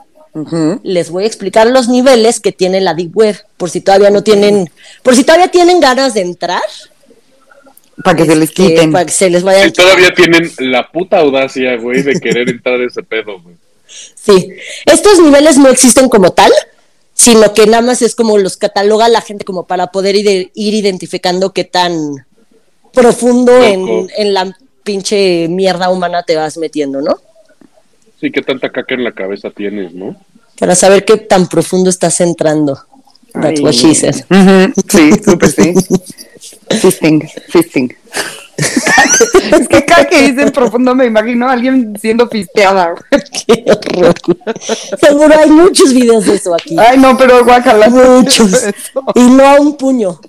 les 0.84 1.10
voy 1.10 1.24
a 1.26 1.28
explicar 1.28 1.68
los 1.68 1.90
niveles 1.90 2.40
que 2.40 2.52
tiene 2.52 2.80
la 2.82 2.94
deep 2.94 3.16
web, 3.18 3.36
por 3.58 3.70
si 3.70 3.82
todavía 3.82 4.10
no 4.10 4.24
tienen, 4.24 4.70
por 5.04 5.16
si 5.16 5.24
todavía 5.24 5.50
tienen 5.50 5.80
ganas 5.82 6.14
de 6.14 6.22
entrar, 6.22 6.62
Para 8.04 8.18
que 8.18 8.26
se 8.26 8.36
les 8.36 8.50
que- 8.52 8.68
quiten. 8.68 8.92
para 8.92 9.06
que 9.06 9.12
se 9.12 9.30
les 9.30 9.44
vaya 9.44 9.66
Y 9.68 9.72
todavía 9.74 10.14
tienen 10.14 10.50
la 10.60 10.90
puta 10.90 11.20
audacia, 11.20 11.76
güey, 11.78 12.02
de 12.02 12.20
querer 12.20 12.50
entrar 12.50 12.80
a 12.80 12.86
ese 12.88 13.04
pedo, 13.04 13.42
güey. 13.42 13.56
Sí, 14.16 14.50
estos 14.86 15.20
niveles 15.20 15.58
no 15.58 15.68
existen 15.70 16.08
como 16.08 16.32
tal, 16.32 16.52
sino 17.14 17.54
que 17.54 17.68
nada 17.68 17.82
más 17.82 18.02
es 18.02 18.16
como 18.16 18.38
los 18.38 18.56
cataloga 18.56 19.10
la 19.10 19.20
gente 19.22 19.44
como 19.44 19.66
para 19.68 19.88
poder 19.88 20.16
ide- 20.16 20.50
ir 20.54 20.74
identificando 20.74 21.52
qué 21.52 21.66
tan 21.66 22.26
profundo 22.94 23.62
en, 23.62 24.10
en 24.18 24.34
la 24.34 24.58
pinche 24.84 25.48
mierda 25.50 25.90
humana 25.90 26.24
te 26.24 26.36
vas 26.38 26.58
metiendo, 26.58 27.02
¿no? 27.02 27.20
Sí, 28.22 28.32
que 28.32 28.42
tanta 28.42 28.70
caca 28.70 28.94
en 28.96 29.04
la 29.04 29.12
cabeza 29.12 29.50
tienes, 29.50 29.94
¿no? 29.94 30.16
Para 30.60 30.76
saber 30.76 31.04
qué 31.04 31.18
tan 31.18 31.48
profundo 31.50 31.90
estás 31.90 32.22
entrando. 32.22 32.80
That's 33.34 33.60
Ay. 33.60 33.64
what 33.66 33.74
she 33.74 33.96
said. 33.96 34.16
Ujú, 34.30 34.74
Sí, 34.90 35.12
súper 35.26 35.50
sí. 35.50 35.74
Fisting, 36.82 37.28
fisting. 37.50 37.96
es 39.60 39.68
que 39.68 39.86
cada 39.86 40.06
que 40.08 40.32
dicen 40.32 40.52
profundo 40.52 40.94
me 40.96 41.06
imagino 41.06 41.50
a 41.50 41.54
alguien 41.54 41.98
siendo 42.00 42.28
fisteada. 42.30 42.94
güey. 42.94 43.24
Qué 43.48 43.66
horror. 43.72 44.14
Seguro 45.00 45.34
hay 45.38 45.50
muchos 45.50 45.94
videos 45.94 46.26
de 46.26 46.36
eso 46.36 46.54
aquí. 46.54 46.78
Ay, 46.78 46.98
no, 46.98 47.18
pero 47.18 47.44
guacala. 47.44 47.90
Muchos. 47.90 48.52
Y 49.16 49.22
no 49.22 49.46
a 49.46 49.60
un 49.60 49.76
puño. 49.78 50.20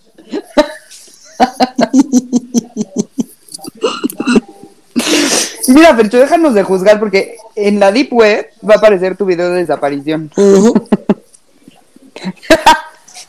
Mira, 5.73 5.97
Percho, 5.97 6.19
déjanos 6.19 6.55
de 6.55 6.63
juzgar 6.63 6.99
porque 6.99 7.37
en 7.57 7.81
la 7.81 7.93
Deep 7.93 8.13
Web 8.13 8.51
va 8.69 8.75
a 8.75 8.79
aparecer 8.79 9.17
tu 9.17 9.25
video 9.25 9.51
de 9.51 9.59
desaparición. 9.61 10.31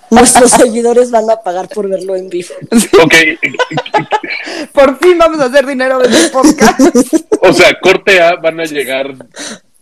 Nuestros 0.09 0.51
seguidores 0.51 1.09
van 1.09 1.29
a 1.29 1.37
pagar 1.37 1.67
por 1.69 1.89
verlo 1.89 2.15
en 2.15 2.29
vivo. 2.29 2.53
Ok, 3.03 3.13
Por 4.71 4.99
fin 4.99 5.17
vamos 5.17 5.39
a 5.39 5.45
hacer 5.45 5.65
dinero 5.65 5.97
de 5.99 6.07
este 6.09 6.29
podcast. 6.29 6.79
o 7.41 7.51
sea, 7.53 7.79
corte 7.81 8.21
A 8.21 8.35
van 8.35 8.59
a 8.59 8.65
llegar 8.65 9.07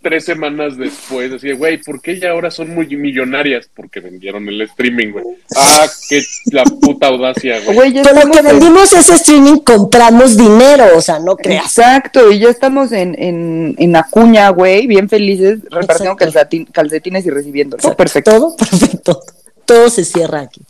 tres 0.02 0.24
semanas 0.24 0.76
después, 0.76 1.32
así 1.32 1.48
de, 1.48 1.54
güey, 1.54 1.78
¿por 1.78 2.02
qué 2.02 2.18
ya 2.18 2.30
ahora 2.30 2.50
son 2.50 2.74
muy 2.74 2.86
millonarias? 2.96 3.68
Porque 3.74 4.00
vendieron 4.00 4.48
el 4.48 4.60
streaming, 4.62 5.12
güey. 5.12 5.24
Ah, 5.56 5.86
qué 6.08 6.22
la 6.52 6.64
puta 6.64 7.06
audacia, 7.06 7.60
güey. 7.60 7.76
Güey, 7.76 7.92
ya 7.92 8.02
Con 8.02 8.12
lo 8.14 8.18
estamos 8.18 8.36
que 8.36 8.40
en- 8.48 8.58
vendimos 8.58 8.92
ese 8.92 9.14
streaming 9.14 9.58
compramos 9.58 10.36
dinero, 10.36 10.86
o 10.96 11.00
sea, 11.00 11.18
no 11.18 11.36
creas. 11.36 11.64
Exacto, 11.66 12.30
y 12.30 12.38
ya 12.40 12.48
estamos 12.50 12.92
en, 12.92 13.14
en, 13.18 13.74
en 13.78 13.96
Acuña, 13.96 14.48
güey, 14.50 14.86
bien 14.86 15.08
felices, 15.08 15.60
repartiendo 15.70 16.16
calcetín- 16.16 16.70
calcetines 16.70 17.24
y 17.24 17.30
recibiendo. 17.30 17.76
Perfecto. 17.96 18.30
Todo 18.32 18.56
perfecto. 18.56 19.20
Todo 19.64 19.88
se 19.90 20.04
cierra 20.04 20.40
aquí. 20.40 20.60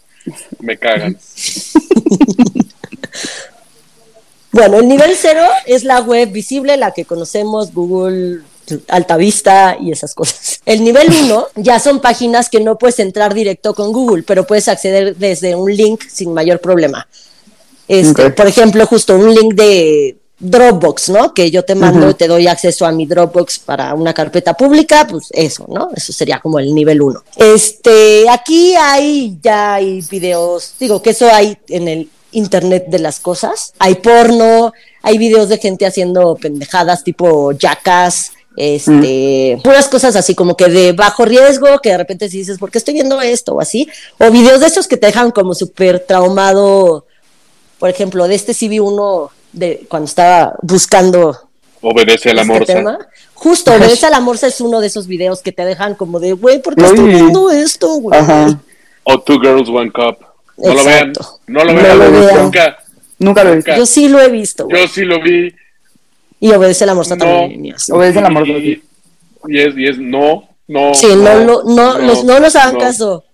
Me 0.61 0.77
cagan. 0.77 1.17
Bueno, 4.55 4.79
el 4.79 4.87
nivel 4.89 5.13
cero 5.17 5.47
es 5.67 5.83
la 5.83 6.03
web 6.03 6.31
visible, 6.31 6.77
la 6.77 6.91
que 6.93 7.07
conocemos, 7.07 7.73
Google, 7.73 8.41
Altavista 8.89 9.77
y 9.81 9.93
esas 9.93 10.15
cosas. 10.15 10.61
El 10.67 10.85
nivel 10.85 11.09
uno 11.25 11.49
ya 11.57 11.79
son 11.79 12.01
páginas 12.01 12.49
que 12.49 12.61
no 12.61 12.79
puedes 12.79 12.99
entrar 12.99 13.35
directo 13.35 13.75
con 13.75 13.93
Google, 13.93 14.23
pero 14.23 14.47
puedes 14.47 14.69
acceder 14.69 15.17
desde 15.17 15.55
un 15.55 15.75
link 15.75 16.03
sin 16.09 16.33
mayor 16.33 16.61
problema. 16.61 17.07
Este. 17.89 18.31
Por 18.31 18.47
ejemplo, 18.47 18.87
justo 18.87 19.17
un 19.17 19.35
link 19.35 19.55
de 19.55 20.17
Dropbox, 20.43 21.09
¿no? 21.11 21.35
Que 21.35 21.51
yo 21.51 21.65
te 21.65 21.75
mando 21.75 22.11
y 22.11 22.15
te 22.15 22.27
doy 22.27 22.49
acceso 22.49 22.85
a 22.85 22.93
mi 22.93 23.07
Dropbox 23.07 23.61
para 23.61 23.95
una 23.95 24.13
carpeta 24.13 24.55
pública, 24.55 25.07
pues 25.09 25.29
eso, 25.31 25.67
¿no? 25.69 25.91
Eso 25.95 26.13
sería 26.13 26.41
como 26.41 26.59
el 26.59 26.75
nivel 26.75 27.01
uno. 27.01 27.23
Este, 27.37 28.29
aquí 28.29 28.75
hay, 28.75 29.39
ya 29.41 29.75
hay 29.75 30.01
videos, 30.11 30.75
digo 30.81 31.01
que 31.01 31.11
eso 31.11 31.33
hay 31.33 31.57
en 31.69 31.87
el 31.87 32.11
internet 32.33 32.87
de 32.89 32.99
las 32.99 33.21
cosas. 33.21 33.73
Hay 33.79 33.97
porno, 33.97 34.73
hay 35.03 35.17
videos 35.17 35.49
de 35.49 35.59
gente 35.59 35.87
haciendo 35.87 36.35
pendejadas 36.35 37.05
tipo 37.05 37.53
jackass, 37.53 38.33
este, 38.57 39.59
puras 39.65 39.89
cosas 39.89 40.17
así 40.17 40.35
como 40.35 40.57
que 40.57 40.67
de 40.69 40.93
bajo 40.93 41.25
riesgo, 41.25 41.79
que 41.81 41.91
de 41.91 41.99
repente 41.99 42.29
si 42.29 42.39
dices, 42.39 42.59
¿por 42.59 42.71
qué 42.71 42.79
estoy 42.79 42.95
viendo 42.95 43.21
esto? 43.21 43.55
O 43.55 43.61
así. 43.61 43.89
O 44.19 44.31
videos 44.31 44.61
de 44.61 44.67
esos 44.67 44.87
que 44.89 44.97
te 44.97 45.07
dejan 45.07 45.31
como 45.31 45.55
súper 45.55 46.01
traumado. 46.01 47.07
Por 47.79 47.91
ejemplo, 47.91 48.29
de 48.29 48.35
este 48.35 48.55
sí 48.55 48.69
vi 48.69 48.79
uno 48.79 49.31
de 49.53 49.85
cuando 49.89 50.07
estaba 50.07 50.55
buscando 50.63 51.37
Obedece 51.81 52.31
a 52.31 52.35
la 52.35 52.43
este 52.43 52.53
morsa. 52.53 52.75
tema. 52.75 52.99
Justo, 53.35 53.73
Obedece 53.73 54.07
a 54.07 54.11
la 54.11 54.21
Morsa 54.21 54.47
es 54.47 54.61
uno 54.61 54.81
de 54.81 54.87
esos 54.87 55.09
videos 55.09 55.43
que 55.43 55.51
te 55.51 55.65
dejan 55.65 55.97
como 55.97 56.21
de, 56.21 56.33
güey, 56.33 56.63
¿por 56.63 56.77
qué 56.77 56.83
Uy. 56.83 56.89
estoy 56.91 57.09
viendo 57.09 57.51
esto, 57.51 57.89
güey? 57.97 58.21
O 59.03 59.19
Two 59.21 59.41
Girls, 59.41 59.69
One 59.69 59.91
Cup. 59.91 60.19
No 60.59 60.75
lo 60.75 60.85
vean. 60.85 61.13
No 61.49 61.65
lo 61.65 61.73
No 61.73 61.83
vean. 61.83 61.99
lo 61.99 62.11
vean. 62.13 62.43
Nunca. 62.45 62.77
Nunca 63.19 63.43
lo 63.43 63.51
he 63.53 63.57
visto. 63.57 63.75
Yo 63.77 63.85
sí 63.87 64.09
lo 64.09 64.21
he 64.21 64.29
visto, 64.29 64.67
güey. 64.67 64.81
Yo 64.83 64.87
sí 64.89 65.05
lo 65.05 65.21
vi. 65.21 65.53
Y 66.43 66.51
Obedece 66.51 66.83
a 66.83 66.89
la 66.89 66.95
Morsa 66.95 67.15
No. 67.15 67.25
también. 67.25 67.75
Obedece 67.93 68.19
a 68.19 68.23
la 68.23 68.31
morsa. 68.31 68.53
Y, 68.53 68.83
y 69.47 69.59
es, 69.61 69.77
y 69.79 69.87
es 69.87 69.99
no, 69.99 70.49
no. 70.67 70.93
Sí, 70.93 71.07
no, 71.07 71.45
no, 71.45 71.63
no, 71.63 71.99
los- 72.01 72.25
no 72.25 72.41
nos 72.41 72.57
hagan 72.57 72.75
no. 72.75 72.81
caso. 72.81 73.25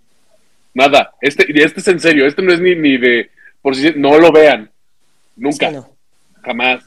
Nada. 0.75 1.15
Este, 1.23 1.47
y 1.49 1.63
este 1.63 1.81
es 1.81 1.89
en 1.89 2.01
serio. 2.01 2.27
Este 2.27 2.43
no 2.43 2.53
es 2.53 2.61
ni, 2.61 2.75
ni 2.77 2.99
de. 2.99 3.31
Por 3.63 3.75
si 3.75 3.93
no 3.97 4.19
lo 4.19 4.31
vean. 4.31 4.71
Nunca. 5.37 5.71
Sí, 5.71 5.75
no. 5.75 5.89
Jamás. 6.43 6.83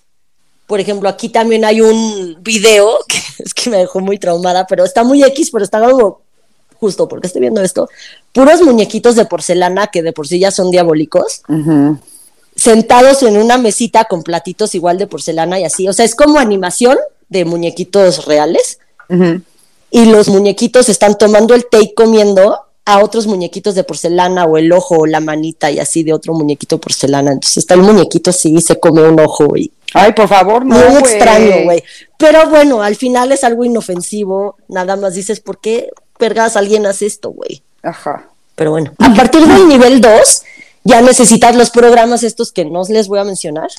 Por 0.67 0.79
ejemplo, 0.79 1.09
aquí 1.09 1.29
también 1.29 1.65
hay 1.65 1.81
un 1.81 2.37
video 2.41 2.99
que 3.07 3.17
es 3.39 3.53
que 3.55 3.71
me 3.71 3.77
dejó 3.77 3.99
muy 3.99 4.19
traumada, 4.19 4.67
pero 4.67 4.85
está 4.85 5.03
muy 5.03 5.23
X, 5.23 5.49
pero 5.51 5.63
está 5.63 5.81
como 5.81 6.21
justo 6.75 7.07
porque 7.07 7.25
estoy 7.27 7.41
viendo 7.41 7.61
esto. 7.63 7.89
Puros 8.31 8.61
muñequitos 8.61 9.15
de 9.15 9.25
porcelana 9.25 9.87
que 9.87 10.03
de 10.03 10.13
por 10.13 10.27
sí 10.27 10.37
ya 10.39 10.51
son 10.51 10.69
diabólicos, 10.71 11.41
Ujú. 11.47 11.97
Sentados 12.61 13.23
en 13.23 13.37
una 13.37 13.57
mesita 13.57 14.05
con 14.05 14.23
platitos 14.23 14.75
igual 14.75 14.97
de 14.97 15.07
porcelana 15.07 15.59
y 15.59 15.63
así. 15.63 15.87
O 15.87 15.93
sea, 15.93 16.05
es 16.05 16.15
como 16.15 16.39
animación 16.39 16.97
de 17.29 17.45
muñequitos 17.45 18.25
reales 18.25 18.79
y 19.89 20.05
los 20.05 20.29
muñequitos 20.29 20.87
están 20.89 21.17
tomando 21.17 21.53
el 21.53 21.65
té 21.65 21.79
y 21.81 21.93
comiendo 21.93 22.61
a 22.85 22.99
otros 23.03 23.27
muñequitos 23.27 23.75
de 23.75 23.83
porcelana 23.83 24.45
o 24.45 24.57
el 24.57 24.71
ojo 24.71 24.99
o 24.99 25.05
la 25.05 25.19
manita 25.19 25.69
y 25.69 25.79
así 25.79 26.03
de 26.03 26.13
otro 26.13 26.33
muñequito 26.33 26.77
de 26.77 26.81
porcelana. 26.81 27.31
Entonces 27.31 27.57
está 27.57 27.73
el 27.73 27.81
muñequito 27.81 28.31
sí 28.31 28.59
se 28.61 28.79
come 28.79 29.01
un 29.03 29.19
ojo 29.19 29.55
y 29.57 29.71
Ay, 29.93 30.13
por 30.13 30.29
favor, 30.29 30.65
no. 30.65 30.75
muy 30.75 30.85
güey. 30.85 30.97
extraño, 30.99 31.63
güey. 31.65 31.83
Pero 32.17 32.49
bueno, 32.49 32.81
al 32.81 32.95
final 32.95 33.31
es 33.33 33.43
algo 33.43 33.65
inofensivo. 33.65 34.55
Nada 34.69 34.95
más 34.95 35.15
dices, 35.15 35.41
¿por 35.41 35.59
qué 35.59 35.89
vergas 36.17 36.55
alguien 36.55 36.85
hace 36.85 37.07
esto, 37.07 37.31
güey? 37.31 37.61
Ajá. 37.83 38.29
Pero 38.55 38.71
bueno, 38.71 38.93
a 38.99 39.13
partir 39.13 39.45
del 39.45 39.67
nivel 39.67 39.99
2 39.99 40.43
ya 40.83 41.01
necesitas 41.01 41.55
los 41.55 41.69
programas 41.69 42.23
estos 42.23 42.51
que 42.51 42.65
no 42.65 42.81
les 42.89 43.07
voy 43.07 43.19
a 43.19 43.23
mencionar. 43.23 43.69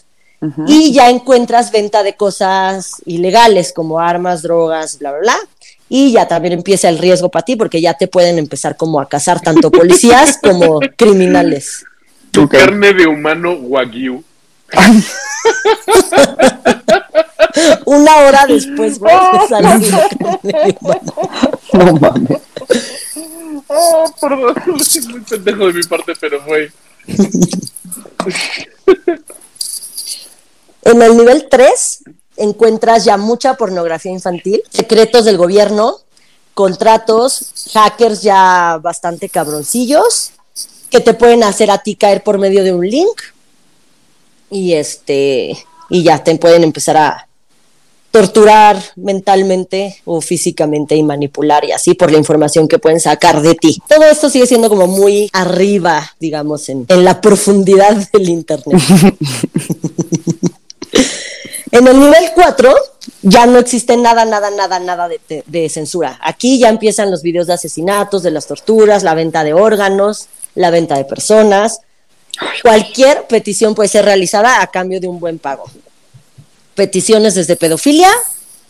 Y 0.66 0.92
ya 0.92 1.08
encuentras 1.08 1.70
venta 1.70 2.02
de 2.02 2.16
cosas 2.16 2.96
ilegales 3.06 3.72
como 3.72 4.00
armas, 4.00 4.42
drogas, 4.42 4.98
bla, 4.98 5.12
bla, 5.12 5.20
bla. 5.20 5.36
Y 5.88 6.10
ya 6.10 6.26
también 6.26 6.54
empieza 6.54 6.88
el 6.88 6.98
riesgo 6.98 7.28
para 7.28 7.44
ti 7.44 7.54
porque 7.54 7.80
ya 7.80 7.94
te 7.94 8.08
pueden 8.08 8.38
empezar 8.38 8.76
como 8.76 9.00
a 9.00 9.08
cazar 9.08 9.40
tanto 9.40 9.70
policías 9.70 10.38
como 10.42 10.80
criminales. 10.96 11.84
Tu 12.32 12.48
carne 12.48 12.92
de 12.92 13.06
humano 13.06 13.52
wagyu. 13.52 14.24
Una 17.84 18.16
hora 18.16 18.46
después, 18.46 18.98
güey, 18.98 19.14
de 20.42 20.76
humano. 20.80 21.14
No 21.72 21.92
mames. 21.92 22.40
Oh, 23.68 24.12
perdón. 24.20 24.54
Es 24.80 25.08
muy 25.08 25.20
pendejo 25.20 25.66
de 25.66 25.72
mi 25.74 25.82
parte, 25.82 26.12
pero 26.20 26.42
güey. 26.44 26.70
En 30.82 31.00
el 31.02 31.16
nivel 31.16 31.48
3 31.48 32.04
encuentras 32.36 33.04
ya 33.04 33.16
mucha 33.16 33.54
pornografía 33.54 34.12
infantil, 34.12 34.62
secretos 34.70 35.24
del 35.24 35.36
gobierno, 35.36 35.98
contratos, 36.54 37.70
hackers 37.72 38.22
ya 38.22 38.78
bastante 38.82 39.28
cabroncillos 39.28 40.32
que 40.90 41.00
te 41.00 41.14
pueden 41.14 41.42
hacer 41.44 41.70
a 41.70 41.78
ti 41.78 41.96
caer 41.96 42.22
por 42.22 42.38
medio 42.38 42.62
de 42.64 42.72
un 42.72 42.86
link 42.86 43.22
y 44.50 44.74
este 44.74 45.56
y 45.88 46.02
ya 46.02 46.22
te 46.22 46.36
pueden 46.36 46.64
empezar 46.64 46.96
a 46.96 47.28
torturar 48.12 48.80
mentalmente 48.94 50.00
o 50.04 50.20
físicamente 50.20 50.94
y 50.94 51.02
manipular 51.02 51.64
y 51.64 51.72
así 51.72 51.94
por 51.94 52.12
la 52.12 52.18
información 52.18 52.68
que 52.68 52.78
pueden 52.78 53.00
sacar 53.00 53.42
de 53.42 53.54
ti. 53.56 53.82
Todo 53.88 54.04
esto 54.04 54.30
sigue 54.30 54.46
siendo 54.46 54.68
como 54.68 54.86
muy 54.86 55.28
arriba, 55.32 56.12
digamos, 56.20 56.68
en, 56.68 56.84
en 56.88 57.04
la 57.04 57.20
profundidad 57.20 57.96
del 58.12 58.28
Internet. 58.28 58.80
En 61.70 61.88
el 61.88 61.98
nivel 61.98 62.24
4 62.34 62.74
ya 63.22 63.46
no 63.46 63.58
existe 63.58 63.96
nada, 63.96 64.26
nada, 64.26 64.50
nada, 64.50 64.78
nada 64.78 65.08
de, 65.08 65.18
de- 65.26 65.42
de 65.46 65.68
censura. 65.70 66.18
Aquí 66.22 66.58
ya 66.58 66.68
empiezan 66.68 67.10
los 67.10 67.22
videos 67.22 67.46
de 67.46 67.54
asesinatos, 67.54 68.22
de 68.22 68.30
las 68.30 68.46
torturas, 68.46 69.02
la 69.02 69.14
venta 69.14 69.42
de 69.42 69.54
órganos, 69.54 70.26
la 70.54 70.68
venta 70.70 70.96
de 70.98 71.06
personas. 71.06 71.80
Cualquier 72.62 73.26
petición 73.26 73.74
puede 73.74 73.88
ser 73.88 74.04
realizada 74.04 74.60
a 74.60 74.66
cambio 74.66 75.00
de 75.00 75.08
un 75.08 75.18
buen 75.18 75.38
pago. 75.38 75.64
Peticiones 76.74 77.34
desde 77.34 77.56
pedofilia 77.56 78.10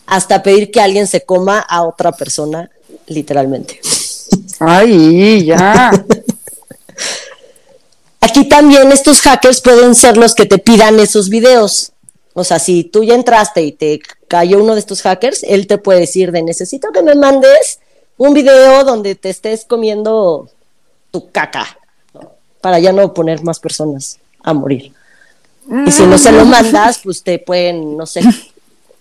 hasta 0.05 0.43
pedir 0.43 0.71
que 0.71 0.81
alguien 0.81 1.07
se 1.07 1.21
coma 1.21 1.59
a 1.59 1.83
otra 1.83 2.11
persona, 2.11 2.69
literalmente. 3.07 3.79
Ay, 4.59 5.45
ya. 5.45 5.91
Aquí 8.21 8.47
también 8.47 8.91
estos 8.91 9.21
hackers 9.21 9.61
pueden 9.61 9.95
ser 9.95 10.17
los 10.17 10.33
que 10.33 10.45
te 10.45 10.57
pidan 10.57 10.99
esos 10.99 11.29
videos. 11.29 11.91
O 12.33 12.43
sea, 12.43 12.57
si 12.57 12.83
tú 12.83 13.03
ya 13.03 13.13
entraste 13.13 13.61
y 13.61 13.71
te 13.71 14.01
cayó 14.27 14.63
uno 14.63 14.73
de 14.73 14.79
estos 14.79 15.01
hackers, 15.01 15.43
él 15.43 15.67
te 15.67 15.77
puede 15.77 16.01
decir 16.01 16.31
de 16.31 16.41
necesito 16.41 16.91
que 16.91 17.03
me 17.03 17.15
mandes 17.15 17.79
un 18.17 18.33
video 18.33 18.83
donde 18.83 19.15
te 19.15 19.29
estés 19.29 19.65
comiendo 19.65 20.49
tu 21.11 21.29
caca, 21.31 21.77
¿no? 22.13 22.31
para 22.61 22.79
ya 22.79 22.91
no 22.91 23.13
poner 23.13 23.43
más 23.43 23.59
personas 23.59 24.19
a 24.41 24.53
morir. 24.53 24.93
Y 25.87 25.91
si 25.91 26.05
no 26.05 26.17
se 26.17 26.31
lo 26.31 26.45
mandas, 26.45 26.99
pues 27.03 27.23
te 27.23 27.39
pueden, 27.39 27.95
no 27.97 28.05
sé, 28.05 28.21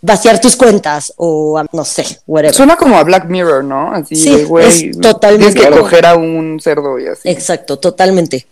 vaciar 0.00 0.40
tus 0.40 0.56
cuentas 0.56 1.12
o 1.16 1.62
no 1.72 1.84
sé, 1.84 2.04
whatever. 2.26 2.54
Suena 2.54 2.76
como 2.76 2.96
a 2.96 3.02
Black 3.04 3.26
Mirror, 3.26 3.64
¿no? 3.64 3.92
Así 3.92 4.16
Sí, 4.16 4.44
güey. 4.44 4.66
es 4.90 5.00
totalmente 5.00 5.52
Tienes 5.54 5.70
que 5.74 5.80
coger 5.80 6.06
a 6.06 6.14
un 6.16 6.58
cerdo 6.62 6.98
y 6.98 7.06
así. 7.08 7.28
Exacto, 7.28 7.78
totalmente. 7.78 8.46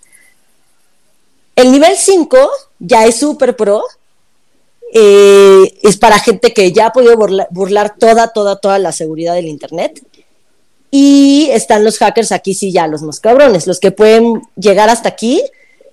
El 1.57 1.73
nivel 1.73 1.97
5 1.97 2.39
ya 2.79 3.05
es 3.07 3.17
super 3.17 3.57
pro. 3.57 3.83
eh, 4.93 5.79
es 5.85 5.97
para 5.97 6.19
gente 6.19 6.53
que 6.53 6.73
ya 6.73 6.87
ha 6.87 6.93
podido 6.93 7.15
burla- 7.17 7.47
burlar 7.51 7.95
toda, 7.97 8.33
toda, 8.33 8.57
toda 8.57 8.79
la 8.81 8.91
seguridad 8.91 9.35
del 9.35 9.47
Internet. 9.47 10.03
Y 10.91 11.49
están 11.53 11.85
los 11.85 11.99
hackers 11.99 12.33
aquí, 12.33 12.55
sí, 12.55 12.73
ya 12.73 12.89
los 12.89 13.03
más 13.03 13.21
cabrones. 13.21 13.69
Los 13.69 13.79
que 13.79 13.93
pueden 13.93 14.43
llegar 14.57 14.89
hasta 14.91 15.09
aquí 15.11 15.45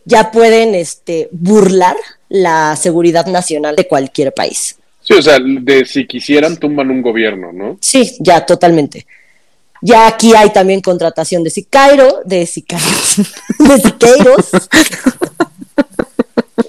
ya 0.08 0.32
pueden 0.32 0.74
este, 0.74 1.28
burlar 1.32 1.96
la 2.30 2.76
seguridad 2.76 3.26
nacional 3.28 3.76
de 3.76 3.88
cualquier 3.88 4.34
país. 4.34 4.78
Sí, 5.02 5.14
o 5.14 5.22
sea, 5.22 5.38
de 5.40 5.86
si 5.86 6.06
quisieran 6.08 6.58
tumban 6.58 6.90
un 6.90 7.02
gobierno, 7.02 7.52
¿no? 7.54 7.78
Sí, 7.82 8.16
ya 8.20 8.46
totalmente. 8.46 9.06
Ya 9.82 10.08
aquí 10.08 10.34
hay 10.36 10.50
también 10.52 10.82
contratación 10.82 11.44
de 11.44 11.50
sicario, 11.50 12.22
de 12.26 12.46
sicarios, 12.46 13.16
de 13.60 13.80
siqueiros. 13.82 14.50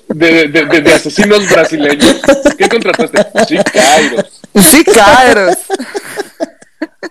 De, 0.09 0.49
de, 0.49 0.65
de- 0.67 0.81
de 0.81 0.93
asesinos 0.93 1.49
brasileños. 1.49 2.21
¿Qué 2.59 2.69
contrataste? 2.69 3.19
Sí, 3.49 4.85
claro. 4.85 5.53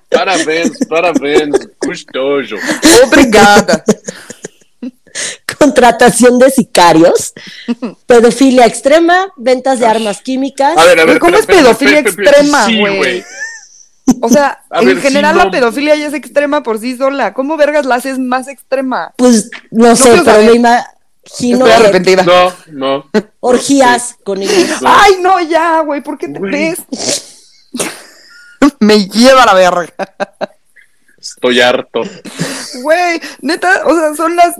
Parabéns, 0.09 0.77
parabéns. 0.89 1.55
Custoso. 1.79 2.55
Obrigada. 3.05 3.83
Contratación 5.59 6.39
de 6.39 6.49
sicarios, 6.49 7.33
pedofilia 8.05 8.65
extrema, 8.65 9.31
ventas 9.37 9.79
de 9.79 9.85
armas 9.85 10.21
químicas. 10.21 10.77
A 10.77 10.83
ver, 10.85 10.99
a 10.99 11.05
ver. 11.05 11.05
Güey, 11.05 11.19
¿cómo 11.19 11.37
espera, 11.37 11.59
es 11.59 11.63
pedofilia 11.63 11.99
espera, 11.99 12.09
espera. 12.09 12.31
extrema, 12.31 12.65
Sí, 12.65 12.97
güey? 12.97 13.23
O 14.21 14.29
sea, 14.29 14.61
A 14.69 14.79
en 14.81 14.85
ver, 14.87 15.01
general 15.01 15.35
la 15.37 15.45
no. 15.45 15.51
pedofilia 15.51 15.95
ya 15.95 16.07
es 16.07 16.13
extrema 16.13 16.63
por 16.63 16.79
sí 16.79 16.95
sola. 16.97 17.33
¿Cómo 17.33 17.57
vergas 17.57 17.85
la 17.85 17.95
haces 17.95 18.17
más 18.19 18.47
extrema? 18.47 19.13
Pues 19.17 19.49
no 19.71 19.95
sé, 19.95 20.03
quiero 20.09 20.23
pero 20.23 20.43
me 20.43 20.53
imagino 20.53 20.87
Estoy 21.67 21.71
arrepentida. 21.71 22.23
No, 22.23 22.53
no. 22.71 23.09
orgías 23.41 24.15
con 24.23 24.41
ellos. 24.41 24.81
No. 24.81 24.89
Ay, 24.89 25.17
no, 25.21 25.39
ya, 25.41 25.81
güey, 25.81 26.01
¿por 26.01 26.17
qué 26.17 26.29
te 26.29 26.39
ves? 26.39 26.77
Me 28.79 29.07
lleva 29.07 29.45
la 29.45 29.53
verga. 29.53 29.93
Estoy 31.19 31.59
harto. 31.61 32.03
Güey, 32.81 33.19
neta, 33.41 33.81
o 33.85 33.95
sea, 33.95 34.15
son 34.15 34.35
las 34.35 34.55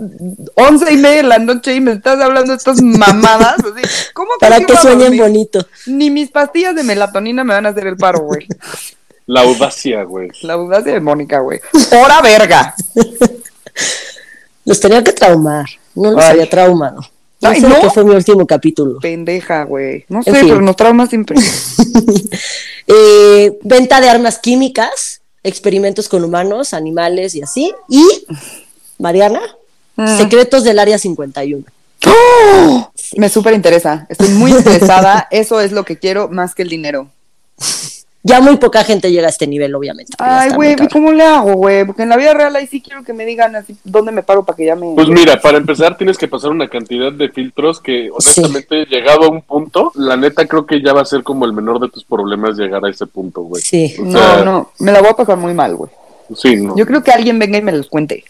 once 0.56 0.92
y 0.92 0.96
media 0.96 1.18
de 1.18 1.22
la 1.22 1.38
noche 1.38 1.74
y 1.74 1.80
me 1.80 1.92
estás 1.92 2.20
hablando 2.20 2.50
de 2.52 2.56
estas 2.58 2.82
mamadas. 2.82 3.56
Así, 3.58 4.10
¿Cómo 4.12 4.30
Para 4.40 4.60
que 4.60 4.76
sueñen 4.76 5.16
bonito. 5.16 5.64
Ni 5.86 6.10
mis 6.10 6.30
pastillas 6.30 6.74
de 6.74 6.82
melatonina 6.82 7.44
me 7.44 7.54
van 7.54 7.66
a 7.66 7.68
hacer 7.70 7.86
el 7.86 7.96
paro, 7.96 8.20
güey. 8.20 8.46
La 9.26 9.42
audacia, 9.42 10.02
güey. 10.04 10.30
La 10.42 10.54
audacia 10.54 10.92
de 10.94 11.00
Mónica, 11.00 11.40
güey. 11.40 11.60
¡Hora 11.92 12.20
verga! 12.22 12.74
Los 14.64 14.80
tenía 14.80 15.04
que 15.04 15.12
traumar. 15.12 15.66
No 15.94 16.12
los 16.12 16.24
Ay. 16.24 16.30
había 16.32 16.50
traumado. 16.50 17.00
No 17.40 17.48
Ay, 17.50 17.60
sé 17.60 17.68
¿no? 17.68 17.80
qué 17.80 17.90
fue 17.90 18.04
mi 18.04 18.14
último 18.14 18.46
capítulo. 18.46 18.98
Pendeja, 19.00 19.62
güey. 19.64 20.04
No 20.08 20.22
sé, 20.22 20.30
En 20.30 20.36
fin. 20.36 20.48
pero 20.48 20.60
nos 20.60 20.76
trauma 20.76 21.06
siempre. 21.06 21.36
Eh, 22.90 23.58
venta 23.64 24.00
de 24.00 24.08
armas 24.08 24.38
químicas, 24.38 25.17
experimentos 25.42 26.08
con 26.08 26.24
humanos, 26.24 26.74
animales 26.74 27.34
y 27.34 27.42
así. 27.42 27.72
Y, 27.88 28.04
Mariana, 28.98 29.40
Mm. 29.96 30.16
secretos 30.16 30.62
del 30.62 30.78
área 30.78 30.96
51. 30.96 31.64
¡Oh! 32.06 32.92
Me 33.16 33.28
súper 33.28 33.52
interesa. 33.54 34.06
Estoy 34.08 34.28
muy 34.28 34.52
interesada. 34.52 35.26
Eso 35.32 35.60
es 35.60 35.72
lo 35.72 35.84
que 35.84 35.98
quiero 35.98 36.28
más 36.28 36.54
que 36.54 36.62
el 36.62 36.68
dinero. 36.68 37.10
Ya 38.24 38.40
muy 38.40 38.56
poca 38.56 38.82
gente 38.82 39.12
llega 39.12 39.26
a 39.26 39.30
este 39.30 39.46
nivel, 39.46 39.74
obviamente. 39.74 40.12
Ay, 40.18 40.50
güey. 40.50 40.76
¿cómo 40.92 41.12
le 41.12 41.22
hago, 41.22 41.54
güey? 41.54 41.84
Porque 41.84 42.02
en 42.02 42.08
la 42.08 42.16
vida 42.16 42.34
real 42.34 42.54
ahí 42.56 42.66
sí 42.66 42.80
quiero 42.80 43.04
que 43.04 43.12
me 43.12 43.24
digan 43.24 43.54
así 43.54 43.76
dónde 43.84 44.10
me 44.10 44.24
paro 44.24 44.44
para 44.44 44.56
que 44.56 44.66
ya 44.66 44.74
me. 44.74 44.92
Pues 44.94 45.08
mira, 45.08 45.40
para 45.40 45.58
empezar 45.58 45.96
tienes 45.96 46.18
que 46.18 46.26
pasar 46.26 46.50
una 46.50 46.68
cantidad 46.68 47.12
de 47.12 47.28
filtros 47.28 47.80
que 47.80 48.10
honestamente 48.10 48.86
llegado 48.86 49.24
a 49.24 49.28
un 49.30 49.42
punto, 49.42 49.92
la 49.94 50.16
neta 50.16 50.46
creo 50.46 50.66
que 50.66 50.82
ya 50.82 50.92
va 50.92 51.02
a 51.02 51.04
ser 51.04 51.22
como 51.22 51.44
el 51.44 51.52
menor 51.52 51.78
de 51.78 51.88
tus 51.88 52.04
problemas 52.04 52.56
llegar 52.56 52.84
a 52.84 52.90
ese 52.90 53.06
punto, 53.06 53.42
güey. 53.42 53.62
Sí. 53.62 53.94
O 54.00 54.04
no, 54.04 54.12
sea, 54.12 54.44
no, 54.44 54.72
me 54.80 54.90
la 54.90 55.00
voy 55.00 55.10
a 55.10 55.16
pasar 55.16 55.36
muy 55.36 55.54
mal, 55.54 55.76
güey. 55.76 55.90
Sí, 56.34 56.56
no. 56.56 56.76
Yo 56.76 56.86
creo 56.86 57.02
que 57.02 57.12
alguien 57.12 57.38
venga 57.38 57.58
y 57.58 57.62
me 57.62 57.72
los 57.72 57.88
cuente. 57.88 58.24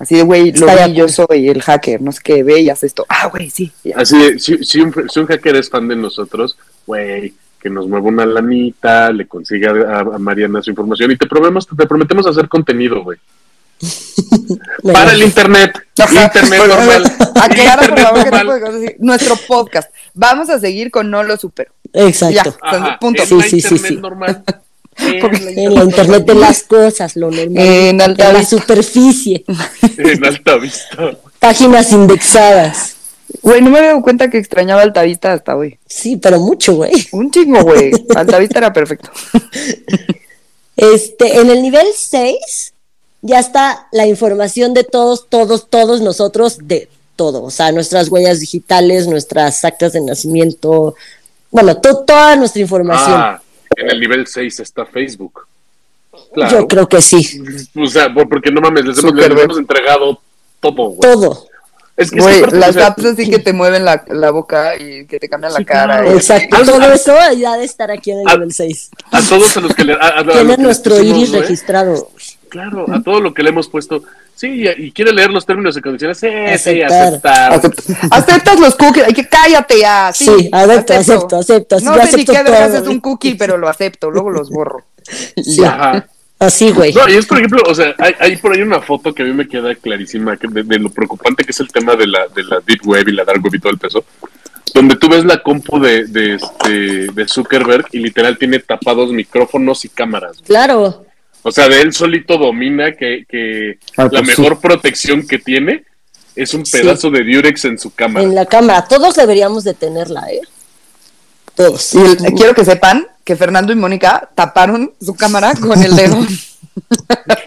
Así 0.00 0.16
de, 0.16 0.22
güey, 0.22 0.52
lo 0.52 0.66
vi, 0.66 0.92
yo 0.92 1.08
soy 1.08 1.48
el 1.48 1.62
hacker, 1.62 2.02
no 2.02 2.12
sé 2.12 2.20
qué, 2.22 2.42
ve 2.42 2.60
y 2.60 2.68
haz 2.68 2.82
esto. 2.82 3.06
Ah, 3.08 3.28
güey, 3.28 3.48
sí. 3.48 3.72
ya. 3.84 3.96
Así 3.96 4.18
de, 4.18 4.38
si, 4.38 4.62
si 4.64 4.80
un, 4.80 4.92
si 5.08 5.20
un 5.20 5.26
hacker 5.26 5.56
es 5.56 5.70
fan 5.70 5.88
de 5.88 5.96
nosotros, 5.96 6.58
güey, 6.86 7.32
que 7.62 7.70
nos 7.70 7.86
mueva 7.86 8.08
una 8.08 8.26
lanita, 8.26 9.12
le 9.12 9.26
consiga 9.28 9.70
a, 9.70 10.00
a 10.00 10.18
Mariana 10.18 10.60
su 10.62 10.70
información 10.70 11.12
y 11.12 11.16
te 11.16 11.26
prometemos, 11.26 11.66
te 11.68 11.86
prometemos 11.86 12.26
hacer 12.26 12.48
contenido, 12.48 13.02
güey. 13.04 13.18
Para 14.92 15.12
el 15.12 15.22
internet. 15.22 15.72
Internet 15.98 16.60
normal. 16.68 17.12
Aclara, 17.34 17.88
por 17.88 17.98
favor, 18.28 18.64
así. 18.66 18.94
Nuestro 18.98 19.36
podcast. 19.46 19.92
Vamos 20.14 20.50
a 20.50 20.58
seguir 20.58 20.90
con 20.90 21.10
No 21.10 21.22
lo 21.22 21.36
supero. 21.36 21.72
Exacto. 21.92 22.56
Ya. 22.62 22.68
Ajá, 22.68 22.98
Punto. 23.00 23.22
en 23.22 23.28
Sí, 23.28 23.34
la 23.36 23.42
sí, 23.44 23.50
sí, 23.60 23.74
internet 23.74 23.88
sí. 23.88 23.96
normal. 23.96 24.42
En 24.94 25.74
la 25.74 25.84
internet 25.84 26.26
de 26.26 26.34
las 26.34 26.64
cosas, 26.64 27.16
lo 27.16 27.30
normal. 27.30 27.56
En 27.56 27.98
alta 28.02 28.30
la 28.30 28.40
vista. 28.40 28.58
superficie. 28.58 29.42
En 29.96 30.22
alta 30.24 30.56
vista. 30.58 31.16
Páginas 31.38 31.92
indexadas. 31.92 32.96
Güey, 33.40 33.62
no 33.62 33.70
me 33.70 33.78
había 33.78 33.90
dado 33.90 34.02
cuenta 34.02 34.28
que 34.28 34.38
extrañaba 34.38 34.82
Altavista 34.82 35.32
hasta 35.32 35.56
hoy. 35.56 35.78
Sí, 35.86 36.16
pero 36.16 36.38
mucho, 36.38 36.74
güey. 36.74 36.92
Un 37.12 37.30
chingo, 37.30 37.62
güey. 37.62 37.90
Altavista 38.14 38.58
era 38.58 38.72
perfecto. 38.72 39.10
Este, 40.76 41.38
en 41.40 41.50
el 41.50 41.62
nivel 41.62 41.86
6 41.94 42.74
ya 43.22 43.38
está 43.38 43.86
la 43.92 44.06
información 44.06 44.74
de 44.74 44.84
todos, 44.84 45.28
todos, 45.28 45.68
todos 45.70 46.00
nosotros 46.00 46.58
de 46.62 46.88
todo. 47.16 47.42
O 47.42 47.50
sea, 47.50 47.72
nuestras 47.72 48.08
huellas 48.08 48.40
digitales, 48.40 49.06
nuestras 49.06 49.64
actas 49.64 49.92
de 49.92 50.00
nacimiento, 50.00 50.94
bueno, 51.50 51.76
to- 51.80 52.04
toda 52.04 52.36
nuestra 52.36 52.62
información. 52.62 53.14
Ah, 53.14 53.42
en 53.76 53.90
el 53.90 54.00
nivel 54.00 54.26
6 54.26 54.60
está 54.60 54.84
Facebook. 54.86 55.46
Claro. 56.34 56.60
Yo 56.60 56.68
creo 56.68 56.88
que 56.88 57.00
sí, 57.02 57.40
O 57.76 57.86
sea, 57.86 58.12
por- 58.12 58.28
porque 58.28 58.50
no 58.50 58.60
mames, 58.60 58.84
les 58.86 58.98
hemos, 58.98 59.14
les 59.14 59.26
hemos 59.30 59.58
entregado 59.58 60.18
todo, 60.60 60.88
güey. 60.90 61.00
todo. 61.00 61.46
Es 61.96 62.10
que 62.10 62.20
Güey, 62.20 62.40
es 62.42 62.52
las 62.54 62.70
o 62.70 62.72
sea, 62.72 62.86
apps 62.88 63.04
así 63.04 63.28
que 63.28 63.38
te 63.38 63.52
mueven 63.52 63.84
la, 63.84 64.02
la 64.08 64.30
boca 64.30 64.76
y 64.76 65.04
que 65.06 65.18
te 65.20 65.28
cambian 65.28 65.52
la 65.52 65.58
Sí, 65.58 65.64
cara. 65.66 65.98
claro. 65.98 66.12
y- 66.12 66.16
Exacto, 66.16 66.56
Ah, 66.58 66.62
todo 66.64 66.92
eso 66.92 67.14
ya 67.38 67.56
de 67.56 67.64
estar 67.64 67.90
aquí 67.90 68.12
en 68.12 68.20
el 68.20 68.24
nivel 68.24 68.52
6. 68.52 68.90
A 69.10 69.20
todos 69.22 69.56
a 69.56 69.60
los 69.60 69.74
que 69.74 69.84
le. 69.84 69.92
a- 69.92 69.96
a- 69.96 70.08
a 70.08 70.22
los 70.22 70.26
que 70.26 70.32
Tiene 70.32 70.48
les 70.56 70.58
nuestro 70.58 70.94
pusimos, 70.96 71.16
iris 71.18 71.30
güey, 71.30 71.42
registrado. 71.42 72.08
Claro, 72.48 72.86
a 72.92 73.02
todo 73.02 73.20
lo 73.20 73.32
que 73.34 73.42
le 73.42 73.50
hemos 73.50 73.68
puesto. 73.68 74.02
Sí, 74.34 74.48
y, 74.48 74.68
y 74.86 74.92
quiere 74.92 75.12
leer 75.12 75.30
los 75.30 75.44
términos 75.46 75.76
y 75.76 75.80
condiciones. 75.82 76.18
Sí, 76.18 76.28
sí, 76.58 76.82
Aceptar. 76.82 77.08
aceptar. 77.08 77.52
Acept- 77.60 78.08
Aceptas 78.10 78.60
los 78.60 78.74
cookies, 78.74 79.04
hay 79.04 79.12
que 79.12 79.28
cállate 79.28 79.78
ya. 79.80 80.10
Sí, 80.14 80.24
Sí, 80.24 80.50
acepto, 80.52 80.94
acepto, 80.94 81.36
acepto. 81.38 81.80
No 81.80 81.96
Yo 81.96 82.06
sé 82.06 82.16
ni 82.16 82.24
qué 82.24 82.32
es 82.74 82.86
un 82.88 83.00
cookie, 83.00 83.34
pero 83.34 83.56
lo 83.58 83.68
acepto, 83.68 84.10
luego 84.10 84.30
los 84.30 84.48
borro. 84.50 84.84
Sí, 85.42 85.62
Ajá. 85.64 86.06
Así, 86.42 86.70
güey. 86.70 86.92
No, 86.92 87.08
y 87.08 87.14
es 87.14 87.26
por 87.26 87.38
ejemplo, 87.38 87.62
o 87.66 87.74
sea, 87.74 87.94
hay, 87.98 88.14
hay 88.18 88.36
por 88.36 88.52
ahí 88.54 88.62
una 88.62 88.80
foto 88.80 89.14
que 89.14 89.22
a 89.22 89.26
mí 89.26 89.32
me 89.32 89.48
queda 89.48 89.74
clarísima 89.74 90.36
que 90.36 90.48
de, 90.48 90.62
de 90.62 90.78
lo 90.78 90.90
preocupante 90.90 91.44
que 91.44 91.50
es 91.52 91.60
el 91.60 91.68
tema 91.68 91.94
de 91.96 92.06
la, 92.06 92.28
de 92.28 92.42
la 92.44 92.60
Deep 92.66 92.86
Web 92.86 93.08
y 93.08 93.12
la 93.12 93.24
Dark 93.24 93.42
Web 93.42 93.54
y 93.54 93.58
todo 93.60 93.72
el 93.72 93.78
peso. 93.78 94.04
Donde 94.74 94.96
tú 94.96 95.08
ves 95.08 95.24
la 95.24 95.42
compu 95.42 95.78
de, 95.80 96.04
de, 96.06 96.34
este, 96.36 97.12
de 97.12 97.28
Zuckerberg 97.28 97.86
y 97.92 97.98
literal 97.98 98.38
tiene 98.38 98.58
tapados 98.58 99.12
micrófonos 99.12 99.84
y 99.84 99.88
cámaras. 99.90 100.38
güey. 100.38 100.46
Claro. 100.46 101.04
O 101.42 101.50
sea, 101.50 101.68
de 101.68 101.80
él 101.82 101.92
solito 101.92 102.38
domina 102.38 102.92
que, 102.92 103.24
que 103.28 103.78
Ah, 103.96 104.08
la 104.10 104.22
mejor 104.22 104.60
protección 104.60 105.26
que 105.26 105.38
tiene 105.38 105.84
es 106.36 106.54
un 106.54 106.64
Sí. 106.64 106.78
pedazo 106.78 107.10
de 107.10 107.22
Durex 107.24 107.64
en 107.66 107.78
su 107.78 107.92
cámara. 107.94 108.24
En 108.24 108.34
la 108.34 108.46
cámara. 108.46 108.86
Todos 108.88 109.16
deberíamos 109.16 109.64
de 109.64 109.74
tenerla, 109.74 110.22
¿eh? 110.30 110.40
Todos. 111.54 111.94
Y 111.94 111.98
el- 112.00 112.16
quiero 112.34 112.54
que 112.54 112.64
sepan 112.64 113.06
que 113.24 113.36
Fernando 113.36 113.72
y 113.72 113.76
Mónica 113.76 114.28
taparon 114.34 114.92
su 115.00 115.14
cámara 115.14 115.54
con 115.54 115.82
el 115.82 115.94
dedo. 115.96 116.18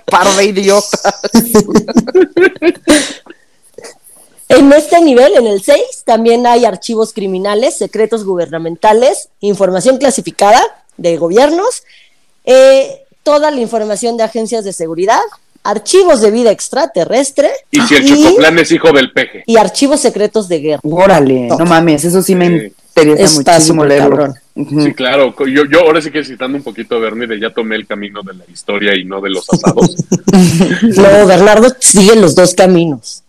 Par 0.06 0.28
de 0.36 0.46
idiotas. 0.46 1.02
En 4.48 4.72
este 4.74 5.02
nivel, 5.02 5.34
en 5.36 5.48
el 5.48 5.62
6, 5.62 6.04
también 6.06 6.46
hay 6.46 6.66
archivos 6.66 7.14
criminales, 7.14 7.78
secretos 7.78 8.24
gubernamentales, 8.24 9.30
información 9.40 9.98
clasificada 9.98 10.62
de 10.98 11.18
gobiernos, 11.18 11.84
eh, 12.46 13.02
toda 13.24 13.50
la 13.50 13.60
información 13.60 14.18
de 14.18 14.24
agencias 14.24 14.64
de 14.64 14.72
seguridad, 14.72 15.20
archivos 15.64 16.22
de 16.22 16.30
vida 16.30 16.52
extraterrestre 16.52 17.50
Y 17.72 17.82
si 17.82 17.96
el 17.96 18.06
y, 18.06 18.24
Chocoplan 18.24 18.60
es 18.60 18.72
hijo 18.72 18.92
del 18.92 19.12
peje. 19.12 19.44
y 19.48 19.58
archivos 19.58 20.00
secretos 20.00 20.48
de 20.48 20.60
guerra. 20.60 20.82
Órale, 20.84 21.48
no 21.48 21.66
mames, 21.66 22.06
eso 22.06 22.22
sí 22.22 22.36
me 22.36 22.72
Sí. 23.04 23.10
interesa 23.10 23.40
Está 23.40 23.52
muchísimo 23.54 23.86
leerlo. 23.86 24.10
cabrón. 24.18 24.34
Sí, 24.84 24.94
claro. 24.94 25.36
Yo, 25.48 25.66
yo 25.66 25.82
ahora 25.82 26.02
sí 26.02 26.12
que 26.12 26.24
citando 26.24 26.58
un 26.58 26.64
poquito 26.64 26.96
a 26.96 27.00
Bernie 27.00 27.28
de 27.28 27.40
ya 27.40 27.50
tomé 27.50 27.76
el 27.76 27.86
camino 27.86 28.22
de 28.24 28.34
la 28.36 28.46
historia 28.52 28.96
y 28.96 29.04
no 29.04 29.20
de 29.22 29.30
los 29.32 29.46
asados. 29.52 29.96
No, 30.82 31.28
Bernardo 31.28 31.70
sigue 31.80 32.16
los 32.18 32.36
dos 32.36 32.54
caminos. 32.54 33.22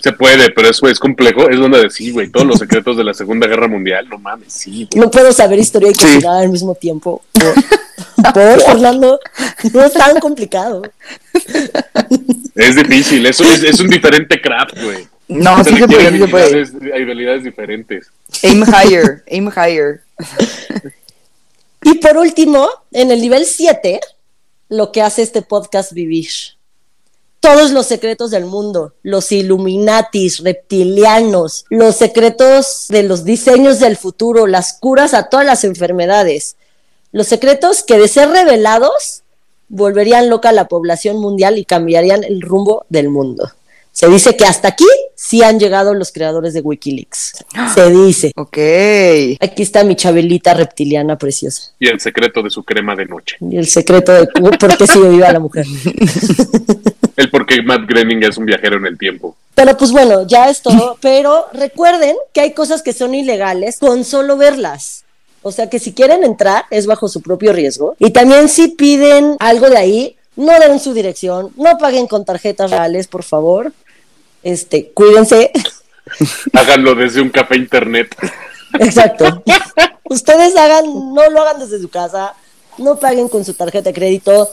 Se 0.00 0.12
puede, 0.12 0.50
pero 0.50 0.68
eso 0.70 0.86
es 0.88 0.98
complejo. 0.98 1.48
Es 1.50 1.58
donde 1.58 1.80
decir, 1.82 2.12
güey, 2.12 2.28
todos 2.28 2.46
los 2.46 2.58
secretos 2.58 2.96
de 2.96 3.04
la 3.04 3.12
Segunda 3.14 3.46
Guerra 3.46 3.68
Mundial, 3.68 4.08
no 4.08 4.18
mames, 4.18 4.52
sí. 4.52 4.88
güey. 4.90 5.04
No 5.04 5.10
puedo 5.10 5.32
saber 5.32 5.58
historia 5.58 5.90
y 5.90 5.94
Sí. 5.94 6.06
cultura 6.06 6.38
al 6.38 6.48
mismo 6.48 6.74
tiempo. 6.74 7.22
Por, 8.34 8.60
Fernando, 8.62 9.20
no 9.72 9.84
es 9.84 9.92
tan 9.92 10.18
complicado. 10.20 10.82
Es 12.54 12.76
difícil, 12.76 13.26
eso 13.26 13.44
es, 13.44 13.62
es 13.62 13.80
un 13.80 13.88
diferente 13.88 14.40
craft, 14.40 14.80
güey. 14.82 15.06
No, 15.28 15.62
sí 15.64 15.76
se 15.76 15.86
puede, 15.86 16.10
sí 16.12 16.18
se 16.18 16.28
puede. 16.28 16.92
hay 16.94 17.02
habilidades 17.02 17.44
diferentes. 17.44 18.10
Aim 18.42 18.62
higher, 18.62 19.24
aim 19.28 19.48
higher. 19.48 20.02
Y 21.84 21.94
por 21.94 22.16
último, 22.16 22.68
en 22.92 23.10
el 23.10 23.20
nivel 23.20 23.44
7, 23.44 24.00
lo 24.68 24.92
que 24.92 25.02
hace 25.02 25.22
este 25.22 25.42
podcast 25.42 25.92
vivir. 25.92 26.28
Todos 27.40 27.72
los 27.72 27.86
secretos 27.86 28.30
del 28.30 28.44
mundo, 28.44 28.94
los 29.02 29.32
Illuminatis, 29.32 30.38
reptilianos, 30.44 31.64
los 31.70 31.96
secretos 31.96 32.86
de 32.88 33.02
los 33.02 33.24
diseños 33.24 33.80
del 33.80 33.96
futuro, 33.96 34.46
las 34.46 34.74
curas 34.74 35.12
a 35.12 35.28
todas 35.28 35.44
las 35.44 35.64
enfermedades, 35.64 36.54
los 37.10 37.26
secretos 37.26 37.82
que 37.82 37.98
de 37.98 38.06
ser 38.06 38.28
revelados 38.28 39.24
volverían 39.68 40.30
loca 40.30 40.50
a 40.50 40.52
la 40.52 40.68
población 40.68 41.18
mundial 41.18 41.58
y 41.58 41.64
cambiarían 41.64 42.22
el 42.22 42.42
rumbo 42.42 42.86
del 42.90 43.08
mundo. 43.08 43.50
Se 43.92 44.08
dice 44.08 44.36
que 44.36 44.44
hasta 44.44 44.68
aquí 44.68 44.86
sí 45.14 45.42
han 45.42 45.60
llegado 45.60 45.92
los 45.92 46.12
creadores 46.12 46.54
de 46.54 46.60
Wikileaks. 46.60 47.44
Se 47.74 47.90
dice. 47.90 48.32
Ok. 48.36 48.58
Aquí 49.40 49.62
está 49.62 49.84
mi 49.84 49.96
chabelita 49.96 50.54
reptiliana 50.54 51.18
preciosa. 51.18 51.72
Y 51.78 51.88
el 51.88 52.00
secreto 52.00 52.42
de 52.42 52.50
su 52.50 52.64
crema 52.64 52.96
de 52.96 53.06
noche. 53.06 53.36
Y 53.40 53.58
el 53.58 53.66
secreto 53.66 54.12
de 54.12 54.26
por 54.58 54.76
qué 54.78 54.86
sigue 54.86 55.08
viva 55.10 55.30
la 55.30 55.40
mujer. 55.40 55.66
El 57.14 57.30
por 57.30 57.44
qué 57.44 57.62
Matt 57.62 57.86
Groening 57.86 58.22
es 58.24 58.38
un 58.38 58.46
viajero 58.46 58.78
en 58.78 58.86
el 58.86 58.96
tiempo. 58.96 59.36
Pero 59.54 59.76
pues 59.76 59.92
bueno, 59.92 60.26
ya 60.26 60.48
es 60.48 60.62
todo. 60.62 60.96
Pero 61.02 61.46
recuerden 61.52 62.16
que 62.32 62.40
hay 62.40 62.52
cosas 62.52 62.82
que 62.82 62.94
son 62.94 63.14
ilegales 63.14 63.78
con 63.78 64.04
solo 64.04 64.38
verlas. 64.38 65.04
O 65.42 65.52
sea 65.52 65.68
que 65.68 65.78
si 65.78 65.92
quieren 65.92 66.24
entrar 66.24 66.64
es 66.70 66.86
bajo 66.86 67.08
su 67.08 67.20
propio 67.20 67.52
riesgo. 67.52 67.96
Y 67.98 68.10
también 68.10 68.48
si 68.48 68.68
piden 68.68 69.36
algo 69.40 69.68
de 69.68 69.76
ahí, 69.76 70.16
no 70.36 70.58
den 70.58 70.80
su 70.80 70.94
dirección, 70.94 71.50
no 71.56 71.76
paguen 71.78 72.06
con 72.06 72.24
tarjetas 72.24 72.70
reales, 72.70 73.06
por 73.06 73.22
favor. 73.22 73.72
Este, 74.42 74.90
cuídense. 74.92 75.50
Háganlo 76.52 76.94
desde 76.94 77.20
un 77.20 77.30
café 77.30 77.56
internet. 77.56 78.14
Exacto. 78.78 79.42
Ustedes 80.04 80.56
hagan, 80.56 80.84
no 81.14 81.28
lo 81.30 81.40
hagan 81.42 81.60
desde 81.60 81.78
su 81.80 81.88
casa, 81.88 82.34
no 82.78 82.96
paguen 82.98 83.28
con 83.28 83.44
su 83.44 83.54
tarjeta 83.54 83.90
de 83.90 83.94
crédito. 83.94 84.48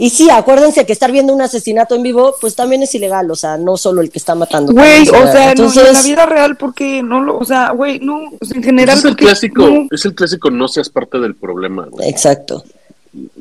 Y 0.00 0.10
sí, 0.10 0.30
acuérdense 0.30 0.86
que 0.86 0.92
estar 0.92 1.10
viendo 1.10 1.32
un 1.34 1.42
asesinato 1.42 1.96
en 1.96 2.02
vivo, 2.04 2.36
pues 2.40 2.54
también 2.54 2.82
es 2.84 2.94
ilegal, 2.94 3.28
o 3.32 3.34
sea, 3.34 3.56
no 3.56 3.76
solo 3.76 4.00
el 4.00 4.10
que 4.10 4.18
está 4.18 4.34
matando. 4.36 4.72
Güey, 4.72 5.04
también 5.06 5.28
o 5.28 5.32
sea, 5.32 5.54
no, 5.54 5.64
y 5.64 5.66
en 5.66 5.74
la 5.74 5.80
Entonces, 5.80 6.04
vida 6.04 6.26
real, 6.26 6.56
porque 6.56 7.02
no 7.02 7.20
lo, 7.20 7.36
o 7.38 7.44
sea, 7.44 7.70
güey, 7.72 7.98
no, 7.98 8.20
o 8.40 8.44
sea, 8.44 8.56
en 8.58 8.62
general. 8.62 8.96
es 8.96 9.04
el 9.04 9.10
porque 9.10 9.24
clásico, 9.24 9.66
No, 9.68 9.86
es 9.90 10.04
el 10.04 10.14
clásico 10.14 10.50
no 10.50 10.68
seas 10.68 10.88
parte 10.88 11.18
del 11.18 11.34
problema, 11.34 11.86
güey. 11.90 12.08
exacto. 12.08 12.64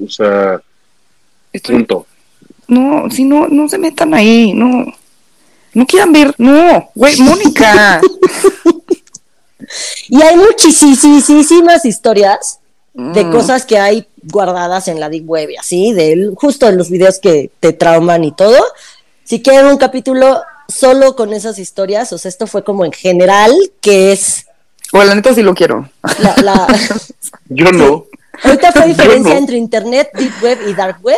O 0.04 0.10
sea, 0.10 0.60
estoy- 1.54 1.76
punto. 1.76 2.08
no, 2.68 3.08
si 3.12 3.24
no, 3.24 3.48
no 3.48 3.70
se 3.70 3.78
metan 3.78 4.14
ahí, 4.16 4.52
no. 4.54 4.86
No 5.78 5.86
quieran 5.86 6.11
ver, 6.11 6.34
no, 6.39 6.89
güey, 6.95 7.17
Mónica. 7.21 8.01
Y 10.09 10.21
hay 10.21 10.36
muchísimas 10.38 11.86
historias 11.86 12.59
de 12.93 13.23
Mm. 13.25 13.32
cosas 13.32 13.63
que 13.65 13.78
hay 13.78 14.07
guardadas 14.23 14.88
en 14.88 14.99
la 14.99 15.07
Deep 15.09 15.30
Web 15.30 15.51
y 15.51 15.57
así, 15.57 15.93
de 15.93 16.32
justo 16.36 16.65
de 16.65 16.71
los 16.71 16.89
videos 16.89 17.19
que 17.19 17.51
te 17.59 17.73
trauman 17.73 18.23
y 18.23 18.32
todo. 18.32 18.57
Si 19.23 19.43
quieren 19.43 19.67
un 19.67 19.78
capítulo 19.78 20.41
solo 20.67 21.15
con 21.15 21.32
esas 21.32 21.59
historias, 21.59 22.11
o 22.11 22.17
sea, 22.17 22.30
esto 22.30 22.47
fue 22.47 22.63
como 22.63 22.84
en 22.86 22.91
general, 22.91 23.53
que 23.82 24.11
es 24.13 24.47
O 24.93 25.03
la 25.03 25.13
neta 25.13 25.36
sí 25.36 25.43
lo 25.43 25.53
quiero. 25.53 25.88
la, 26.19 26.36
la- 26.41 26.67
Yo 27.49 27.71
no. 27.71 28.05
ahorita 28.43 28.71
fue 28.71 28.88
diferencia 28.88 29.34
no. 29.34 29.39
entre 29.39 29.57
Internet, 29.57 30.09
Deep 30.15 30.34
Web 30.41 30.59
y 30.67 30.73
Dark 30.73 30.97
Web, 31.03 31.17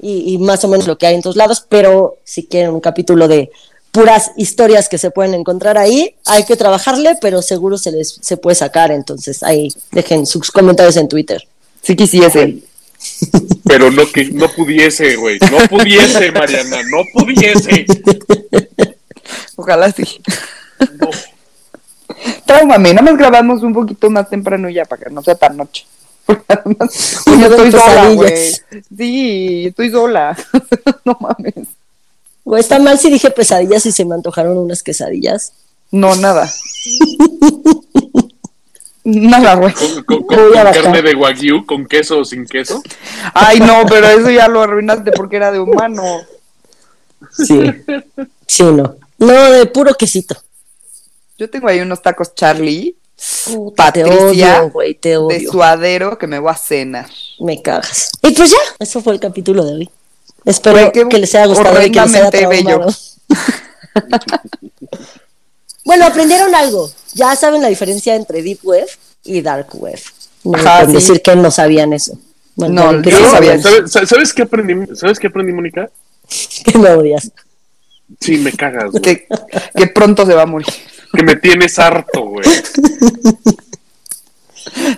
y, 0.00 0.34
y 0.34 0.38
más 0.38 0.62
o 0.64 0.68
menos 0.68 0.86
lo 0.86 0.98
que 0.98 1.06
hay 1.06 1.14
en 1.14 1.22
todos 1.22 1.36
lados, 1.36 1.64
pero 1.66 2.18
si 2.24 2.44
quieren 2.46 2.72
un 2.74 2.80
capítulo 2.80 3.28
de 3.28 3.50
puras 3.94 4.32
historias 4.36 4.88
que 4.88 4.98
se 4.98 5.12
pueden 5.12 5.34
encontrar 5.34 5.78
ahí, 5.78 6.16
hay 6.26 6.44
que 6.44 6.56
trabajarle, 6.56 7.16
pero 7.20 7.40
seguro 7.42 7.78
se 7.78 7.92
les 7.92 8.18
se 8.20 8.36
puede 8.36 8.56
sacar, 8.56 8.90
entonces 8.90 9.44
ahí 9.44 9.68
dejen 9.92 10.26
sus 10.26 10.50
comentarios 10.50 10.96
en 10.96 11.06
Twitter. 11.08 11.46
Sí 11.80 11.94
quisiese. 11.94 12.58
Pero 13.64 13.92
no 13.92 14.10
que 14.10 14.24
no 14.24 14.48
pudiese, 14.48 15.14
güey. 15.14 15.38
No 15.38 15.68
pudiese, 15.68 16.32
Mariana, 16.32 16.78
no 16.90 17.02
pudiese. 17.12 17.86
Ojalá 19.54 19.92
sí. 19.92 20.04
No. 20.98 21.10
Tráumame, 22.46 22.94
nada 22.94 23.02
más 23.02 23.16
grabamos 23.16 23.62
un 23.62 23.72
poquito 23.72 24.10
más 24.10 24.28
temprano 24.28 24.68
ya 24.68 24.84
para 24.86 25.04
que 25.04 25.10
no 25.10 25.22
sea 25.22 25.36
tan 25.36 25.56
noche. 25.56 25.86
Porque 26.26 26.44
además, 26.48 27.22
yo 27.26 27.46
estoy 27.46 27.70
sola, 27.70 28.08
güey. 28.08 28.52
Sí, 28.96 29.66
estoy 29.66 29.90
sola. 29.90 30.36
no 31.04 31.16
mames. 31.20 31.68
O 32.44 32.56
está 32.56 32.78
mal 32.78 32.98
si 32.98 33.10
dije 33.10 33.30
pesadillas 33.30 33.86
y 33.86 33.92
se 33.92 34.04
me 34.04 34.14
antojaron 34.14 34.58
unas 34.58 34.82
quesadillas. 34.82 35.52
No, 35.90 36.14
nada. 36.16 36.50
nada, 39.04 39.54
güey. 39.56 39.72
Con, 39.72 40.04
con- 40.04 40.22
con- 40.24 40.52
carne 40.52 41.02
de 41.02 41.14
wagyu, 41.14 41.66
con 41.66 41.86
queso 41.86 42.18
o 42.20 42.24
sin 42.24 42.46
queso. 42.46 42.82
Ay, 43.34 43.60
no, 43.60 43.84
pero 43.88 44.06
eso 44.08 44.30
ya 44.30 44.48
lo 44.48 44.62
arruinaste 44.62 45.12
porque 45.12 45.36
era 45.36 45.52
de 45.52 45.60
humano. 45.60 46.02
Sí. 47.32 47.60
Sí, 48.46 48.62
no. 48.64 48.96
No, 49.18 49.50
de 49.50 49.66
puro 49.66 49.94
quesito. 49.94 50.36
Yo 51.38 51.48
tengo 51.50 51.68
ahí 51.68 51.80
unos 51.80 52.02
tacos 52.02 52.34
Charlie 52.34 52.96
Puta, 53.46 53.90
te 53.92 54.02
Patricia, 54.04 54.60
odio, 54.62 54.70
güey, 54.70 54.94
te 54.94 55.10
de 55.10 55.16
odio. 55.16 55.50
suadero 55.50 56.18
que 56.18 56.26
me 56.26 56.38
voy 56.38 56.50
a 56.52 56.56
cenar. 56.56 57.08
Me 57.40 57.60
cagas. 57.62 58.10
Y 58.22 58.32
pues 58.32 58.50
ya, 58.50 58.58
eso 58.78 59.00
fue 59.00 59.14
el 59.14 59.20
capítulo 59.20 59.64
de 59.64 59.72
hoy. 59.74 59.90
Espero 60.44 60.92
que 60.92 61.18
les 61.18 61.34
haya 61.34 61.46
gustado 61.46 61.82
y 61.84 61.90
que 61.90 62.00
les 62.00 62.14
haya 62.14 62.48
bello. 62.48 62.86
bueno, 65.84 66.06
aprendieron 66.06 66.54
algo. 66.54 66.90
Ya 67.14 67.34
saben 67.36 67.62
la 67.62 67.68
diferencia 67.68 68.14
entre 68.14 68.42
Deep 68.42 68.60
Web 68.62 68.86
y 69.24 69.40
Dark 69.40 69.68
Web. 69.74 69.98
No 70.44 70.58
Ajá, 70.58 70.80
pueden 70.84 71.00
sí. 71.00 71.06
decir 71.06 71.22
que 71.22 71.36
no 71.36 71.50
sabían 71.50 71.92
eso. 71.92 72.18
Bueno, 72.56 72.92
No, 72.92 73.02
que 73.02 73.10
yo 73.10 73.16
sí 73.16 73.22
no 73.22 73.30
sabía 73.30 73.60
sabían. 73.60 73.88
¿Sabes, 73.88 74.08
sabes 74.08 74.32
qué 74.32 74.42
aprendí? 74.42 74.94
¿Sabes 74.94 75.18
qué 75.18 75.26
aprendí, 75.28 75.52
Mónica? 75.52 75.88
Que 76.64 76.78
me 76.78 76.90
odias. 76.90 77.30
Sí, 78.20 78.36
me 78.38 78.52
cagas, 78.52 78.90
güey. 78.90 79.02
Que, 79.02 79.26
que 79.76 79.86
pronto 79.88 80.24
se 80.26 80.34
va 80.34 80.42
a 80.42 80.46
morir. 80.46 80.66
Que 81.12 81.22
me 81.22 81.36
tienes 81.36 81.78
harto, 81.78 82.22
güey. 82.24 82.44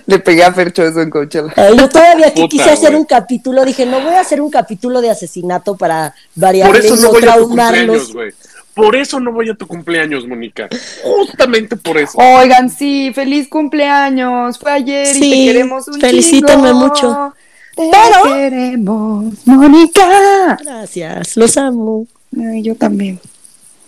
Le 0.06 0.18
pegué 0.18 0.44
a 0.44 0.52
Fercho 0.52 0.82
eso 0.84 1.00
en 1.00 1.10
Coachella. 1.10 1.52
Ay, 1.56 1.76
yo 1.78 1.88
todavía 1.88 2.32
que 2.32 2.42
Puta, 2.42 2.48
quise 2.48 2.70
hacer 2.70 2.94
un 2.94 3.04
capítulo, 3.04 3.64
dije, 3.64 3.86
no 3.86 4.00
voy 4.00 4.14
a 4.14 4.20
hacer 4.20 4.40
un 4.40 4.50
capítulo 4.50 5.00
de 5.00 5.10
asesinato 5.10 5.76
para 5.76 6.14
variar 6.34 6.68
Por 6.68 6.76
eso 6.76 6.94
y 6.94 6.98
no 7.00 7.08
voy 7.08 7.16
a 7.18 7.20
tu 7.20 7.20
traumarlos. 7.26 7.48
cumpleaños, 7.48 8.12
güey. 8.12 8.32
Por 8.74 8.94
eso 8.94 9.18
no 9.20 9.32
voy 9.32 9.48
a 9.48 9.54
tu 9.54 9.66
cumpleaños, 9.66 10.26
Mónica. 10.26 10.68
Justamente 11.02 11.76
por 11.76 11.96
eso. 11.96 12.18
Oigan, 12.18 12.68
sí, 12.68 13.10
feliz 13.14 13.48
cumpleaños. 13.48 14.58
Fue 14.58 14.70
ayer 14.70 15.06
y 15.16 15.18
Sí, 15.18 15.30
te 15.30 15.52
queremos 15.52 15.88
un 15.88 15.98
felicítenme 16.00 16.68
chingo. 16.70 16.74
mucho. 16.86 17.34
Te 17.74 17.90
Pero- 17.90 18.34
queremos, 18.34 19.34
Mónica. 19.46 20.58
Gracias, 20.62 21.36
los 21.36 21.56
amo. 21.56 22.06
Ay, 22.38 22.62
yo 22.62 22.74
también. 22.74 23.18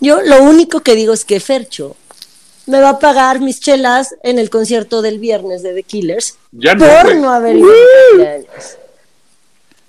Yo 0.01 0.23
lo 0.23 0.43
único 0.43 0.81
que 0.81 0.95
digo 0.95 1.13
es 1.13 1.25
que 1.25 1.39
Fercho 1.41 1.97
me 2.69 2.81
va 2.81 2.91
a 2.91 2.99
pagar 2.99 3.41
mis 3.41 3.61
chelas 3.61 4.15
en 4.23 4.39
el 4.39 4.51
concierto 4.51 5.03
del 5.03 5.19
viernes 5.19 5.63
de 5.63 5.75
The 5.75 5.83
Killers 5.83 6.37
Ya 6.53 6.75
no, 6.75 6.87
por 6.87 7.17
no 7.17 7.31
haber 7.31 7.57
ido 7.57 7.69
a. 7.69 8.39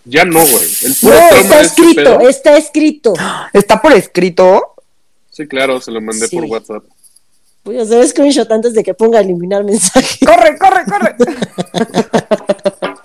Ya 0.05 0.25
no, 0.25 0.39
güey. 0.39 0.67
No, 1.03 1.11
está 1.11 1.61
este 1.61 1.61
escrito, 1.61 2.19
está 2.21 2.57
escrito. 2.57 3.13
¿Está 3.53 3.81
por 3.81 3.93
escrito? 3.93 4.73
Sí, 5.29 5.47
claro, 5.47 5.79
se 5.81 5.91
lo 5.91 6.01
mandé 6.01 6.27
Sí. 6.27 6.35
por 6.35 6.45
WhatsApp. 6.45 6.83
Voy 7.63 7.77
a 7.77 7.83
hacer 7.83 8.07
screenshot 8.07 8.51
antes 8.51 8.73
de 8.73 8.83
que 8.83 8.93
ponga 8.93 9.19
eliminar 9.19 9.63
mensaje. 9.63 10.25
¡Corre, 10.25 10.57
corre, 10.57 10.85
corre! 10.85 11.15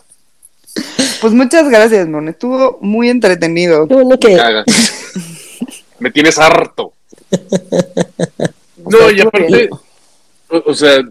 pues 1.20 1.32
muchas 1.34 1.68
gracias, 1.68 2.08
Mon. 2.08 2.28
Estuvo 2.28 2.78
muy 2.80 3.10
entretenido. 3.10 3.86
Qué 3.86 3.94
bueno 3.94 4.18
que. 4.18 4.36
Cagas. 4.36 4.64
Me 5.98 6.10
tienes 6.10 6.38
harto. 6.38 6.92
No, 8.90 9.10
y 9.10 9.20
aparte, 9.20 9.70
o, 10.48 10.62
o 10.66 10.74
sea, 10.74 11.02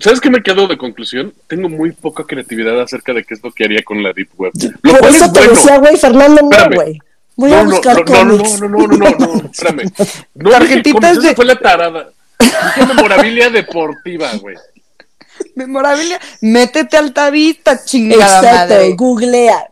¿sabes 0.00 0.20
qué 0.20 0.30
me 0.30 0.42
quedo 0.42 0.66
de 0.68 0.76
conclusión? 0.78 1.32
Tengo 1.46 1.68
muy 1.68 1.92
poca 1.92 2.24
creatividad 2.24 2.80
acerca 2.80 3.12
de 3.12 3.24
qué 3.24 3.34
es 3.34 3.42
lo 3.42 3.50
que 3.52 3.64
haría 3.64 3.82
con 3.82 4.02
la 4.02 4.12
Deep 4.12 4.28
Web. 4.36 4.52
Lo 4.82 4.90
Por 4.92 5.00
cual 5.00 5.14
eso 5.14 5.24
es 5.24 5.32
te 5.32 5.38
bueno. 5.40 5.54
decía, 5.54 5.78
güey, 5.78 5.96
Fernando, 5.96 6.42
no, 6.42 6.74
güey. 6.74 6.98
Voy 7.36 7.50
no, 7.50 7.56
a 7.58 7.64
no, 7.64 7.70
buscar 7.70 7.96
no, 7.96 8.04
no, 8.04 8.24
no, 8.24 8.36
cómics. 8.38 8.60
no, 8.60 8.68
no, 8.68 8.86
no, 8.86 8.96
no, 8.96 9.10
no, 9.18 9.42
espérame. 9.52 9.92
No, 10.34 10.50
cómics, 10.50 11.18
esa 11.18 11.28
de- 11.28 11.34
fue 11.34 11.44
la 11.44 11.56
tarada. 11.56 12.08
Dije 12.38 12.86
memorabilia 12.86 13.50
deportiva, 13.50 14.30
güey. 14.40 14.56
Memorabilia. 15.54 16.18
Métete 16.40 16.96
a 16.96 17.00
Altavista, 17.00 17.84
chingada 17.84 18.38
Exacto, 18.38 18.74
madre. 18.74 18.94
googlea. 18.96 19.70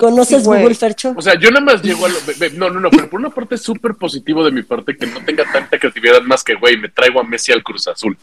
¿Conoces 0.00 0.38
Sí. 0.42 0.46
Google 0.46 0.74
Fercho? 0.74 1.12
O 1.14 1.20
sea, 1.20 1.38
yo 1.38 1.50
nada 1.50 1.60
más 1.60 1.82
llego 1.82 2.06
a 2.06 2.08
lo... 2.08 2.16
No, 2.54 2.70
no, 2.70 2.80
no, 2.80 2.90
pero 2.90 3.10
por 3.10 3.20
una 3.20 3.28
parte 3.28 3.56
es 3.56 3.62
súper 3.62 3.94
positivo 3.96 4.42
de 4.42 4.50
mi 4.50 4.62
parte 4.62 4.96
que 4.96 5.06
no 5.06 5.22
tenga 5.24 5.44
tanta 5.52 5.78
creatividad 5.78 6.22
más 6.22 6.42
que, 6.42 6.54
güey, 6.54 6.78
me 6.78 6.88
traigo 6.88 7.20
a 7.20 7.22
Messi 7.22 7.52
al 7.52 7.62
Cruz 7.62 7.86
Azul. 7.86 8.16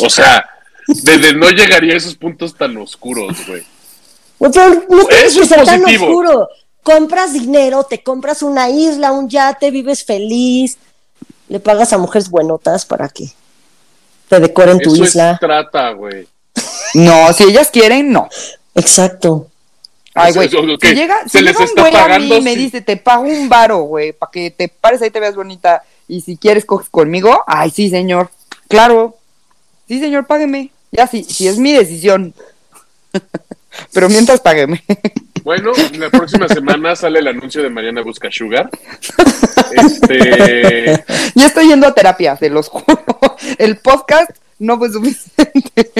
O 0.00 0.10
sea, 0.10 0.44
desde 0.88 1.32
no 1.34 1.48
llegaría 1.50 1.94
a 1.94 1.96
esos 1.96 2.16
puntos 2.16 2.56
tan 2.56 2.76
oscuros, 2.76 3.36
güey. 3.46 3.62
No 4.40 4.50
tienes 4.50 5.36
que 5.38 5.46
ser 5.46 5.64
tan 5.64 5.80
positivo. 5.82 6.06
oscuro. 6.06 6.48
Compras 6.82 7.32
dinero, 7.32 7.84
te 7.84 8.02
compras 8.02 8.42
una 8.42 8.68
isla, 8.68 9.12
un 9.12 9.28
yate, 9.28 9.70
vives 9.70 10.04
feliz. 10.04 10.76
Le 11.48 11.60
pagas 11.60 11.92
a 11.92 11.98
mujeres 11.98 12.28
buenotas 12.28 12.84
para 12.84 13.08
que 13.08 13.26
te 14.28 14.40
decoren 14.40 14.80
tu 14.80 14.92
Eso 14.94 15.04
isla. 15.04 15.32
es 15.34 15.38
trata, 15.38 15.90
güey. 15.90 16.26
No, 16.94 17.32
si 17.32 17.44
ellas 17.44 17.70
quieren, 17.70 18.10
no. 18.10 18.28
Exacto. 18.74 19.51
Ay, 20.14 20.32
güey. 20.32 20.48
ok, 20.48 20.84
Si 20.84 20.94
llega, 20.94 21.22
se 21.22 21.38
si 21.38 21.44
les 21.44 21.58
llega 21.58 21.70
un 21.70 21.90
güey 21.90 21.96
a 21.96 22.18
mí 22.18 22.36
y 22.36 22.40
me 22.42 22.54
sí. 22.54 22.58
dice, 22.58 22.80
te 22.82 22.96
pago 22.96 23.22
un 23.22 23.48
varo, 23.48 23.78
güey, 23.82 24.12
para 24.12 24.30
que 24.30 24.50
te 24.50 24.68
pares 24.68 25.00
ahí 25.02 25.10
te 25.10 25.20
veas 25.20 25.34
bonita. 25.34 25.82
Y 26.08 26.20
si 26.20 26.36
quieres, 26.36 26.64
coges 26.64 26.88
conmigo. 26.90 27.42
Ay, 27.46 27.70
sí, 27.70 27.88
señor. 27.88 28.30
Claro. 28.68 29.16
Sí, 29.88 30.00
señor, 30.00 30.26
págueme. 30.26 30.70
Ya, 30.90 31.06
sí, 31.06 31.24
si 31.24 31.48
es 31.48 31.58
mi 31.58 31.72
decisión. 31.72 32.34
Pero 33.92 34.08
mientras, 34.08 34.40
págueme. 34.40 34.82
Bueno, 35.44 35.72
la 35.98 36.08
próxima 36.08 36.46
semana 36.46 36.94
sale 36.94 37.18
el 37.18 37.26
anuncio 37.26 37.64
de 37.64 37.68
Mariana 37.68 38.02
Busca 38.02 38.30
Sugar. 38.30 38.70
Este... 39.72 41.04
ya 41.34 41.46
estoy 41.48 41.66
yendo 41.66 41.88
a 41.88 41.94
terapia, 41.94 42.36
se 42.36 42.48
los 42.48 42.68
juro. 42.68 43.02
El 43.58 43.78
podcast 43.78 44.30
no 44.60 44.78
fue 44.78 44.92
suficiente. 44.92 45.90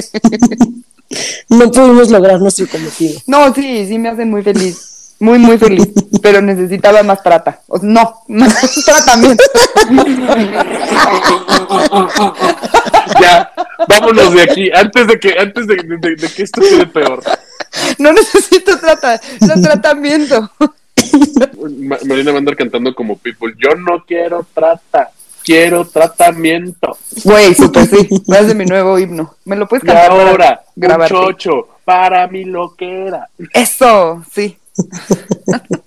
No 1.49 1.71
pudimos 1.71 2.11
lograr 2.11 2.41
nuestro 2.41 2.67
cometido. 2.69 3.21
No, 3.27 3.53
sí, 3.55 3.87
sí 3.87 3.99
me 3.99 4.09
hacen 4.09 4.31
muy 4.31 4.43
feliz. 4.43 4.89
Muy, 5.21 5.39
muy 5.39 5.57
feliz. 5.59 5.89
Pero 6.23 6.41
necesitaba 6.43 7.03
más 7.03 7.23
trata. 7.23 7.61
O- 7.69 7.79
no, 7.83 8.23
más 8.29 8.55
tratamiento. 8.85 9.45
Ya, 13.21 13.51
vámonos 13.89 14.35
de 14.35 14.43
aquí, 14.43 14.71
antes 14.75 15.07
de 15.07 15.19
que, 15.21 15.39
antes 15.39 15.67
de, 15.67 15.77
de- 15.77 16.17
de 16.17 16.29
que 16.29 16.43
esto 16.43 16.61
quede 16.61 16.87
peor. 16.87 17.23
No 17.99 18.13
necesito 18.13 18.79
trata, 18.79 19.21
no 19.41 19.61
tratamiento. 19.63 20.51
Ma- 21.79 21.99
Marina 22.05 22.31
va 22.33 22.37
a 22.37 22.39
andar 22.39 22.57
cantando 22.57 22.95
como 22.95 23.17
People. 23.17 23.55
Yo 23.59 23.75
no 23.77 24.05
quiero 24.07 24.47
trata, 24.55 25.11
quiero 25.45 25.87
tratamiento. 25.87 26.97
Güey, 27.25 27.55
súper 27.55 27.87
sí. 27.89 28.09
Me 28.27 28.39
hace 28.39 28.55
mi 28.55 28.65
nuevo 28.65 28.99
himno. 28.99 29.35
¿Me 29.45 29.57
lo 29.57 29.69
puedes 29.69 29.85
Y 29.85 29.87
cantar? 29.87 30.09
para 30.11 30.31
ahora, 30.31 30.65
grabarte? 30.77 31.15
chocho 31.15 31.69
para 31.85 32.27
mi 32.29 32.45
loquera. 32.45 33.29
Eso, 33.53 34.25
sí. 34.33 34.57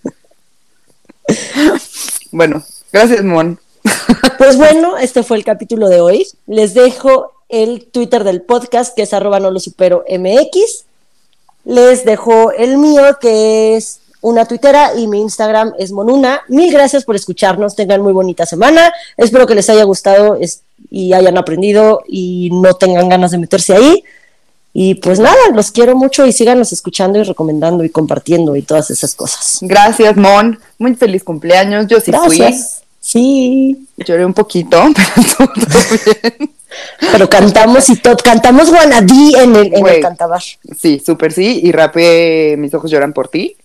bueno, 2.32 2.64
gracias, 2.92 3.24
Mon. 3.24 3.60
Pues 4.38 4.58
bueno, 4.58 4.98
este 4.98 5.24
fue 5.24 5.38
el 5.38 5.46
capítulo 5.46 5.88
de 5.90 6.02
hoy. 6.02 6.28
Les 6.48 6.74
dejo 6.74 7.32
el 7.50 7.86
Twitter 7.86 8.24
del 8.24 8.42
podcast, 8.42 8.96
que 8.96 9.04
es 9.04 9.14
arroba 9.14 9.40
no 9.40 9.52
lo 9.52 9.60
supero 9.60 10.04
MX. 10.10 10.86
Les 11.66 12.06
dejo 12.06 12.52
el 12.52 12.78
mío, 12.78 13.18
que 13.20 13.76
es 13.76 14.00
una 14.30 14.46
tuitera, 14.46 14.92
y 14.98 15.08
mi 15.08 15.22
Instagram 15.22 15.74
es 15.78 15.92
Monuna. 15.92 16.42
Mil 16.48 16.72
gracias 16.72 17.04
por 17.06 17.16
escucharnos. 17.16 17.76
Tengan 17.76 18.02
muy 18.02 18.12
bonita 18.14 18.46
semana. 18.46 18.92
Espero 19.18 19.46
que 19.48 19.56
les 19.56 19.70
haya 19.70 19.84
gustado 19.84 20.36
es- 20.36 20.62
y 20.90 21.14
hayan 21.14 21.38
aprendido 21.38 22.04
y 22.08 22.50
no 22.52 22.74
tengan 22.74 23.08
ganas 23.10 23.32
de 23.32 23.38
meterse 23.38 23.76
ahí. 23.76 24.04
Y 24.74 24.96
pues 24.96 25.20
nada, 25.20 25.38
los 25.54 25.72
quiero 25.72 25.96
mucho 25.96 26.26
y 26.26 26.34
síganos 26.34 26.74
escuchando 26.74 27.18
y 27.20 27.24
recomendando 27.24 27.84
y 27.84 27.90
compartiendo 27.90 28.56
y 28.56 28.62
todas 28.62 28.90
esas 28.92 29.16
cosas. 29.16 29.60
Gracias, 29.62 30.18
Mon. 30.18 30.60
Muy 30.80 30.96
feliz 30.96 31.24
cumpleaños. 31.24 31.88
Yo 31.88 32.00
sí 32.02 32.12
Gracias. 32.12 32.82
Sí. 33.00 33.78
fui. 33.96 34.06
Lloré 34.06 34.26
un 34.26 34.34
poquito, 34.34 34.82
pero 35.38 35.50
todo 35.54 35.84
bien. 36.06 36.52
Pero 37.12 37.30
cantamos 37.30 37.90
y 37.90 37.96
todo, 37.98 38.18
cantamos 38.18 38.70
Guanadí 38.70 39.36
en 39.36 39.56
el, 39.56 39.74
en 39.74 39.88
el 39.88 40.02
cantabar. 40.02 40.42
Sí, 40.78 41.02
súper 41.06 41.32
sí. 41.32 41.62
Y 41.64 41.72
rapé 41.72 42.56
Mis 42.58 42.74
ojos 42.74 42.92
lloran 42.92 43.14
por 43.14 43.28
ti. 43.30 43.56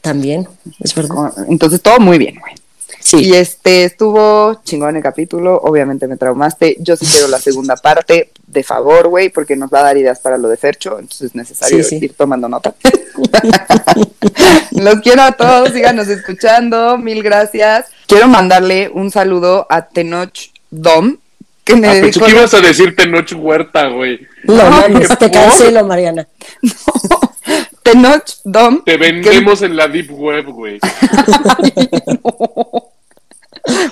También, 0.00 0.48
es 0.80 0.94
verdad. 0.94 1.32
Entonces, 1.48 1.80
todo 1.82 1.98
muy 2.00 2.18
bien, 2.18 2.36
güey. 2.40 2.54
Sí. 3.02 3.16
Y 3.24 3.32
este 3.34 3.84
estuvo 3.84 4.60
chingón 4.62 4.94
el 4.96 5.02
capítulo. 5.02 5.58
Obviamente 5.62 6.06
me 6.06 6.16
traumaste. 6.18 6.76
Yo 6.80 6.96
sí 6.96 7.06
quiero 7.06 7.28
la 7.28 7.38
segunda 7.38 7.74
parte, 7.76 8.30
de 8.46 8.62
favor, 8.62 9.08
güey, 9.08 9.30
porque 9.30 9.56
nos 9.56 9.70
va 9.72 9.80
a 9.80 9.84
dar 9.84 9.96
ideas 9.96 10.20
para 10.20 10.36
lo 10.36 10.48
de 10.48 10.58
Fercho. 10.58 10.98
Entonces 10.98 11.28
es 11.28 11.34
necesario 11.34 11.82
Sí, 11.82 11.98
sí. 11.98 12.04
ir 12.04 12.12
tomando 12.14 12.46
nota. 12.48 12.74
Los 14.72 14.96
quiero 15.00 15.22
a 15.22 15.32
todos. 15.32 15.70
Síganos 15.70 16.08
escuchando. 16.08 16.98
Mil 16.98 17.22
gracias. 17.22 17.86
Quiero 18.06 18.28
mandarle 18.28 18.90
un 18.92 19.10
saludo 19.10 19.66
a 19.70 19.86
Tenoch 19.86 20.50
Dom, 20.70 21.16
que 21.64 21.76
me 21.76 21.88
Ah, 21.88 21.94
dedicó. 21.94 22.26
que 22.26 22.32
ibas 22.32 22.52
a 22.54 22.60
decir 22.60 22.94
Tenoch 22.96 23.32
Huerta, 23.34 23.88
güey. 23.88 24.20
No, 24.44 24.56
mames, 24.70 25.08
qué 25.08 25.16
te 25.16 25.30
cancelo, 25.30 25.86
Mariana. 25.86 26.26
Tenoch 27.82 28.24
Dom. 28.44 28.82
Te 28.84 28.92
que- 28.92 28.98
vendemos 28.98 29.62
en 29.62 29.76
la 29.76 29.88
Deep 29.88 30.10
Web, 30.12 30.46
güey. 30.46 30.78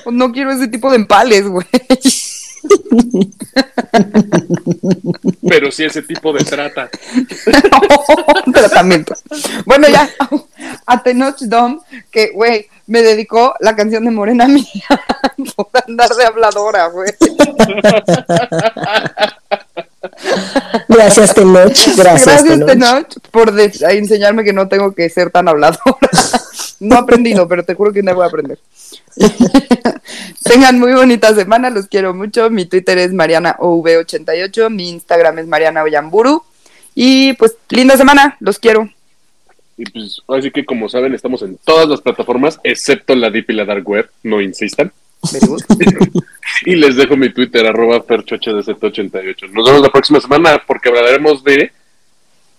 no, 0.04 0.10
no 0.10 0.32
quiero 0.32 0.52
ese 0.52 0.68
tipo 0.68 0.90
de 0.90 0.96
empales, 0.96 1.46
güey. 1.48 1.66
Pero 5.48 5.70
sí 5.70 5.84
ese 5.84 6.02
tipo 6.02 6.32
de 6.32 6.44
trata. 6.44 6.88
tratamiento. 8.52 9.14
Bueno, 9.64 9.88
ya, 9.88 10.08
a 10.86 11.02
Tenoch 11.02 11.38
Dom, 11.40 11.80
que, 12.10 12.30
güey, 12.34 12.66
me 12.86 13.02
dedicó 13.02 13.54
la 13.60 13.74
canción 13.76 14.04
de 14.04 14.10
Morena 14.10 14.46
Mía 14.48 14.64
por 15.56 15.68
andar 15.86 16.10
de 16.10 16.24
habladora, 16.26 16.86
güey. 16.88 17.10
Gracias, 20.88 21.34
Tenoch. 21.34 21.96
Gracias, 21.96 22.44
Gracias, 22.44 22.66
Tenoch. 22.66 23.06
Por 23.30 23.52
enseñarme 23.58 24.44
que 24.44 24.52
no 24.52 24.68
tengo 24.68 24.94
que 24.94 25.08
ser 25.08 25.30
tan 25.30 25.48
habladora. 25.48 26.08
No 26.80 26.94
he 26.94 26.98
aprendido, 26.98 27.48
pero 27.48 27.64
te 27.64 27.74
juro 27.74 27.92
que 27.92 28.04
no 28.04 28.14
voy 28.14 28.22
a 28.22 28.28
aprender. 28.28 28.56
Tengan 30.44 30.78
muy 30.78 30.92
bonita 30.92 31.34
semana, 31.34 31.70
los 31.70 31.88
quiero 31.88 32.14
mucho. 32.14 32.50
Mi 32.50 32.66
Twitter 32.66 32.98
es 32.98 33.12
MarianaOV88, 33.12 34.70
mi 34.70 34.90
Instagram 34.90 35.40
es 35.40 35.48
Mariana 35.48 35.82
Oyamburu. 35.82 36.44
Y 36.94 37.32
pues, 37.32 37.56
linda 37.70 37.96
semana, 37.96 38.36
los 38.38 38.60
quiero. 38.60 38.88
Y 39.76 39.86
pues, 39.90 40.22
así 40.28 40.52
que 40.52 40.64
como 40.64 40.88
saben, 40.88 41.14
estamos 41.14 41.42
en 41.42 41.58
todas 41.64 41.88
las 41.88 42.00
plataformas, 42.00 42.60
excepto 42.62 43.14
la 43.16 43.30
Deep 43.30 43.50
y 43.50 43.54
la 43.54 43.64
Dark 43.64 43.88
Web, 43.88 44.10
no 44.22 44.40
insistan. 44.40 44.92
Y 46.64 46.74
les 46.74 46.96
dejo 46.96 47.16
mi 47.16 47.32
Twitter, 47.32 47.66
arroba 47.66 48.02
ferchohdz88. 48.04 49.50
Nos 49.52 49.66
vemos 49.66 49.80
la 49.82 49.90
próxima 49.90 50.20
semana 50.20 50.60
porque 50.66 50.88
hablaremos 50.88 51.44
de 51.44 51.70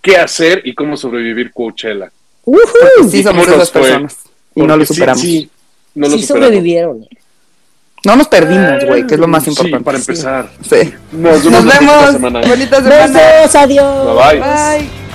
qué 0.00 0.16
hacer 0.16 0.62
y 0.64 0.74
cómo 0.74 0.96
sobrevivir 0.96 1.52
Coachella. 1.52 2.10
Ujú. 2.44 3.10
Sí, 3.10 3.18
¿Y 3.18 3.22
somos 3.22 3.46
esas 3.46 3.70
fue? 3.70 3.82
personas. 3.82 4.16
Y 4.54 4.62
no 4.62 4.76
lo 4.76 4.84
sí, 4.86 4.94
superamos. 4.94 5.20
Sí, 5.20 5.50
no 5.94 6.08
lo 6.08 6.16
sí 6.16 6.22
superamos. 6.22 6.46
sobrevivieron. 6.48 7.06
No 8.06 8.16
nos 8.16 8.28
perdimos, 8.28 8.84
güey, 8.86 9.06
que 9.06 9.14
es 9.14 9.20
lo 9.20 9.28
más 9.28 9.44
Sí, 9.44 9.50
importante. 9.50 9.84
para 9.84 9.98
empezar. 9.98 10.50
Sí. 10.62 10.94
Nos 11.12 11.44
vemos, 11.44 11.44
Nos 11.44 11.64
la 11.64 11.70
próxima 11.72 11.92
vemos. 11.96 12.12
semana. 12.12 12.40
Bonita 12.48 12.76
semana. 12.76 13.06
Besos, 13.06 13.54
adiós. 13.56 14.16
Bye 14.16 14.40
bye. 14.40 14.78
Bye. 14.78 15.09